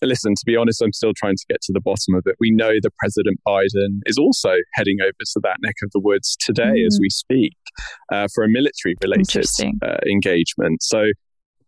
listen, 0.02 0.34
to 0.34 0.42
be 0.44 0.56
honest, 0.56 0.82
I'm 0.82 0.92
still 0.92 1.12
trying 1.16 1.36
to 1.36 1.44
get 1.48 1.60
to 1.62 1.72
the 1.72 1.80
bottom 1.80 2.14
of 2.14 2.22
it. 2.26 2.36
We 2.40 2.50
know 2.50 2.72
that 2.82 2.90
President 2.98 3.38
Biden 3.46 4.00
is 4.06 4.18
also 4.18 4.54
heading 4.74 4.98
over 5.00 5.12
to 5.12 5.40
that 5.42 5.56
neck 5.62 5.76
of 5.82 5.90
the 5.92 6.00
woods 6.00 6.36
today 6.40 6.82
mm. 6.82 6.86
as 6.86 6.98
we 7.00 7.10
speak 7.10 7.56
uh, 8.12 8.26
for 8.34 8.44
a 8.44 8.48
military 8.48 8.94
related 9.02 9.46
uh, 9.82 9.96
engagement. 10.06 10.82
So 10.82 11.06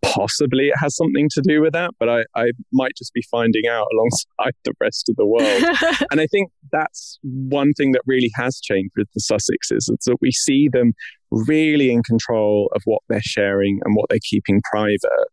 possibly 0.02 0.68
it 0.68 0.74
has 0.78 0.94
something 0.94 1.28
to 1.32 1.42
do 1.42 1.62
with 1.62 1.72
that, 1.72 1.90
but 1.98 2.08
I, 2.08 2.24
I 2.36 2.50
might 2.72 2.92
just 2.96 3.12
be 3.14 3.22
finding 3.30 3.66
out 3.70 3.86
alongside 3.92 4.54
the 4.64 4.74
rest 4.80 5.08
of 5.08 5.16
the 5.16 5.26
world. 5.26 6.06
and 6.10 6.20
I 6.20 6.26
think 6.26 6.50
that's 6.72 7.18
one 7.22 7.72
thing 7.72 7.92
that 7.92 8.02
really 8.06 8.30
has 8.34 8.60
changed 8.60 8.92
with 8.96 9.08
the 9.14 9.20
Sussexes 9.20 9.90
is 9.90 10.04
that 10.06 10.18
we 10.20 10.30
see 10.30 10.68
them 10.70 10.92
really 11.30 11.90
in 11.90 12.02
control 12.02 12.70
of 12.74 12.82
what 12.84 13.02
they're 13.08 13.20
sharing 13.22 13.80
and 13.84 13.96
what 13.96 14.06
they're 14.10 14.18
keeping 14.28 14.60
private. 14.70 15.28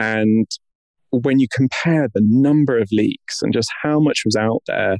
And 0.00 0.46
when 1.22 1.38
you 1.38 1.46
compare 1.54 2.08
the 2.12 2.22
number 2.24 2.78
of 2.78 2.88
leaks 2.92 3.42
and 3.42 3.52
just 3.52 3.70
how 3.82 4.00
much 4.00 4.22
was 4.24 4.36
out 4.36 4.62
there 4.66 4.96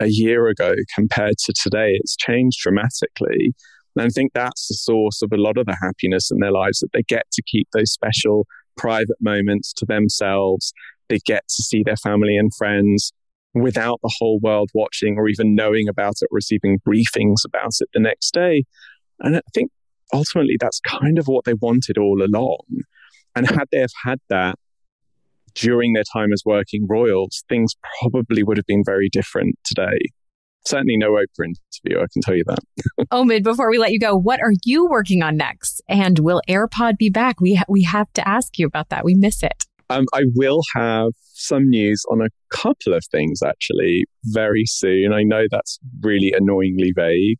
a 0.00 0.08
year 0.08 0.48
ago 0.48 0.74
compared 0.94 1.38
to 1.38 1.52
today, 1.62 1.92
it's 1.94 2.16
changed 2.16 2.58
dramatically. 2.62 3.54
And 3.96 4.06
I 4.06 4.08
think 4.08 4.32
that's 4.32 4.68
the 4.68 4.74
source 4.74 5.22
of 5.22 5.30
a 5.32 5.40
lot 5.40 5.58
of 5.58 5.66
the 5.66 5.76
happiness 5.80 6.30
in 6.30 6.38
their 6.38 6.52
lives 6.52 6.78
that 6.78 6.92
they 6.92 7.02
get 7.02 7.24
to 7.32 7.42
keep 7.42 7.68
those 7.72 7.92
special 7.92 8.46
private 8.76 9.18
moments 9.20 9.72
to 9.74 9.86
themselves. 9.86 10.72
They 11.08 11.18
get 11.26 11.42
to 11.48 11.62
see 11.62 11.82
their 11.82 11.96
family 11.96 12.36
and 12.36 12.50
friends 12.56 13.12
without 13.54 14.00
the 14.02 14.12
whole 14.18 14.40
world 14.40 14.70
watching 14.72 15.16
or 15.18 15.28
even 15.28 15.54
knowing 15.54 15.88
about 15.88 16.14
it, 16.22 16.28
receiving 16.30 16.80
briefings 16.88 17.44
about 17.44 17.72
it 17.80 17.88
the 17.92 18.00
next 18.00 18.32
day. 18.32 18.64
And 19.20 19.36
I 19.36 19.40
think 19.52 19.70
ultimately 20.12 20.56
that's 20.58 20.80
kind 20.80 21.18
of 21.18 21.26
what 21.26 21.44
they 21.44 21.54
wanted 21.54 21.98
all 21.98 22.22
along. 22.22 22.62
And 23.34 23.46
had 23.46 23.68
they 23.70 23.80
have 23.80 23.92
had 24.04 24.20
that 24.30 24.58
during 25.54 25.92
their 25.92 26.04
time 26.12 26.32
as 26.32 26.42
working 26.44 26.86
royals, 26.88 27.44
things 27.48 27.74
probably 28.00 28.42
would 28.42 28.56
have 28.56 28.66
been 28.66 28.82
very 28.84 29.08
different 29.08 29.56
today. 29.64 29.98
Certainly 30.64 30.98
no 30.98 31.12
Oprah 31.12 31.46
interview, 31.46 32.00
I 32.00 32.06
can 32.12 32.22
tell 32.22 32.36
you 32.36 32.44
that. 32.46 32.60
Omid, 33.12 33.42
before 33.42 33.68
we 33.70 33.78
let 33.78 33.90
you 33.90 33.98
go, 33.98 34.16
what 34.16 34.40
are 34.40 34.52
you 34.64 34.86
working 34.86 35.22
on 35.22 35.36
next? 35.36 35.82
And 35.88 36.20
will 36.20 36.40
HeirPod 36.48 36.98
be 36.98 37.10
back? 37.10 37.40
We, 37.40 37.56
ha- 37.56 37.64
we 37.68 37.82
have 37.82 38.12
to 38.12 38.26
ask 38.28 38.58
you 38.58 38.66
about 38.66 38.88
that. 38.90 39.04
We 39.04 39.14
miss 39.14 39.42
it. 39.42 39.64
Um, 39.90 40.06
I 40.14 40.22
will 40.34 40.62
have 40.74 41.10
some 41.34 41.68
news 41.68 42.02
on 42.10 42.20
a 42.20 42.28
couple 42.50 42.94
of 42.94 43.04
things 43.10 43.42
actually 43.42 44.04
very 44.24 44.64
soon. 44.64 45.12
I 45.12 45.22
know 45.22 45.44
that's 45.50 45.78
really 46.00 46.32
annoyingly 46.36 46.92
vague. 46.94 47.38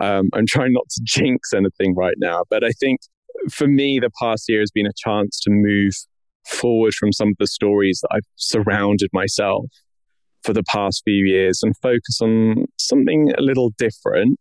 Um, 0.00 0.28
I'm 0.34 0.46
trying 0.46 0.72
not 0.72 0.88
to 0.90 1.00
jinx 1.04 1.52
anything 1.54 1.94
right 1.94 2.16
now, 2.18 2.42
but 2.50 2.64
I 2.64 2.70
think 2.72 3.00
for 3.50 3.66
me, 3.66 4.00
the 4.00 4.10
past 4.20 4.44
year 4.48 4.60
has 4.60 4.70
been 4.70 4.86
a 4.86 4.92
chance 4.96 5.40
to 5.40 5.50
move 5.50 5.92
forward 6.48 6.94
from 6.94 7.12
some 7.12 7.28
of 7.28 7.34
the 7.38 7.46
stories 7.46 8.00
that 8.02 8.08
I've 8.12 8.26
surrounded 8.36 9.10
myself 9.12 9.66
for 10.42 10.52
the 10.52 10.62
past 10.64 11.02
few 11.04 11.26
years 11.26 11.60
and 11.62 11.76
focus 11.82 12.20
on 12.20 12.66
something 12.78 13.32
a 13.36 13.42
little 13.42 13.70
different. 13.76 14.40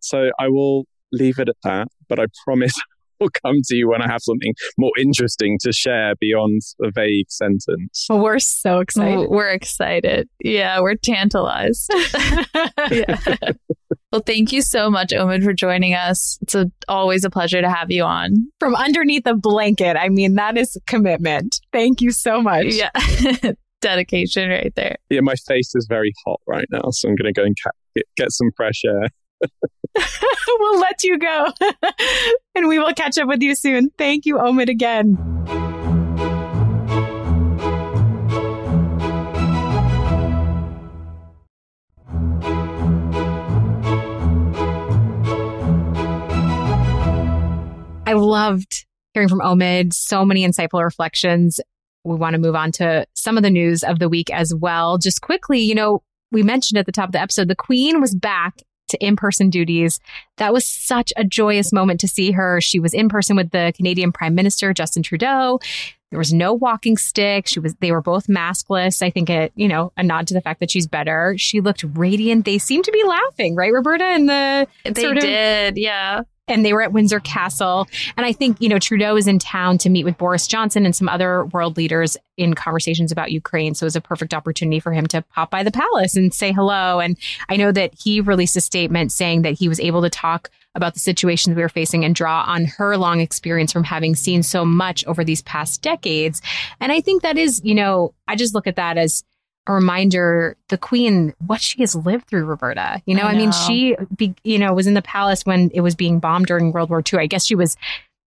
So 0.00 0.30
I 0.38 0.48
will 0.48 0.86
leave 1.12 1.38
it 1.38 1.48
at 1.48 1.56
that, 1.62 1.88
but 2.08 2.18
I 2.18 2.26
promise 2.44 2.74
will 3.20 3.30
come 3.44 3.56
to 3.66 3.76
you 3.76 3.88
when 3.88 4.02
I 4.02 4.08
have 4.08 4.22
something 4.22 4.52
more 4.76 4.90
interesting 4.98 5.58
to 5.62 5.72
share 5.72 6.14
beyond 6.20 6.62
a 6.82 6.90
vague 6.90 7.30
sentence. 7.30 8.06
Well, 8.10 8.20
we're 8.20 8.38
so 8.38 8.80
excited. 8.80 9.28
we're 9.30 9.50
excited. 9.50 10.28
Yeah, 10.42 10.80
we're 10.80 10.96
tantalized. 10.96 11.90
yeah. 12.90 13.18
Well, 14.14 14.22
thank 14.24 14.52
you 14.52 14.62
so 14.62 14.90
much, 14.90 15.08
Omid, 15.08 15.42
for 15.42 15.52
joining 15.52 15.94
us. 15.94 16.38
It's 16.40 16.54
a, 16.54 16.70
always 16.86 17.24
a 17.24 17.30
pleasure 17.30 17.60
to 17.60 17.68
have 17.68 17.90
you 17.90 18.04
on. 18.04 18.46
From 18.60 18.76
underneath 18.76 19.26
a 19.26 19.34
blanket. 19.34 19.96
I 19.96 20.08
mean, 20.08 20.36
that 20.36 20.56
is 20.56 20.78
commitment. 20.86 21.58
Thank 21.72 22.00
you 22.00 22.12
so 22.12 22.40
much. 22.40 22.66
Yeah. 22.68 22.90
Dedication 23.80 24.50
right 24.50 24.72
there. 24.76 24.98
Yeah, 25.10 25.18
my 25.22 25.34
face 25.48 25.74
is 25.74 25.88
very 25.88 26.12
hot 26.24 26.40
right 26.46 26.68
now, 26.70 26.90
so 26.92 27.08
I'm 27.08 27.16
going 27.16 27.34
to 27.34 27.40
go 27.40 27.42
and 27.42 27.56
get, 27.96 28.04
get 28.16 28.30
some 28.30 28.50
fresh 28.56 28.82
air. 28.84 29.08
we'll 30.60 30.78
let 30.78 31.02
you 31.02 31.18
go. 31.18 31.48
and 32.54 32.68
we 32.68 32.78
will 32.78 32.94
catch 32.94 33.18
up 33.18 33.26
with 33.26 33.42
you 33.42 33.56
soon. 33.56 33.90
Thank 33.98 34.26
you, 34.26 34.36
Omid, 34.36 34.68
again. 34.68 35.63
Loved 48.18 48.86
hearing 49.14 49.28
from 49.28 49.40
Omid. 49.40 49.94
So 49.94 50.24
many 50.24 50.46
insightful 50.46 50.82
reflections. 50.82 51.60
We 52.04 52.16
want 52.16 52.34
to 52.34 52.40
move 52.40 52.54
on 52.54 52.72
to 52.72 53.06
some 53.14 53.36
of 53.36 53.42
the 53.42 53.50
news 53.50 53.82
of 53.82 53.98
the 53.98 54.08
week 54.08 54.30
as 54.30 54.54
well. 54.54 54.98
Just 54.98 55.22
quickly, 55.22 55.60
you 55.60 55.74
know, 55.74 56.02
we 56.30 56.42
mentioned 56.42 56.78
at 56.78 56.86
the 56.86 56.92
top 56.92 57.08
of 57.08 57.12
the 57.12 57.20
episode, 57.20 57.48
the 57.48 57.54
Queen 57.54 58.00
was 58.00 58.14
back 58.14 58.60
to 58.88 59.02
in 59.02 59.16
person 59.16 59.48
duties. 59.48 60.00
That 60.36 60.52
was 60.52 60.68
such 60.68 61.12
a 61.16 61.24
joyous 61.24 61.72
moment 61.72 62.00
to 62.00 62.08
see 62.08 62.32
her. 62.32 62.60
She 62.60 62.78
was 62.78 62.92
in 62.92 63.08
person 63.08 63.36
with 63.36 63.50
the 63.50 63.72
Canadian 63.74 64.12
Prime 64.12 64.34
Minister, 64.34 64.74
Justin 64.74 65.02
Trudeau. 65.02 65.60
There 66.10 66.18
was 66.18 66.32
no 66.32 66.52
walking 66.52 66.96
stick. 66.96 67.46
She 67.46 67.60
was, 67.60 67.74
they 67.76 67.90
were 67.90 68.02
both 68.02 68.26
maskless. 68.26 69.02
I 69.02 69.10
think 69.10 69.30
it, 69.30 69.52
you 69.56 69.68
know, 69.68 69.92
a 69.96 70.02
nod 70.02 70.26
to 70.28 70.34
the 70.34 70.42
fact 70.42 70.60
that 70.60 70.70
she's 70.70 70.86
better. 70.86 71.34
She 71.38 71.60
looked 71.60 71.84
radiant. 71.94 72.44
They 72.44 72.58
seemed 72.58 72.84
to 72.84 72.92
be 72.92 73.02
laughing, 73.04 73.56
right, 73.56 73.72
Roberta? 73.72 74.04
And 74.04 74.28
the 74.28 74.68
they 74.84 75.02
sort 75.02 75.16
of, 75.16 75.22
did, 75.22 75.78
yeah 75.78 76.22
and 76.48 76.64
they 76.64 76.72
were 76.72 76.82
at 76.82 76.92
Windsor 76.92 77.20
Castle. 77.20 77.88
And 78.16 78.26
I 78.26 78.32
think, 78.32 78.60
you 78.60 78.68
know, 78.68 78.78
Trudeau 78.78 79.16
is 79.16 79.26
in 79.26 79.38
town 79.38 79.78
to 79.78 79.90
meet 79.90 80.04
with 80.04 80.18
Boris 80.18 80.46
Johnson 80.46 80.84
and 80.84 80.94
some 80.94 81.08
other 81.08 81.46
world 81.46 81.76
leaders 81.76 82.16
in 82.36 82.54
conversations 82.54 83.12
about 83.12 83.32
Ukraine. 83.32 83.74
So 83.74 83.84
it 83.84 83.88
was 83.88 83.96
a 83.96 84.00
perfect 84.00 84.34
opportunity 84.34 84.80
for 84.80 84.92
him 84.92 85.06
to 85.08 85.22
pop 85.22 85.50
by 85.50 85.62
the 85.62 85.70
palace 85.70 86.16
and 86.16 86.34
say 86.34 86.52
hello. 86.52 87.00
And 87.00 87.16
I 87.48 87.56
know 87.56 87.72
that 87.72 87.94
he 87.98 88.20
released 88.20 88.56
a 88.56 88.60
statement 88.60 89.12
saying 89.12 89.42
that 89.42 89.54
he 89.54 89.68
was 89.68 89.80
able 89.80 90.02
to 90.02 90.10
talk 90.10 90.50
about 90.74 90.94
the 90.94 91.00
situations 91.00 91.54
we 91.54 91.62
were 91.62 91.68
facing 91.68 92.04
and 92.04 92.14
draw 92.14 92.42
on 92.46 92.64
her 92.64 92.96
long 92.96 93.20
experience 93.20 93.72
from 93.72 93.84
having 93.84 94.14
seen 94.14 94.42
so 94.42 94.64
much 94.64 95.04
over 95.06 95.22
these 95.22 95.42
past 95.42 95.82
decades. 95.82 96.42
And 96.80 96.90
I 96.90 97.00
think 97.00 97.22
that 97.22 97.38
is, 97.38 97.60
you 97.64 97.74
know, 97.74 98.12
I 98.26 98.34
just 98.34 98.54
look 98.54 98.66
at 98.66 98.76
that 98.76 98.98
as 98.98 99.22
a 99.66 99.72
reminder 99.72 100.56
the 100.68 100.78
queen 100.78 101.34
what 101.46 101.60
she 101.60 101.80
has 101.80 101.94
lived 101.94 102.26
through 102.28 102.44
roberta. 102.44 103.02
You 103.06 103.14
know 103.14 103.24
i, 103.24 103.30
I 103.32 103.36
mean 103.36 103.52
she 103.52 103.96
be, 104.14 104.34
you 104.44 104.58
know 104.58 104.72
was 104.72 104.86
in 104.86 104.94
the 104.94 105.02
palace 105.02 105.44
when 105.44 105.70
it 105.74 105.80
was 105.80 105.94
being 105.94 106.18
bombed 106.18 106.46
during 106.46 106.72
world 106.72 106.90
war 106.90 107.02
ii 107.12 107.18
i 107.18 107.26
guess 107.26 107.46
she 107.46 107.54
was 107.54 107.76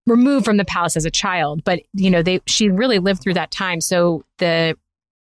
removed 0.08 0.46
from 0.46 0.58
the 0.58 0.66
palace 0.66 0.96
as 0.96 1.06
a 1.06 1.12
child 1.12 1.64
but 1.64 1.82
you 1.94 2.10
know 2.10 2.24
they 2.24 2.40
she 2.48 2.70
really 2.70 2.98
lived 2.98 3.22
through 3.22 3.36
that 3.36 3.52
time. 3.52 3.82
So 3.82 4.24
the 4.38 4.76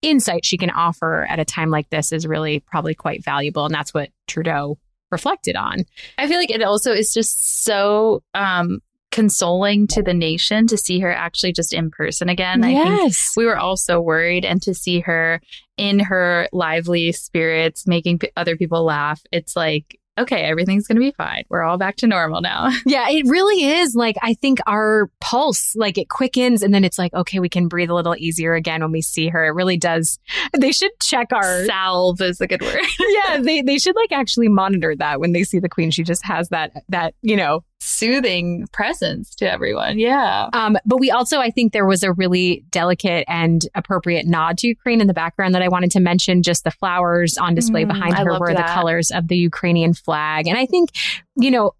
insight 0.01 0.45
she 0.45 0.57
can 0.57 0.69
offer 0.69 1.25
at 1.25 1.39
a 1.39 1.45
time 1.45 1.69
like 1.69 1.89
this 1.89 2.11
is 2.11 2.25
really 2.25 2.61
probably 2.61 2.95
quite 2.95 3.23
valuable 3.23 3.65
and 3.65 3.73
that's 3.73 3.93
what 3.93 4.09
trudeau 4.27 4.77
reflected 5.11 5.55
on. 5.55 5.79
I 6.17 6.27
feel 6.27 6.37
like 6.37 6.51
it 6.51 6.61
also 6.61 6.93
is 6.93 7.13
just 7.13 7.63
so 7.63 8.23
um 8.33 8.79
consoling 9.11 9.87
to 9.87 10.03
the 10.03 10.13
nation 10.13 10.67
to 10.67 10.77
see 10.77 10.99
her 10.99 11.11
actually 11.11 11.51
just 11.51 11.73
in 11.73 11.89
person 11.91 12.29
again. 12.29 12.63
Yes. 12.63 12.87
I 12.87 12.97
think 12.97 13.13
we 13.37 13.45
were 13.45 13.57
all 13.57 13.77
so 13.77 13.99
worried 13.99 14.45
and 14.45 14.61
to 14.63 14.73
see 14.73 14.99
her 15.01 15.41
in 15.77 15.99
her 15.99 16.47
lively 16.51 17.11
spirits 17.11 17.87
making 17.87 18.19
p- 18.19 18.31
other 18.37 18.55
people 18.55 18.83
laugh. 18.83 19.21
It's 19.31 19.55
like 19.55 19.99
okay, 20.19 20.41
everything's 20.41 20.85
going 20.85 20.97
to 20.97 21.01
be 21.01 21.11
fine. 21.11 21.45
We're 21.49 21.63
all 21.63 21.77
back 21.77 21.95
to 21.97 22.07
normal 22.07 22.41
now. 22.41 22.69
Yeah, 22.85 23.07
it 23.09 23.25
really 23.27 23.63
is. 23.63 23.93
Like, 23.93 24.15
I 24.21 24.33
think 24.33 24.59
our 24.65 25.11
pulse, 25.21 25.75
like, 25.75 25.97
it 25.97 26.09
quickens 26.09 26.63
and 26.63 26.73
then 26.73 26.83
it's 26.83 26.97
like, 26.97 27.13
okay, 27.13 27.39
we 27.39 27.49
can 27.49 27.67
breathe 27.67 27.89
a 27.89 27.93
little 27.93 28.15
easier 28.17 28.55
again 28.55 28.81
when 28.81 28.91
we 28.91 29.01
see 29.01 29.29
her. 29.29 29.45
It 29.45 29.51
really 29.51 29.77
does. 29.77 30.17
They 30.57 30.71
should 30.71 30.91
check 31.01 31.27
our 31.31 31.65
salve 31.65 32.19
is 32.21 32.41
a 32.41 32.47
good 32.47 32.61
word. 32.61 32.81
yeah, 32.99 33.37
they, 33.41 33.61
they 33.61 33.77
should 33.77 33.95
like 33.95 34.11
actually 34.11 34.47
monitor 34.47 34.95
that 34.95 35.19
when 35.19 35.33
they 35.33 35.43
see 35.43 35.59
the 35.59 35.69
queen. 35.69 35.91
She 35.91 36.03
just 36.03 36.25
has 36.25 36.49
that, 36.49 36.71
that, 36.89 37.13
you 37.21 37.35
know, 37.35 37.63
soothing 37.79 38.67
presence 38.71 39.33
to 39.35 39.51
everyone. 39.51 39.97
Yeah. 39.99 40.49
Um, 40.53 40.77
but 40.85 40.99
we 40.99 41.11
also, 41.11 41.39
I 41.39 41.49
think 41.49 41.73
there 41.73 41.85
was 41.85 42.03
a 42.03 42.11
really 42.13 42.65
delicate 42.71 43.25
and 43.27 43.61
appropriate 43.73 44.25
nod 44.25 44.57
to 44.59 44.67
Ukraine 44.67 45.01
in 45.01 45.07
the 45.07 45.13
background 45.13 45.55
that 45.55 45.61
I 45.61 45.69
wanted 45.69 45.91
to 45.91 45.99
mention. 45.99 46.43
Just 46.43 46.63
the 46.63 46.71
flowers 46.71 47.37
on 47.37 47.55
display 47.55 47.85
mm, 47.85 47.89
behind 47.89 48.15
I 48.15 48.23
her 48.23 48.39
were 48.39 48.53
that. 48.53 48.67
the 48.67 48.73
colors 48.73 49.11
of 49.11 49.27
the 49.27 49.37
Ukrainian 49.37 49.93
flag. 49.93 50.47
And 50.47 50.57
I 50.57 50.65
think, 50.65 50.91
you 51.35 51.51
know, 51.51 51.73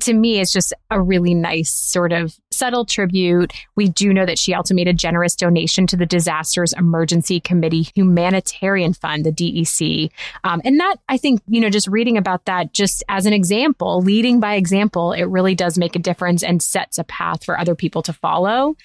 to 0.00 0.14
me, 0.14 0.40
it's 0.40 0.52
just 0.52 0.72
a 0.90 1.00
really 1.00 1.34
nice 1.34 1.70
sort 1.70 2.12
of 2.12 2.38
subtle 2.50 2.84
tribute. 2.84 3.52
We 3.76 3.88
do 3.88 4.12
know 4.12 4.24
that 4.24 4.38
she 4.38 4.54
also 4.54 4.74
made 4.74 4.88
a 4.88 4.92
generous 4.92 5.36
donation 5.36 5.86
to 5.88 5.96
the 5.96 6.06
Disasters 6.06 6.72
Emergency 6.72 7.40
Committee 7.40 7.88
Humanitarian 7.94 8.94
Fund, 8.94 9.26
the 9.26 9.32
DEC. 9.32 10.10
Um, 10.44 10.62
and 10.64 10.80
that, 10.80 10.96
I 11.08 11.18
think, 11.18 11.42
you 11.46 11.60
know, 11.60 11.70
just 11.70 11.88
reading 11.88 12.16
about 12.16 12.46
that 12.46 12.72
just 12.72 13.04
as 13.08 13.26
an 13.26 13.32
example, 13.32 14.00
leading 14.00 14.40
by 14.40 14.54
example, 14.54 15.12
it 15.12 15.24
really 15.24 15.54
does 15.54 15.76
make 15.76 15.94
a 15.94 16.00
difference 16.00 16.42
and 16.42 16.62
sets 16.62 16.98
a 16.98 17.04
path 17.04 17.44
for 17.44 17.58
other 17.58 17.74
people 17.74 18.02
to 18.02 18.12
follow 18.12 18.76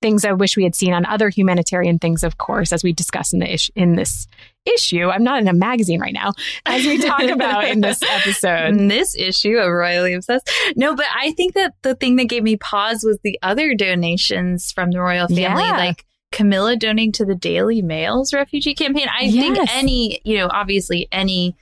things 0.00 0.24
I 0.24 0.32
wish 0.32 0.56
we 0.56 0.62
had 0.64 0.74
seen 0.74 0.92
on 0.92 1.04
other 1.06 1.28
humanitarian 1.28 1.98
things, 1.98 2.22
of 2.22 2.38
course, 2.38 2.72
as 2.72 2.84
we 2.84 2.92
discuss 2.92 3.32
in 3.32 3.40
the 3.40 3.52
ish- 3.52 3.70
in 3.74 3.94
this 3.96 4.26
issue. 4.64 5.08
I'm 5.08 5.24
not 5.24 5.40
in 5.40 5.48
a 5.48 5.52
magazine 5.52 6.00
right 6.00 6.12
now, 6.12 6.32
as 6.66 6.84
we 6.84 6.98
talk 6.98 7.22
about 7.22 7.64
in 7.64 7.80
this 7.80 8.00
episode. 8.08 8.68
In 8.68 8.88
this 8.88 9.16
issue 9.16 9.56
of 9.56 9.70
Royally 9.72 10.12
Obsessed. 10.14 10.50
No, 10.76 10.94
but 10.94 11.06
I 11.14 11.32
think 11.32 11.54
that 11.54 11.74
the 11.82 11.94
thing 11.94 12.16
that 12.16 12.28
gave 12.28 12.42
me 12.42 12.56
pause 12.56 13.02
was 13.04 13.18
the 13.24 13.38
other 13.42 13.74
donations 13.74 14.70
from 14.72 14.90
the 14.90 15.00
royal 15.00 15.26
family, 15.26 15.42
Yeah. 15.42 15.76
like 15.76 16.04
Camilla 16.30 16.76
donating 16.76 17.12
to 17.12 17.24
the 17.24 17.34
Daily 17.34 17.80
Mail's 17.82 18.32
refugee 18.34 18.74
campaign. 18.74 19.08
I 19.08 19.30
think 19.30 19.58
any, 19.72 20.20
you 20.24 20.36
know, 20.36 20.48
obviously 20.52 21.08
any 21.10 21.56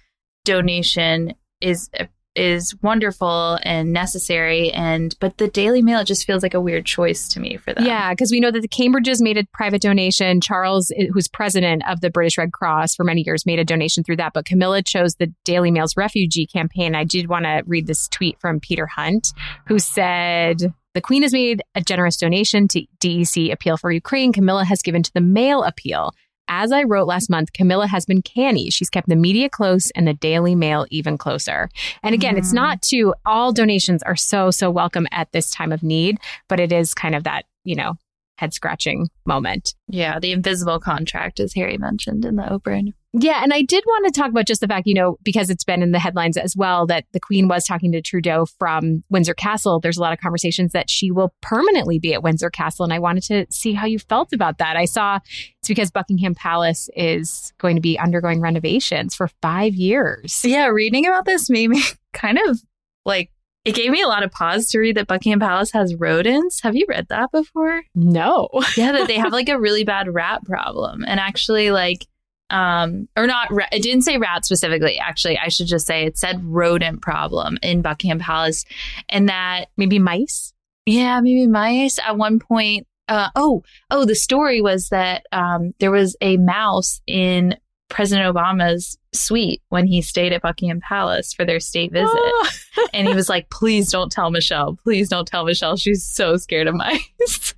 donation 0.44 1.34
is 1.60 1.88
is 2.36 2.74
wonderful 2.82 3.58
and 3.62 3.92
necessary 3.92 4.70
and 4.72 5.16
but 5.20 5.38
the 5.38 5.48
Daily 5.48 5.82
Mail 5.82 6.00
it 6.00 6.04
just 6.04 6.26
feels 6.26 6.42
like 6.42 6.54
a 6.54 6.60
weird 6.60 6.86
choice 6.86 7.28
to 7.30 7.40
me 7.40 7.56
for 7.56 7.74
them. 7.74 7.84
Yeah, 7.84 8.12
because 8.12 8.30
we 8.30 8.40
know 8.40 8.50
that 8.50 8.60
the 8.60 8.68
Cambridges 8.68 9.20
made 9.20 9.38
a 9.38 9.44
private 9.52 9.82
donation. 9.82 10.40
Charles, 10.40 10.92
who's 11.12 11.28
president 11.28 11.82
of 11.88 12.00
the 12.00 12.10
British 12.10 12.38
Red 12.38 12.52
Cross 12.52 12.94
for 12.94 13.04
many 13.04 13.22
years, 13.24 13.46
made 13.46 13.58
a 13.58 13.64
donation 13.64 14.04
through 14.04 14.16
that. 14.16 14.32
But 14.32 14.44
Camilla 14.44 14.82
chose 14.82 15.14
the 15.14 15.32
Daily 15.44 15.70
Mail's 15.70 15.96
refugee 15.96 16.46
campaign. 16.46 16.94
I 16.94 17.04
did 17.04 17.28
want 17.28 17.44
to 17.44 17.62
read 17.66 17.86
this 17.86 18.08
tweet 18.08 18.38
from 18.40 18.60
Peter 18.60 18.86
Hunt, 18.86 19.28
who 19.66 19.78
said. 19.78 20.72
The 20.94 21.02
Queen 21.02 21.20
has 21.24 21.32
made 21.34 21.62
a 21.74 21.82
generous 21.82 22.16
donation 22.16 22.68
to 22.68 22.86
DEC 23.00 23.52
Appeal 23.52 23.76
for 23.76 23.92
Ukraine. 23.92 24.32
Camilla 24.32 24.64
has 24.64 24.80
given 24.80 25.02
to 25.02 25.12
the 25.12 25.20
Mail 25.20 25.62
Appeal. 25.62 26.14
As 26.48 26.70
I 26.72 26.84
wrote 26.84 27.06
last 27.06 27.28
month, 27.28 27.52
Camilla 27.52 27.86
has 27.86 28.06
been 28.06 28.22
canny. 28.22 28.70
She's 28.70 28.90
kept 28.90 29.08
the 29.08 29.16
media 29.16 29.48
close 29.48 29.90
and 29.92 30.06
the 30.06 30.14
Daily 30.14 30.54
Mail 30.54 30.86
even 30.90 31.18
closer. 31.18 31.68
And 32.02 32.14
again, 32.14 32.36
it's 32.36 32.48
mm-hmm. 32.48 32.56
not 32.56 32.82
to 32.82 33.14
all 33.24 33.52
donations 33.52 34.02
are 34.04 34.16
so, 34.16 34.50
so 34.50 34.70
welcome 34.70 35.06
at 35.10 35.32
this 35.32 35.50
time 35.50 35.72
of 35.72 35.82
need, 35.82 36.18
but 36.48 36.60
it 36.60 36.72
is 36.72 36.94
kind 36.94 37.14
of 37.14 37.24
that, 37.24 37.46
you 37.64 37.74
know, 37.74 37.94
head 38.38 38.54
scratching 38.54 39.08
moment. 39.24 39.74
Yeah, 39.88 40.18
the 40.20 40.32
invisible 40.32 40.78
contract 40.78 41.40
as 41.40 41.54
Harry 41.54 41.78
mentioned 41.78 42.24
in 42.24 42.36
the 42.36 42.42
Oprah. 42.42 42.92
Yeah. 43.18 43.40
And 43.42 43.52
I 43.54 43.62
did 43.62 43.82
want 43.86 44.06
to 44.06 44.20
talk 44.20 44.30
about 44.30 44.46
just 44.46 44.60
the 44.60 44.68
fact, 44.68 44.86
you 44.86 44.94
know, 44.94 45.16
because 45.22 45.48
it's 45.48 45.64
been 45.64 45.82
in 45.82 45.92
the 45.92 45.98
headlines 45.98 46.36
as 46.36 46.54
well, 46.54 46.86
that 46.86 47.06
the 47.12 47.20
Queen 47.20 47.48
was 47.48 47.64
talking 47.64 47.90
to 47.92 48.02
Trudeau 48.02 48.44
from 48.58 49.02
Windsor 49.08 49.32
Castle. 49.32 49.80
There's 49.80 49.96
a 49.96 50.02
lot 50.02 50.12
of 50.12 50.20
conversations 50.20 50.72
that 50.72 50.90
she 50.90 51.10
will 51.10 51.32
permanently 51.40 51.98
be 51.98 52.12
at 52.12 52.22
Windsor 52.22 52.50
Castle. 52.50 52.84
And 52.84 52.92
I 52.92 52.98
wanted 52.98 53.22
to 53.24 53.46
see 53.50 53.72
how 53.72 53.86
you 53.86 53.98
felt 53.98 54.34
about 54.34 54.58
that. 54.58 54.76
I 54.76 54.84
saw 54.84 55.18
it's 55.60 55.68
because 55.68 55.90
Buckingham 55.90 56.34
Palace 56.34 56.90
is 56.94 57.54
going 57.58 57.76
to 57.76 57.82
be 57.82 57.98
undergoing 57.98 58.40
renovations 58.40 59.14
for 59.14 59.28
five 59.40 59.74
years. 59.74 60.42
Yeah, 60.44 60.66
reading 60.66 61.06
about 61.06 61.24
this 61.24 61.48
made 61.48 61.70
me 61.70 61.82
kind 62.12 62.38
of 62.46 62.60
like 63.06 63.30
it 63.64 63.74
gave 63.74 63.90
me 63.90 64.00
a 64.00 64.06
lot 64.06 64.22
of 64.22 64.30
pause 64.30 64.68
to 64.68 64.78
read 64.78 64.96
that 64.96 65.08
Buckingham 65.08 65.40
Palace 65.40 65.72
has 65.72 65.94
rodents. 65.96 66.60
Have 66.60 66.76
you 66.76 66.86
read 66.88 67.08
that 67.08 67.32
before? 67.32 67.82
No. 67.96 68.48
yeah, 68.76 68.92
that 68.92 69.08
they 69.08 69.16
have 69.16 69.32
like 69.32 69.48
a 69.48 69.58
really 69.58 69.84
bad 69.84 70.12
rat 70.12 70.44
problem. 70.44 71.04
And 71.04 71.18
actually, 71.18 71.72
like, 71.72 72.06
um, 72.50 73.08
or 73.16 73.26
not, 73.26 73.48
it 73.72 73.82
didn't 73.82 74.02
say 74.02 74.18
rat 74.18 74.44
specifically. 74.44 74.98
Actually, 74.98 75.38
I 75.38 75.48
should 75.48 75.66
just 75.66 75.86
say 75.86 76.04
it 76.04 76.16
said 76.18 76.44
rodent 76.44 77.02
problem 77.02 77.58
in 77.62 77.82
Buckingham 77.82 78.18
Palace. 78.18 78.64
And 79.08 79.28
that 79.28 79.66
Maybe 79.76 79.98
mice? 79.98 80.52
yeah, 80.86 81.20
maybe 81.20 81.46
mice 81.46 81.98
at 81.98 82.16
one 82.16 82.38
point. 82.38 82.86
Uh, 83.08 83.28
oh, 83.36 83.62
oh, 83.90 84.04
the 84.04 84.14
story 84.14 84.60
was 84.60 84.88
that 84.88 85.26
um, 85.32 85.74
there 85.78 85.90
was 85.90 86.16
a 86.20 86.36
mouse 86.38 87.00
in 87.06 87.56
President 87.88 88.34
Obama's 88.34 88.98
suite 89.12 89.62
when 89.68 89.86
he 89.86 90.02
stayed 90.02 90.32
at 90.32 90.42
Buckingham 90.42 90.80
Palace 90.80 91.32
for 91.32 91.44
their 91.44 91.60
state 91.60 91.92
visit. 91.92 92.08
Oh. 92.12 92.48
and 92.92 93.06
he 93.08 93.14
was 93.14 93.28
like, 93.28 93.48
please 93.48 93.90
don't 93.90 94.10
tell 94.10 94.30
Michelle. 94.30 94.76
Please 94.82 95.08
don't 95.08 95.26
tell 95.26 95.44
Michelle. 95.44 95.76
She's 95.76 96.04
so 96.04 96.36
scared 96.36 96.66
of 96.66 96.74
mice. 96.74 97.00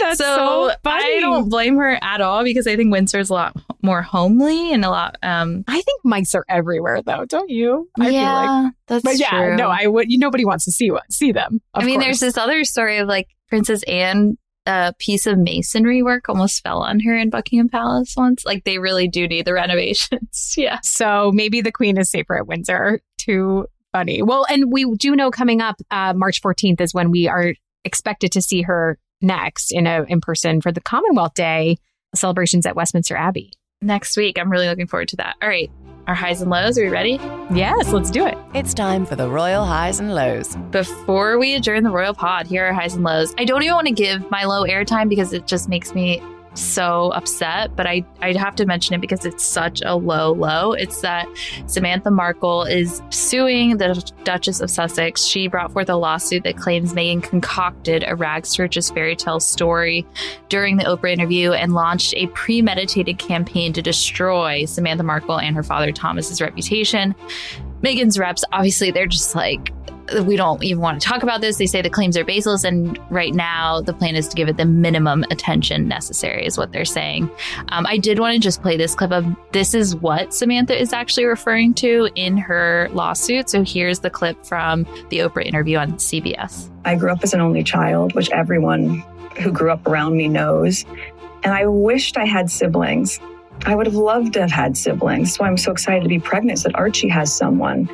That's 0.00 0.18
so 0.18 0.72
funny. 0.82 1.16
I 1.16 1.20
don't 1.20 1.48
blame 1.48 1.76
her 1.76 1.98
at 2.02 2.20
all 2.20 2.42
because 2.44 2.66
I 2.66 2.76
think 2.76 2.90
Windsor's 2.92 3.30
a 3.30 3.34
lot 3.34 3.56
more 3.82 4.02
homely 4.02 4.72
and 4.72 4.84
a 4.84 4.90
lot. 4.90 5.16
Um, 5.22 5.64
I 5.68 5.80
think 5.80 6.04
mice 6.04 6.34
are 6.34 6.44
everywhere, 6.48 7.02
though, 7.02 7.24
don't 7.26 7.50
you? 7.50 7.88
I 8.00 8.04
feel 8.06 8.12
like 8.14 8.14
yeah, 8.14 8.68
that's 8.86 9.04
But 9.04 9.18
yeah, 9.18 9.30
true. 9.30 9.56
no, 9.56 9.68
I 9.68 9.86
would. 9.86 10.08
Nobody 10.10 10.44
wants 10.44 10.64
to 10.64 10.72
see 10.72 10.90
what 10.90 11.10
see 11.12 11.30
them. 11.30 11.60
of 11.74 11.82
I 11.82 11.86
mean, 11.86 11.96
course. 12.00 12.04
there's 12.06 12.20
this 12.20 12.38
other 12.38 12.64
story 12.64 12.98
of 12.98 13.06
like 13.08 13.28
Princess 13.48 13.82
Anne. 13.84 14.36
A 14.68 14.92
piece 14.98 15.26
of 15.26 15.38
masonry 15.38 16.02
work 16.02 16.28
almost 16.28 16.62
fell 16.62 16.82
on 16.82 17.00
her 17.00 17.16
in 17.16 17.30
Buckingham 17.30 17.70
Palace 17.70 18.14
once. 18.16 18.44
Like 18.44 18.64
they 18.64 18.78
really 18.78 19.08
do 19.08 19.26
need 19.26 19.46
the 19.46 19.52
renovations. 19.54 20.54
yeah. 20.58 20.78
so 20.82 21.32
maybe 21.32 21.62
the 21.62 21.72
Queen 21.72 21.96
is 21.96 22.10
safer 22.10 22.36
at 22.36 22.46
Windsor. 22.46 23.00
Too 23.16 23.66
funny. 23.92 24.20
Well, 24.20 24.44
and 24.50 24.70
we 24.70 24.84
do 24.96 25.16
know 25.16 25.30
coming 25.30 25.62
up 25.62 25.76
uh, 25.90 26.12
March 26.14 26.42
14th 26.42 26.82
is 26.82 26.92
when 26.92 27.10
we 27.10 27.28
are 27.28 27.54
expected 27.84 28.30
to 28.32 28.42
see 28.42 28.62
her 28.62 28.98
next 29.22 29.72
in 29.72 29.86
a 29.86 30.04
in 30.04 30.20
person 30.20 30.60
for 30.60 30.70
the 30.70 30.82
Commonwealth 30.82 31.34
Day 31.34 31.78
celebrations 32.14 32.66
at 32.66 32.76
Westminster 32.76 33.16
Abbey. 33.16 33.52
Next 33.80 34.16
week, 34.16 34.38
I'm 34.38 34.50
really 34.50 34.68
looking 34.68 34.86
forward 34.86 35.08
to 35.08 35.16
that. 35.16 35.36
All 35.40 35.48
right, 35.48 35.70
our 36.08 36.14
highs 36.14 36.40
and 36.40 36.50
lows. 36.50 36.78
Are 36.78 36.82
we 36.82 36.88
ready? 36.88 37.20
Yes, 37.52 37.92
let's 37.92 38.10
do 38.10 38.26
it. 38.26 38.36
It's 38.54 38.72
time 38.72 39.04
for 39.04 39.14
the 39.14 39.28
Royal 39.28 39.64
Highs 39.64 40.00
and 40.00 40.14
Lows. 40.14 40.56
Before 40.70 41.38
we 41.38 41.54
adjourn 41.54 41.84
the 41.84 41.90
royal 41.90 42.14
pod, 42.14 42.46
here 42.46 42.66
are 42.66 42.72
highs 42.72 42.94
and 42.94 43.04
lows. 43.04 43.34
I 43.38 43.44
don't 43.44 43.62
even 43.62 43.74
want 43.74 43.86
to 43.88 43.92
give 43.92 44.28
my 44.30 44.44
low 44.44 44.64
airtime 44.64 45.10
because 45.10 45.34
it 45.34 45.46
just 45.46 45.68
makes 45.68 45.94
me 45.94 46.22
so 46.58 47.10
upset, 47.12 47.74
but 47.76 47.86
I 47.86 48.04
I'd 48.20 48.36
have 48.36 48.54
to 48.56 48.66
mention 48.66 48.94
it 48.94 49.00
because 49.00 49.24
it's 49.24 49.44
such 49.44 49.82
a 49.84 49.94
low 49.94 50.32
low. 50.32 50.72
It's 50.72 51.00
that 51.00 51.26
Samantha 51.66 52.10
Markle 52.10 52.64
is 52.64 53.02
suing 53.10 53.76
the 53.78 54.12
Duchess 54.24 54.60
of 54.60 54.70
Sussex. 54.70 55.24
She 55.24 55.48
brought 55.48 55.72
forth 55.72 55.88
a 55.88 55.96
lawsuit 55.96 56.44
that 56.44 56.56
claims 56.56 56.92
Meghan 56.92 57.22
concocted 57.22 58.04
a 58.06 58.14
rags 58.14 58.54
to 58.54 58.62
riches 58.62 58.90
fairy 58.90 59.16
tale 59.16 59.40
story 59.40 60.06
during 60.48 60.76
the 60.76 60.84
Oprah 60.84 61.12
interview 61.12 61.52
and 61.52 61.74
launched 61.74 62.14
a 62.16 62.26
premeditated 62.28 63.18
campaign 63.18 63.72
to 63.72 63.82
destroy 63.82 64.64
Samantha 64.64 65.04
Markle 65.04 65.38
and 65.38 65.54
her 65.56 65.62
father 65.62 65.92
Thomas's 65.92 66.40
reputation. 66.40 67.14
Meghan's 67.82 68.18
reps, 68.18 68.44
obviously, 68.52 68.90
they're 68.90 69.06
just 69.06 69.34
like, 69.34 69.72
we 70.24 70.36
don't 70.36 70.62
even 70.62 70.80
want 70.80 71.00
to 71.00 71.06
talk 71.06 71.22
about 71.22 71.40
this. 71.40 71.58
They 71.58 71.66
say 71.66 71.82
the 71.82 71.90
claims 71.90 72.16
are 72.16 72.24
baseless, 72.24 72.64
and 72.64 72.98
right 73.10 73.34
now 73.34 73.80
the 73.80 73.92
plan 73.92 74.16
is 74.16 74.28
to 74.28 74.36
give 74.36 74.48
it 74.48 74.56
the 74.56 74.64
minimum 74.64 75.24
attention 75.30 75.88
necessary, 75.88 76.46
is 76.46 76.58
what 76.58 76.72
they're 76.72 76.84
saying. 76.84 77.30
Um, 77.68 77.86
I 77.86 77.98
did 77.98 78.18
want 78.18 78.34
to 78.34 78.40
just 78.40 78.62
play 78.62 78.76
this 78.76 78.94
clip 78.94 79.12
of 79.12 79.26
this 79.52 79.74
is 79.74 79.96
what 79.96 80.34
Samantha 80.34 80.80
is 80.80 80.92
actually 80.92 81.24
referring 81.24 81.74
to 81.74 82.08
in 82.14 82.36
her 82.36 82.88
lawsuit. 82.92 83.48
So 83.48 83.64
here's 83.64 84.00
the 84.00 84.10
clip 84.10 84.44
from 84.44 84.84
the 85.10 85.18
Oprah 85.18 85.44
interview 85.44 85.78
on 85.78 85.92
CBS. 85.94 86.70
I 86.84 86.96
grew 86.96 87.10
up 87.10 87.22
as 87.22 87.34
an 87.34 87.40
only 87.40 87.62
child, 87.62 88.14
which 88.14 88.30
everyone 88.30 89.04
who 89.40 89.52
grew 89.52 89.70
up 89.70 89.86
around 89.86 90.16
me 90.16 90.28
knows. 90.28 90.84
And 91.44 91.52
I 91.52 91.66
wished 91.66 92.16
I 92.16 92.24
had 92.24 92.50
siblings. 92.50 93.20
I 93.66 93.74
would 93.74 93.86
have 93.86 93.94
loved 93.94 94.34
to 94.34 94.40
have 94.40 94.50
had 94.50 94.76
siblings. 94.76 95.36
Why 95.36 95.48
I'm 95.48 95.56
so 95.56 95.72
excited 95.72 96.02
to 96.02 96.08
be 96.08 96.18
pregnant, 96.18 96.60
so 96.60 96.68
that 96.68 96.76
Archie 96.76 97.08
has 97.08 97.34
someone. 97.34 97.88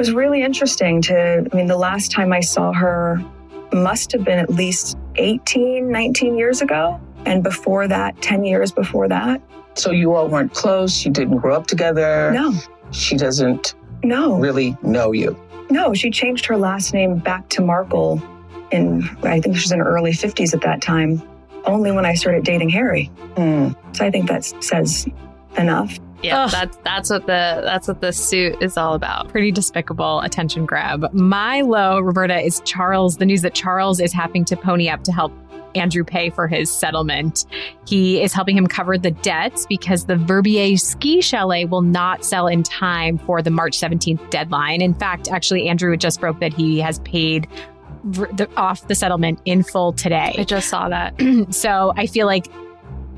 It 0.00 0.08
was 0.08 0.12
really 0.12 0.42
interesting 0.42 1.02
to, 1.02 1.46
I 1.52 1.54
mean, 1.54 1.66
the 1.66 1.76
last 1.76 2.10
time 2.10 2.32
I 2.32 2.40
saw 2.40 2.72
her 2.72 3.22
must 3.70 4.12
have 4.12 4.24
been 4.24 4.38
at 4.38 4.48
least 4.48 4.96
18, 5.16 5.92
19 5.92 6.38
years 6.38 6.62
ago. 6.62 6.98
And 7.26 7.42
before 7.42 7.86
that, 7.86 8.22
10 8.22 8.44
years 8.44 8.72
before 8.72 9.08
that. 9.08 9.42
So 9.74 9.90
you 9.90 10.14
all 10.14 10.26
weren't 10.26 10.54
close. 10.54 11.04
You 11.04 11.12
didn't 11.12 11.36
grow 11.36 11.54
up 11.54 11.66
together. 11.66 12.30
No, 12.32 12.54
She 12.92 13.14
doesn't 13.18 13.74
no. 14.02 14.38
really 14.38 14.74
know 14.80 15.12
you. 15.12 15.38
No, 15.68 15.92
she 15.92 16.10
changed 16.10 16.46
her 16.46 16.56
last 16.56 16.94
name 16.94 17.18
back 17.18 17.50
to 17.50 17.60
Markle 17.60 18.22
in, 18.70 19.02
I 19.22 19.38
think 19.38 19.54
she 19.56 19.64
was 19.64 19.70
in 19.70 19.80
her 19.80 19.94
early 19.94 20.12
50s 20.12 20.54
at 20.54 20.62
that 20.62 20.80
time, 20.80 21.20
only 21.66 21.92
when 21.92 22.06
I 22.06 22.14
started 22.14 22.42
dating 22.44 22.70
Harry. 22.70 23.10
Hmm. 23.36 23.72
So 23.92 24.06
I 24.06 24.10
think 24.10 24.28
that 24.28 24.46
says 24.64 25.06
enough. 25.58 25.98
Yeah, 26.22 26.44
Ugh. 26.44 26.50
that's 26.50 26.76
that's 26.84 27.10
what 27.10 27.22
the 27.22 27.62
that's 27.64 27.88
what 27.88 28.00
the 28.00 28.12
suit 28.12 28.62
is 28.62 28.76
all 28.76 28.94
about. 28.94 29.28
Pretty 29.28 29.52
despicable 29.52 30.20
attention 30.20 30.66
grab. 30.66 31.12
My 31.12 31.62
low, 31.62 32.00
Roberta, 32.00 32.38
is 32.38 32.60
Charles. 32.64 33.16
The 33.16 33.26
news 33.26 33.42
that 33.42 33.54
Charles 33.54 34.00
is 34.00 34.12
having 34.12 34.44
to 34.46 34.56
pony 34.56 34.88
up 34.88 35.04
to 35.04 35.12
help 35.12 35.32
Andrew 35.74 36.04
pay 36.04 36.30
for 36.30 36.48
his 36.48 36.70
settlement. 36.70 37.46
He 37.86 38.22
is 38.22 38.32
helping 38.32 38.56
him 38.56 38.66
cover 38.66 38.98
the 38.98 39.10
debts 39.10 39.66
because 39.66 40.06
the 40.06 40.16
Verbier 40.16 40.76
ski 40.76 41.20
chalet 41.20 41.64
will 41.64 41.82
not 41.82 42.24
sell 42.24 42.46
in 42.46 42.62
time 42.62 43.18
for 43.18 43.42
the 43.42 43.50
March 43.50 43.78
17th 43.78 44.30
deadline. 44.30 44.82
In 44.82 44.94
fact, 44.94 45.28
actually, 45.28 45.68
Andrew 45.68 45.96
just 45.96 46.20
broke 46.20 46.40
that 46.40 46.52
he 46.52 46.80
has 46.80 46.98
paid 47.00 47.46
the, 48.04 48.48
off 48.56 48.86
the 48.88 48.94
settlement 48.94 49.40
in 49.44 49.62
full 49.62 49.92
today. 49.92 50.34
I 50.38 50.44
just 50.44 50.68
saw 50.68 50.88
that. 50.88 51.14
so 51.50 51.92
I 51.96 52.06
feel 52.06 52.26
like 52.26 52.46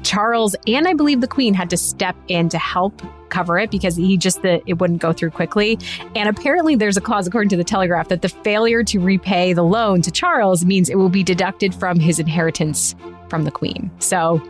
Charles 0.03 0.55
and 0.67 0.87
I 0.87 0.95
believe 0.95 1.21
the 1.21 1.29
Queen 1.29 1.55
had 1.55 1.71
to 1.71 1.77
step 1.77 2.17
in 2.29 2.49
to 2.51 2.59
help 2.59 3.03
cover 3.29 3.59
it 3.59 3.71
because 3.71 3.97
he 3.97 4.17
just 4.17 4.43
the 4.43 4.63
it 4.67 4.75
wouldn't 4.75 5.01
go 5.01 5.13
through 5.13 5.31
quickly. 5.31 5.79
And 6.15 6.29
apparently 6.29 6.75
there's 6.75 6.97
a 6.97 7.01
clause 7.01 7.27
according 7.27 7.49
to 7.51 7.57
the 7.57 7.65
Telegraph 7.65 8.09
that 8.09 8.23
the 8.23 8.29
failure 8.29 8.85
to 8.85 9.01
repay 9.01 9.53
the 9.53 9.65
loan 9.65 10.03
to 10.03 10.11
Charles 10.11 10.65
means 10.65 10.89
it 10.91 10.97
will 10.97 11.09
be 11.09 11.23
deducted 11.23 11.75
from 11.75 11.99
his 11.99 12.19
inheritance 12.19 12.95
from 13.29 13.45
the 13.45 13.51
Queen. 13.51 13.91
So 13.99 14.43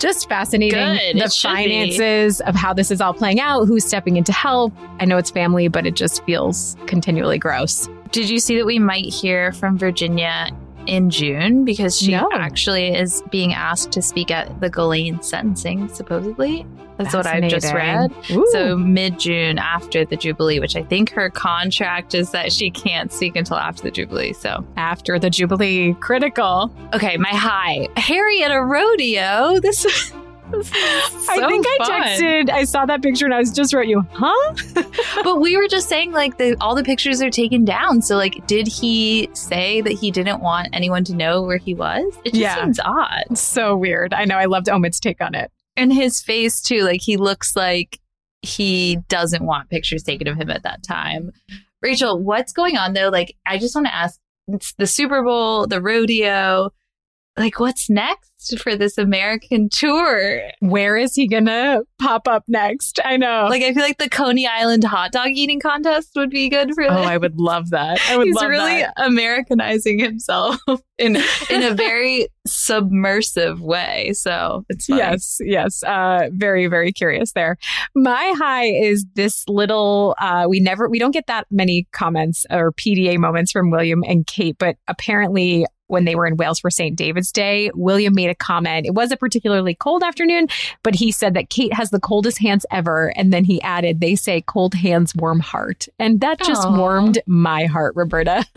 just 0.00 0.28
fascinating 0.28 0.78
Good. 0.78 1.22
the 1.22 1.28
should 1.28 1.48
be. 1.48 1.54
finances 1.54 2.40
of 2.40 2.54
how 2.54 2.72
this 2.72 2.90
is 2.90 3.00
all 3.00 3.12
playing 3.12 3.38
out, 3.38 3.66
who's 3.66 3.84
stepping 3.84 4.16
in 4.16 4.24
to 4.24 4.32
help. 4.32 4.72
I 4.98 5.04
know 5.04 5.18
it's 5.18 5.30
family, 5.30 5.68
but 5.68 5.86
it 5.86 5.94
just 5.94 6.24
feels 6.24 6.76
continually 6.86 7.38
gross. 7.38 7.88
Did 8.10 8.28
you 8.28 8.40
see 8.40 8.56
that 8.56 8.66
we 8.66 8.78
might 8.78 9.04
hear 9.04 9.52
from 9.52 9.78
Virginia 9.78 10.48
in 10.86 11.10
June 11.10 11.64
because 11.64 11.98
she 11.98 12.12
No. 12.12 12.28
actually 12.32 12.94
is 12.94 13.22
being 13.30 13.52
asked 13.54 13.92
to 13.92 14.02
speak 14.02 14.30
at 14.30 14.60
the 14.60 14.68
Ghislaine 14.70 15.22
sentencing, 15.22 15.88
supposedly. 15.88 16.66
That's 16.98 17.14
what 17.14 17.26
I've 17.26 17.48
just 17.48 17.72
read. 17.72 18.12
Ooh. 18.30 18.46
So 18.52 18.76
mid 18.76 19.18
June 19.18 19.56
after 19.58 20.04
the 20.04 20.16
Jubilee, 20.16 20.60
which 20.60 20.76
I 20.76 20.82
think 20.82 21.10
her 21.12 21.30
contract 21.30 22.14
is 22.14 22.30
that 22.32 22.52
she 22.52 22.70
can't 22.70 23.10
speak 23.10 23.36
until 23.36 23.56
after 23.56 23.84
the 23.84 23.90
Jubilee. 23.90 24.34
So 24.34 24.66
after 24.76 25.18
the 25.18 25.30
Jubilee, 25.30 25.94
critical. 26.00 26.70
okay, 26.92 27.16
my 27.16 27.30
high. 27.30 27.88
Harry 27.96 28.42
at 28.42 28.50
a 28.50 28.60
rodeo. 28.62 29.60
This, 29.60 29.86
is 30.60 30.70
I 30.72 31.36
so 31.36 31.48
think 31.48 31.66
I 31.66 31.76
texted, 31.88 32.50
I 32.50 32.64
saw 32.64 32.86
that 32.86 33.02
picture 33.02 33.24
and 33.24 33.34
I 33.34 33.38
was 33.38 33.52
just 33.52 33.72
wrote 33.72 33.86
you, 33.86 34.04
huh? 34.12 34.54
But 35.24 35.40
we 35.40 35.56
were 35.56 35.68
just 35.68 35.88
saying 35.88 36.12
like 36.12 36.38
the, 36.38 36.56
all 36.60 36.74
the 36.74 36.82
pictures 36.84 37.20
are 37.22 37.30
taken 37.30 37.64
down. 37.64 38.00
So 38.02 38.16
like, 38.16 38.46
did 38.46 38.66
he 38.68 39.28
say 39.32 39.80
that 39.82 39.92
he 39.92 40.10
didn't 40.10 40.40
want 40.40 40.68
anyone 40.72 41.04
to 41.04 41.14
know 41.14 41.42
where 41.42 41.58
he 41.58 41.74
was? 41.74 42.04
It 42.24 42.30
just 42.30 42.36
Yeah. 42.36 42.56
seems 42.56 42.80
odd. 42.80 43.36
So 43.36 43.76
weird. 43.76 44.14
I 44.14 44.24
know. 44.24 44.36
I 44.36 44.46
loved 44.46 44.68
Omid's 44.68 45.00
take 45.00 45.20
on 45.20 45.34
it. 45.34 45.50
And 45.76 45.92
his 45.92 46.20
face 46.22 46.60
too, 46.60 46.82
like 46.82 47.00
he 47.02 47.16
looks 47.16 47.54
like 47.56 48.00
he 48.42 48.96
doesn't 49.08 49.44
want 49.44 49.68
pictures 49.70 50.02
taken 50.02 50.26
of 50.28 50.36
him 50.36 50.50
at 50.50 50.62
that 50.62 50.82
time. 50.82 51.32
Rachel, 51.82 52.18
what's 52.18 52.52
going 52.52 52.76
on 52.76 52.92
though? 52.94 53.08
Like, 53.08 53.36
I 53.46 53.58
just 53.58 53.74
want 53.74 53.86
to 53.86 53.94
ask 53.94 54.18
it's 54.48 54.72
the 54.74 54.86
Super 54.86 55.22
Bowl, 55.22 55.66
the 55.66 55.80
rodeo. 55.80 56.72
Like, 57.38 57.60
what's 57.60 57.88
next 57.88 58.58
for 58.58 58.76
this 58.76 58.98
American 58.98 59.68
tour? 59.70 60.42
Where 60.60 60.96
is 60.96 61.14
he 61.14 61.26
gonna 61.28 61.82
pop 61.98 62.26
up 62.26 62.44
next? 62.48 62.98
I 63.04 63.16
know. 63.16 63.46
Like, 63.48 63.62
I 63.62 63.72
feel 63.72 63.82
like 63.82 63.98
the 63.98 64.08
Coney 64.08 64.46
Island 64.46 64.84
hot 64.84 65.12
dog 65.12 65.28
eating 65.28 65.60
contest 65.60 66.10
would 66.16 66.30
be 66.30 66.48
good 66.48 66.74
for 66.74 66.84
oh, 66.84 66.94
this. 66.94 67.06
I 67.06 67.16
would 67.16 67.38
love 67.38 67.70
that. 67.70 68.00
I 68.08 68.16
would 68.16 68.26
He's 68.26 68.42
really 68.42 68.82
that. 68.82 68.94
Americanizing 68.96 69.98
himself 69.98 70.58
in 70.98 71.16
in 71.48 71.62
a 71.62 71.74
very 71.74 72.28
submersive 72.46 73.60
way. 73.60 74.12
So 74.12 74.64
it's 74.68 74.86
funny. 74.86 75.00
Yes, 75.00 75.38
yes. 75.40 75.82
Uh, 75.82 76.28
very, 76.32 76.66
very 76.66 76.92
curious 76.92 77.32
there. 77.32 77.56
My 77.94 78.34
high 78.36 78.66
is 78.66 79.06
this 79.14 79.44
little. 79.48 80.14
Uh, 80.20 80.46
we 80.48 80.60
never, 80.60 80.88
we 80.88 80.98
don't 80.98 81.12
get 81.12 81.26
that 81.26 81.46
many 81.50 81.86
comments 81.92 82.44
or 82.50 82.72
PDA 82.72 83.18
moments 83.18 83.52
from 83.52 83.70
William 83.70 84.02
and 84.06 84.26
Kate, 84.26 84.56
but 84.58 84.76
apparently. 84.88 85.66
When 85.90 86.04
they 86.04 86.14
were 86.14 86.26
in 86.26 86.36
Wales 86.36 86.60
for 86.60 86.70
St. 86.70 86.96
David's 86.96 87.32
Day, 87.32 87.70
William 87.74 88.14
made 88.14 88.30
a 88.30 88.34
comment. 88.34 88.86
It 88.86 88.94
was 88.94 89.10
a 89.12 89.16
particularly 89.16 89.74
cold 89.74 90.02
afternoon, 90.02 90.46
but 90.82 90.94
he 90.94 91.10
said 91.12 91.34
that 91.34 91.50
Kate 91.50 91.72
has 91.74 91.90
the 91.90 92.00
coldest 92.00 92.38
hands 92.38 92.64
ever. 92.70 93.12
And 93.16 93.32
then 93.32 93.44
he 93.44 93.60
added, 93.62 94.00
they 94.00 94.14
say 94.14 94.40
cold 94.42 94.74
hands, 94.74 95.14
warm 95.16 95.40
heart. 95.40 95.88
And 95.98 96.20
that 96.20 96.38
just 96.40 96.64
Aw. 96.66 96.76
warmed 96.78 97.18
my 97.26 97.66
heart, 97.66 97.94
Roberta. 97.96 98.44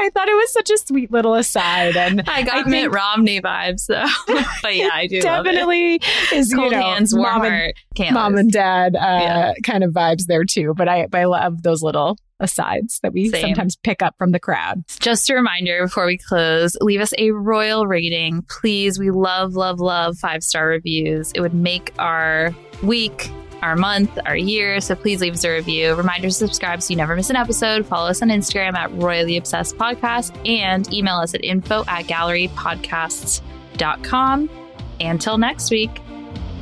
I 0.00 0.10
thought 0.10 0.28
it 0.28 0.34
was 0.34 0.52
such 0.52 0.70
a 0.70 0.78
sweet 0.78 1.10
little 1.10 1.34
aside. 1.34 1.96
And 1.96 2.22
I 2.28 2.42
got 2.42 2.66
I 2.66 2.70
Mitt 2.70 2.92
Romney 2.92 3.40
vibes 3.40 3.86
though. 3.86 4.04
but 4.62 4.76
yeah, 4.76 4.90
I 4.92 5.06
do. 5.06 5.20
love 5.20 5.46
it. 5.46 5.52
definitely 5.52 6.00
is 6.32 6.52
cold 6.52 6.72
you 6.72 6.78
know, 6.78 6.82
hands, 6.82 7.14
warm 7.14 7.24
mom 7.34 7.44
and 7.44 7.54
heart. 7.54 7.74
Can't 7.94 8.14
mom 8.14 8.36
and 8.36 8.50
dad 8.50 8.94
uh, 8.96 8.98
Yeah. 8.98 9.52
kind 9.64 9.82
of 9.84 9.92
vibes 9.92 10.26
there 10.26 10.44
too. 10.44 10.74
But 10.76 10.88
I, 10.88 11.06
but 11.06 11.20
I 11.20 11.24
love 11.24 11.62
those 11.62 11.82
little 11.82 12.16
asides 12.40 13.00
that 13.02 13.12
we 13.12 13.28
Same. 13.28 13.42
sometimes 13.42 13.76
pick 13.76 14.02
up 14.02 14.14
from 14.18 14.32
the 14.32 14.40
crowd. 14.40 14.82
Just 15.00 15.28
a 15.30 15.34
reminder 15.34 15.82
before 15.84 16.06
we 16.06 16.18
close, 16.18 16.76
leave 16.80 17.00
us 17.00 17.12
a 17.18 17.30
royal 17.32 17.86
rating, 17.86 18.42
please. 18.48 18.98
We 18.98 19.10
love, 19.10 19.54
love, 19.54 19.80
love 19.80 20.16
five 20.18 20.42
star 20.42 20.66
reviews. 20.68 21.32
It 21.32 21.40
would 21.40 21.54
make 21.54 21.92
our 21.98 22.54
week, 22.82 23.30
our 23.62 23.76
month, 23.76 24.18
our 24.26 24.36
year. 24.36 24.80
So 24.80 24.94
please 24.94 25.20
leave 25.20 25.34
us 25.34 25.44
a 25.44 25.50
review. 25.50 25.94
Reminder 25.94 26.28
to 26.28 26.34
subscribe 26.34 26.82
so 26.82 26.90
you 26.90 26.96
never 26.96 27.16
miss 27.16 27.30
an 27.30 27.36
episode. 27.36 27.86
Follow 27.86 28.08
us 28.08 28.22
on 28.22 28.28
Instagram 28.28 28.74
at 28.74 28.92
Royally 28.92 29.36
Obsessed 29.36 29.76
Podcast 29.76 30.32
and 30.48 30.92
email 30.92 31.16
us 31.16 31.34
at 31.34 31.44
info 31.44 31.84
at 31.88 32.04
gallerypodcasts.com. 32.04 34.50
Until 35.00 35.38
next 35.38 35.70
week, 35.70 35.90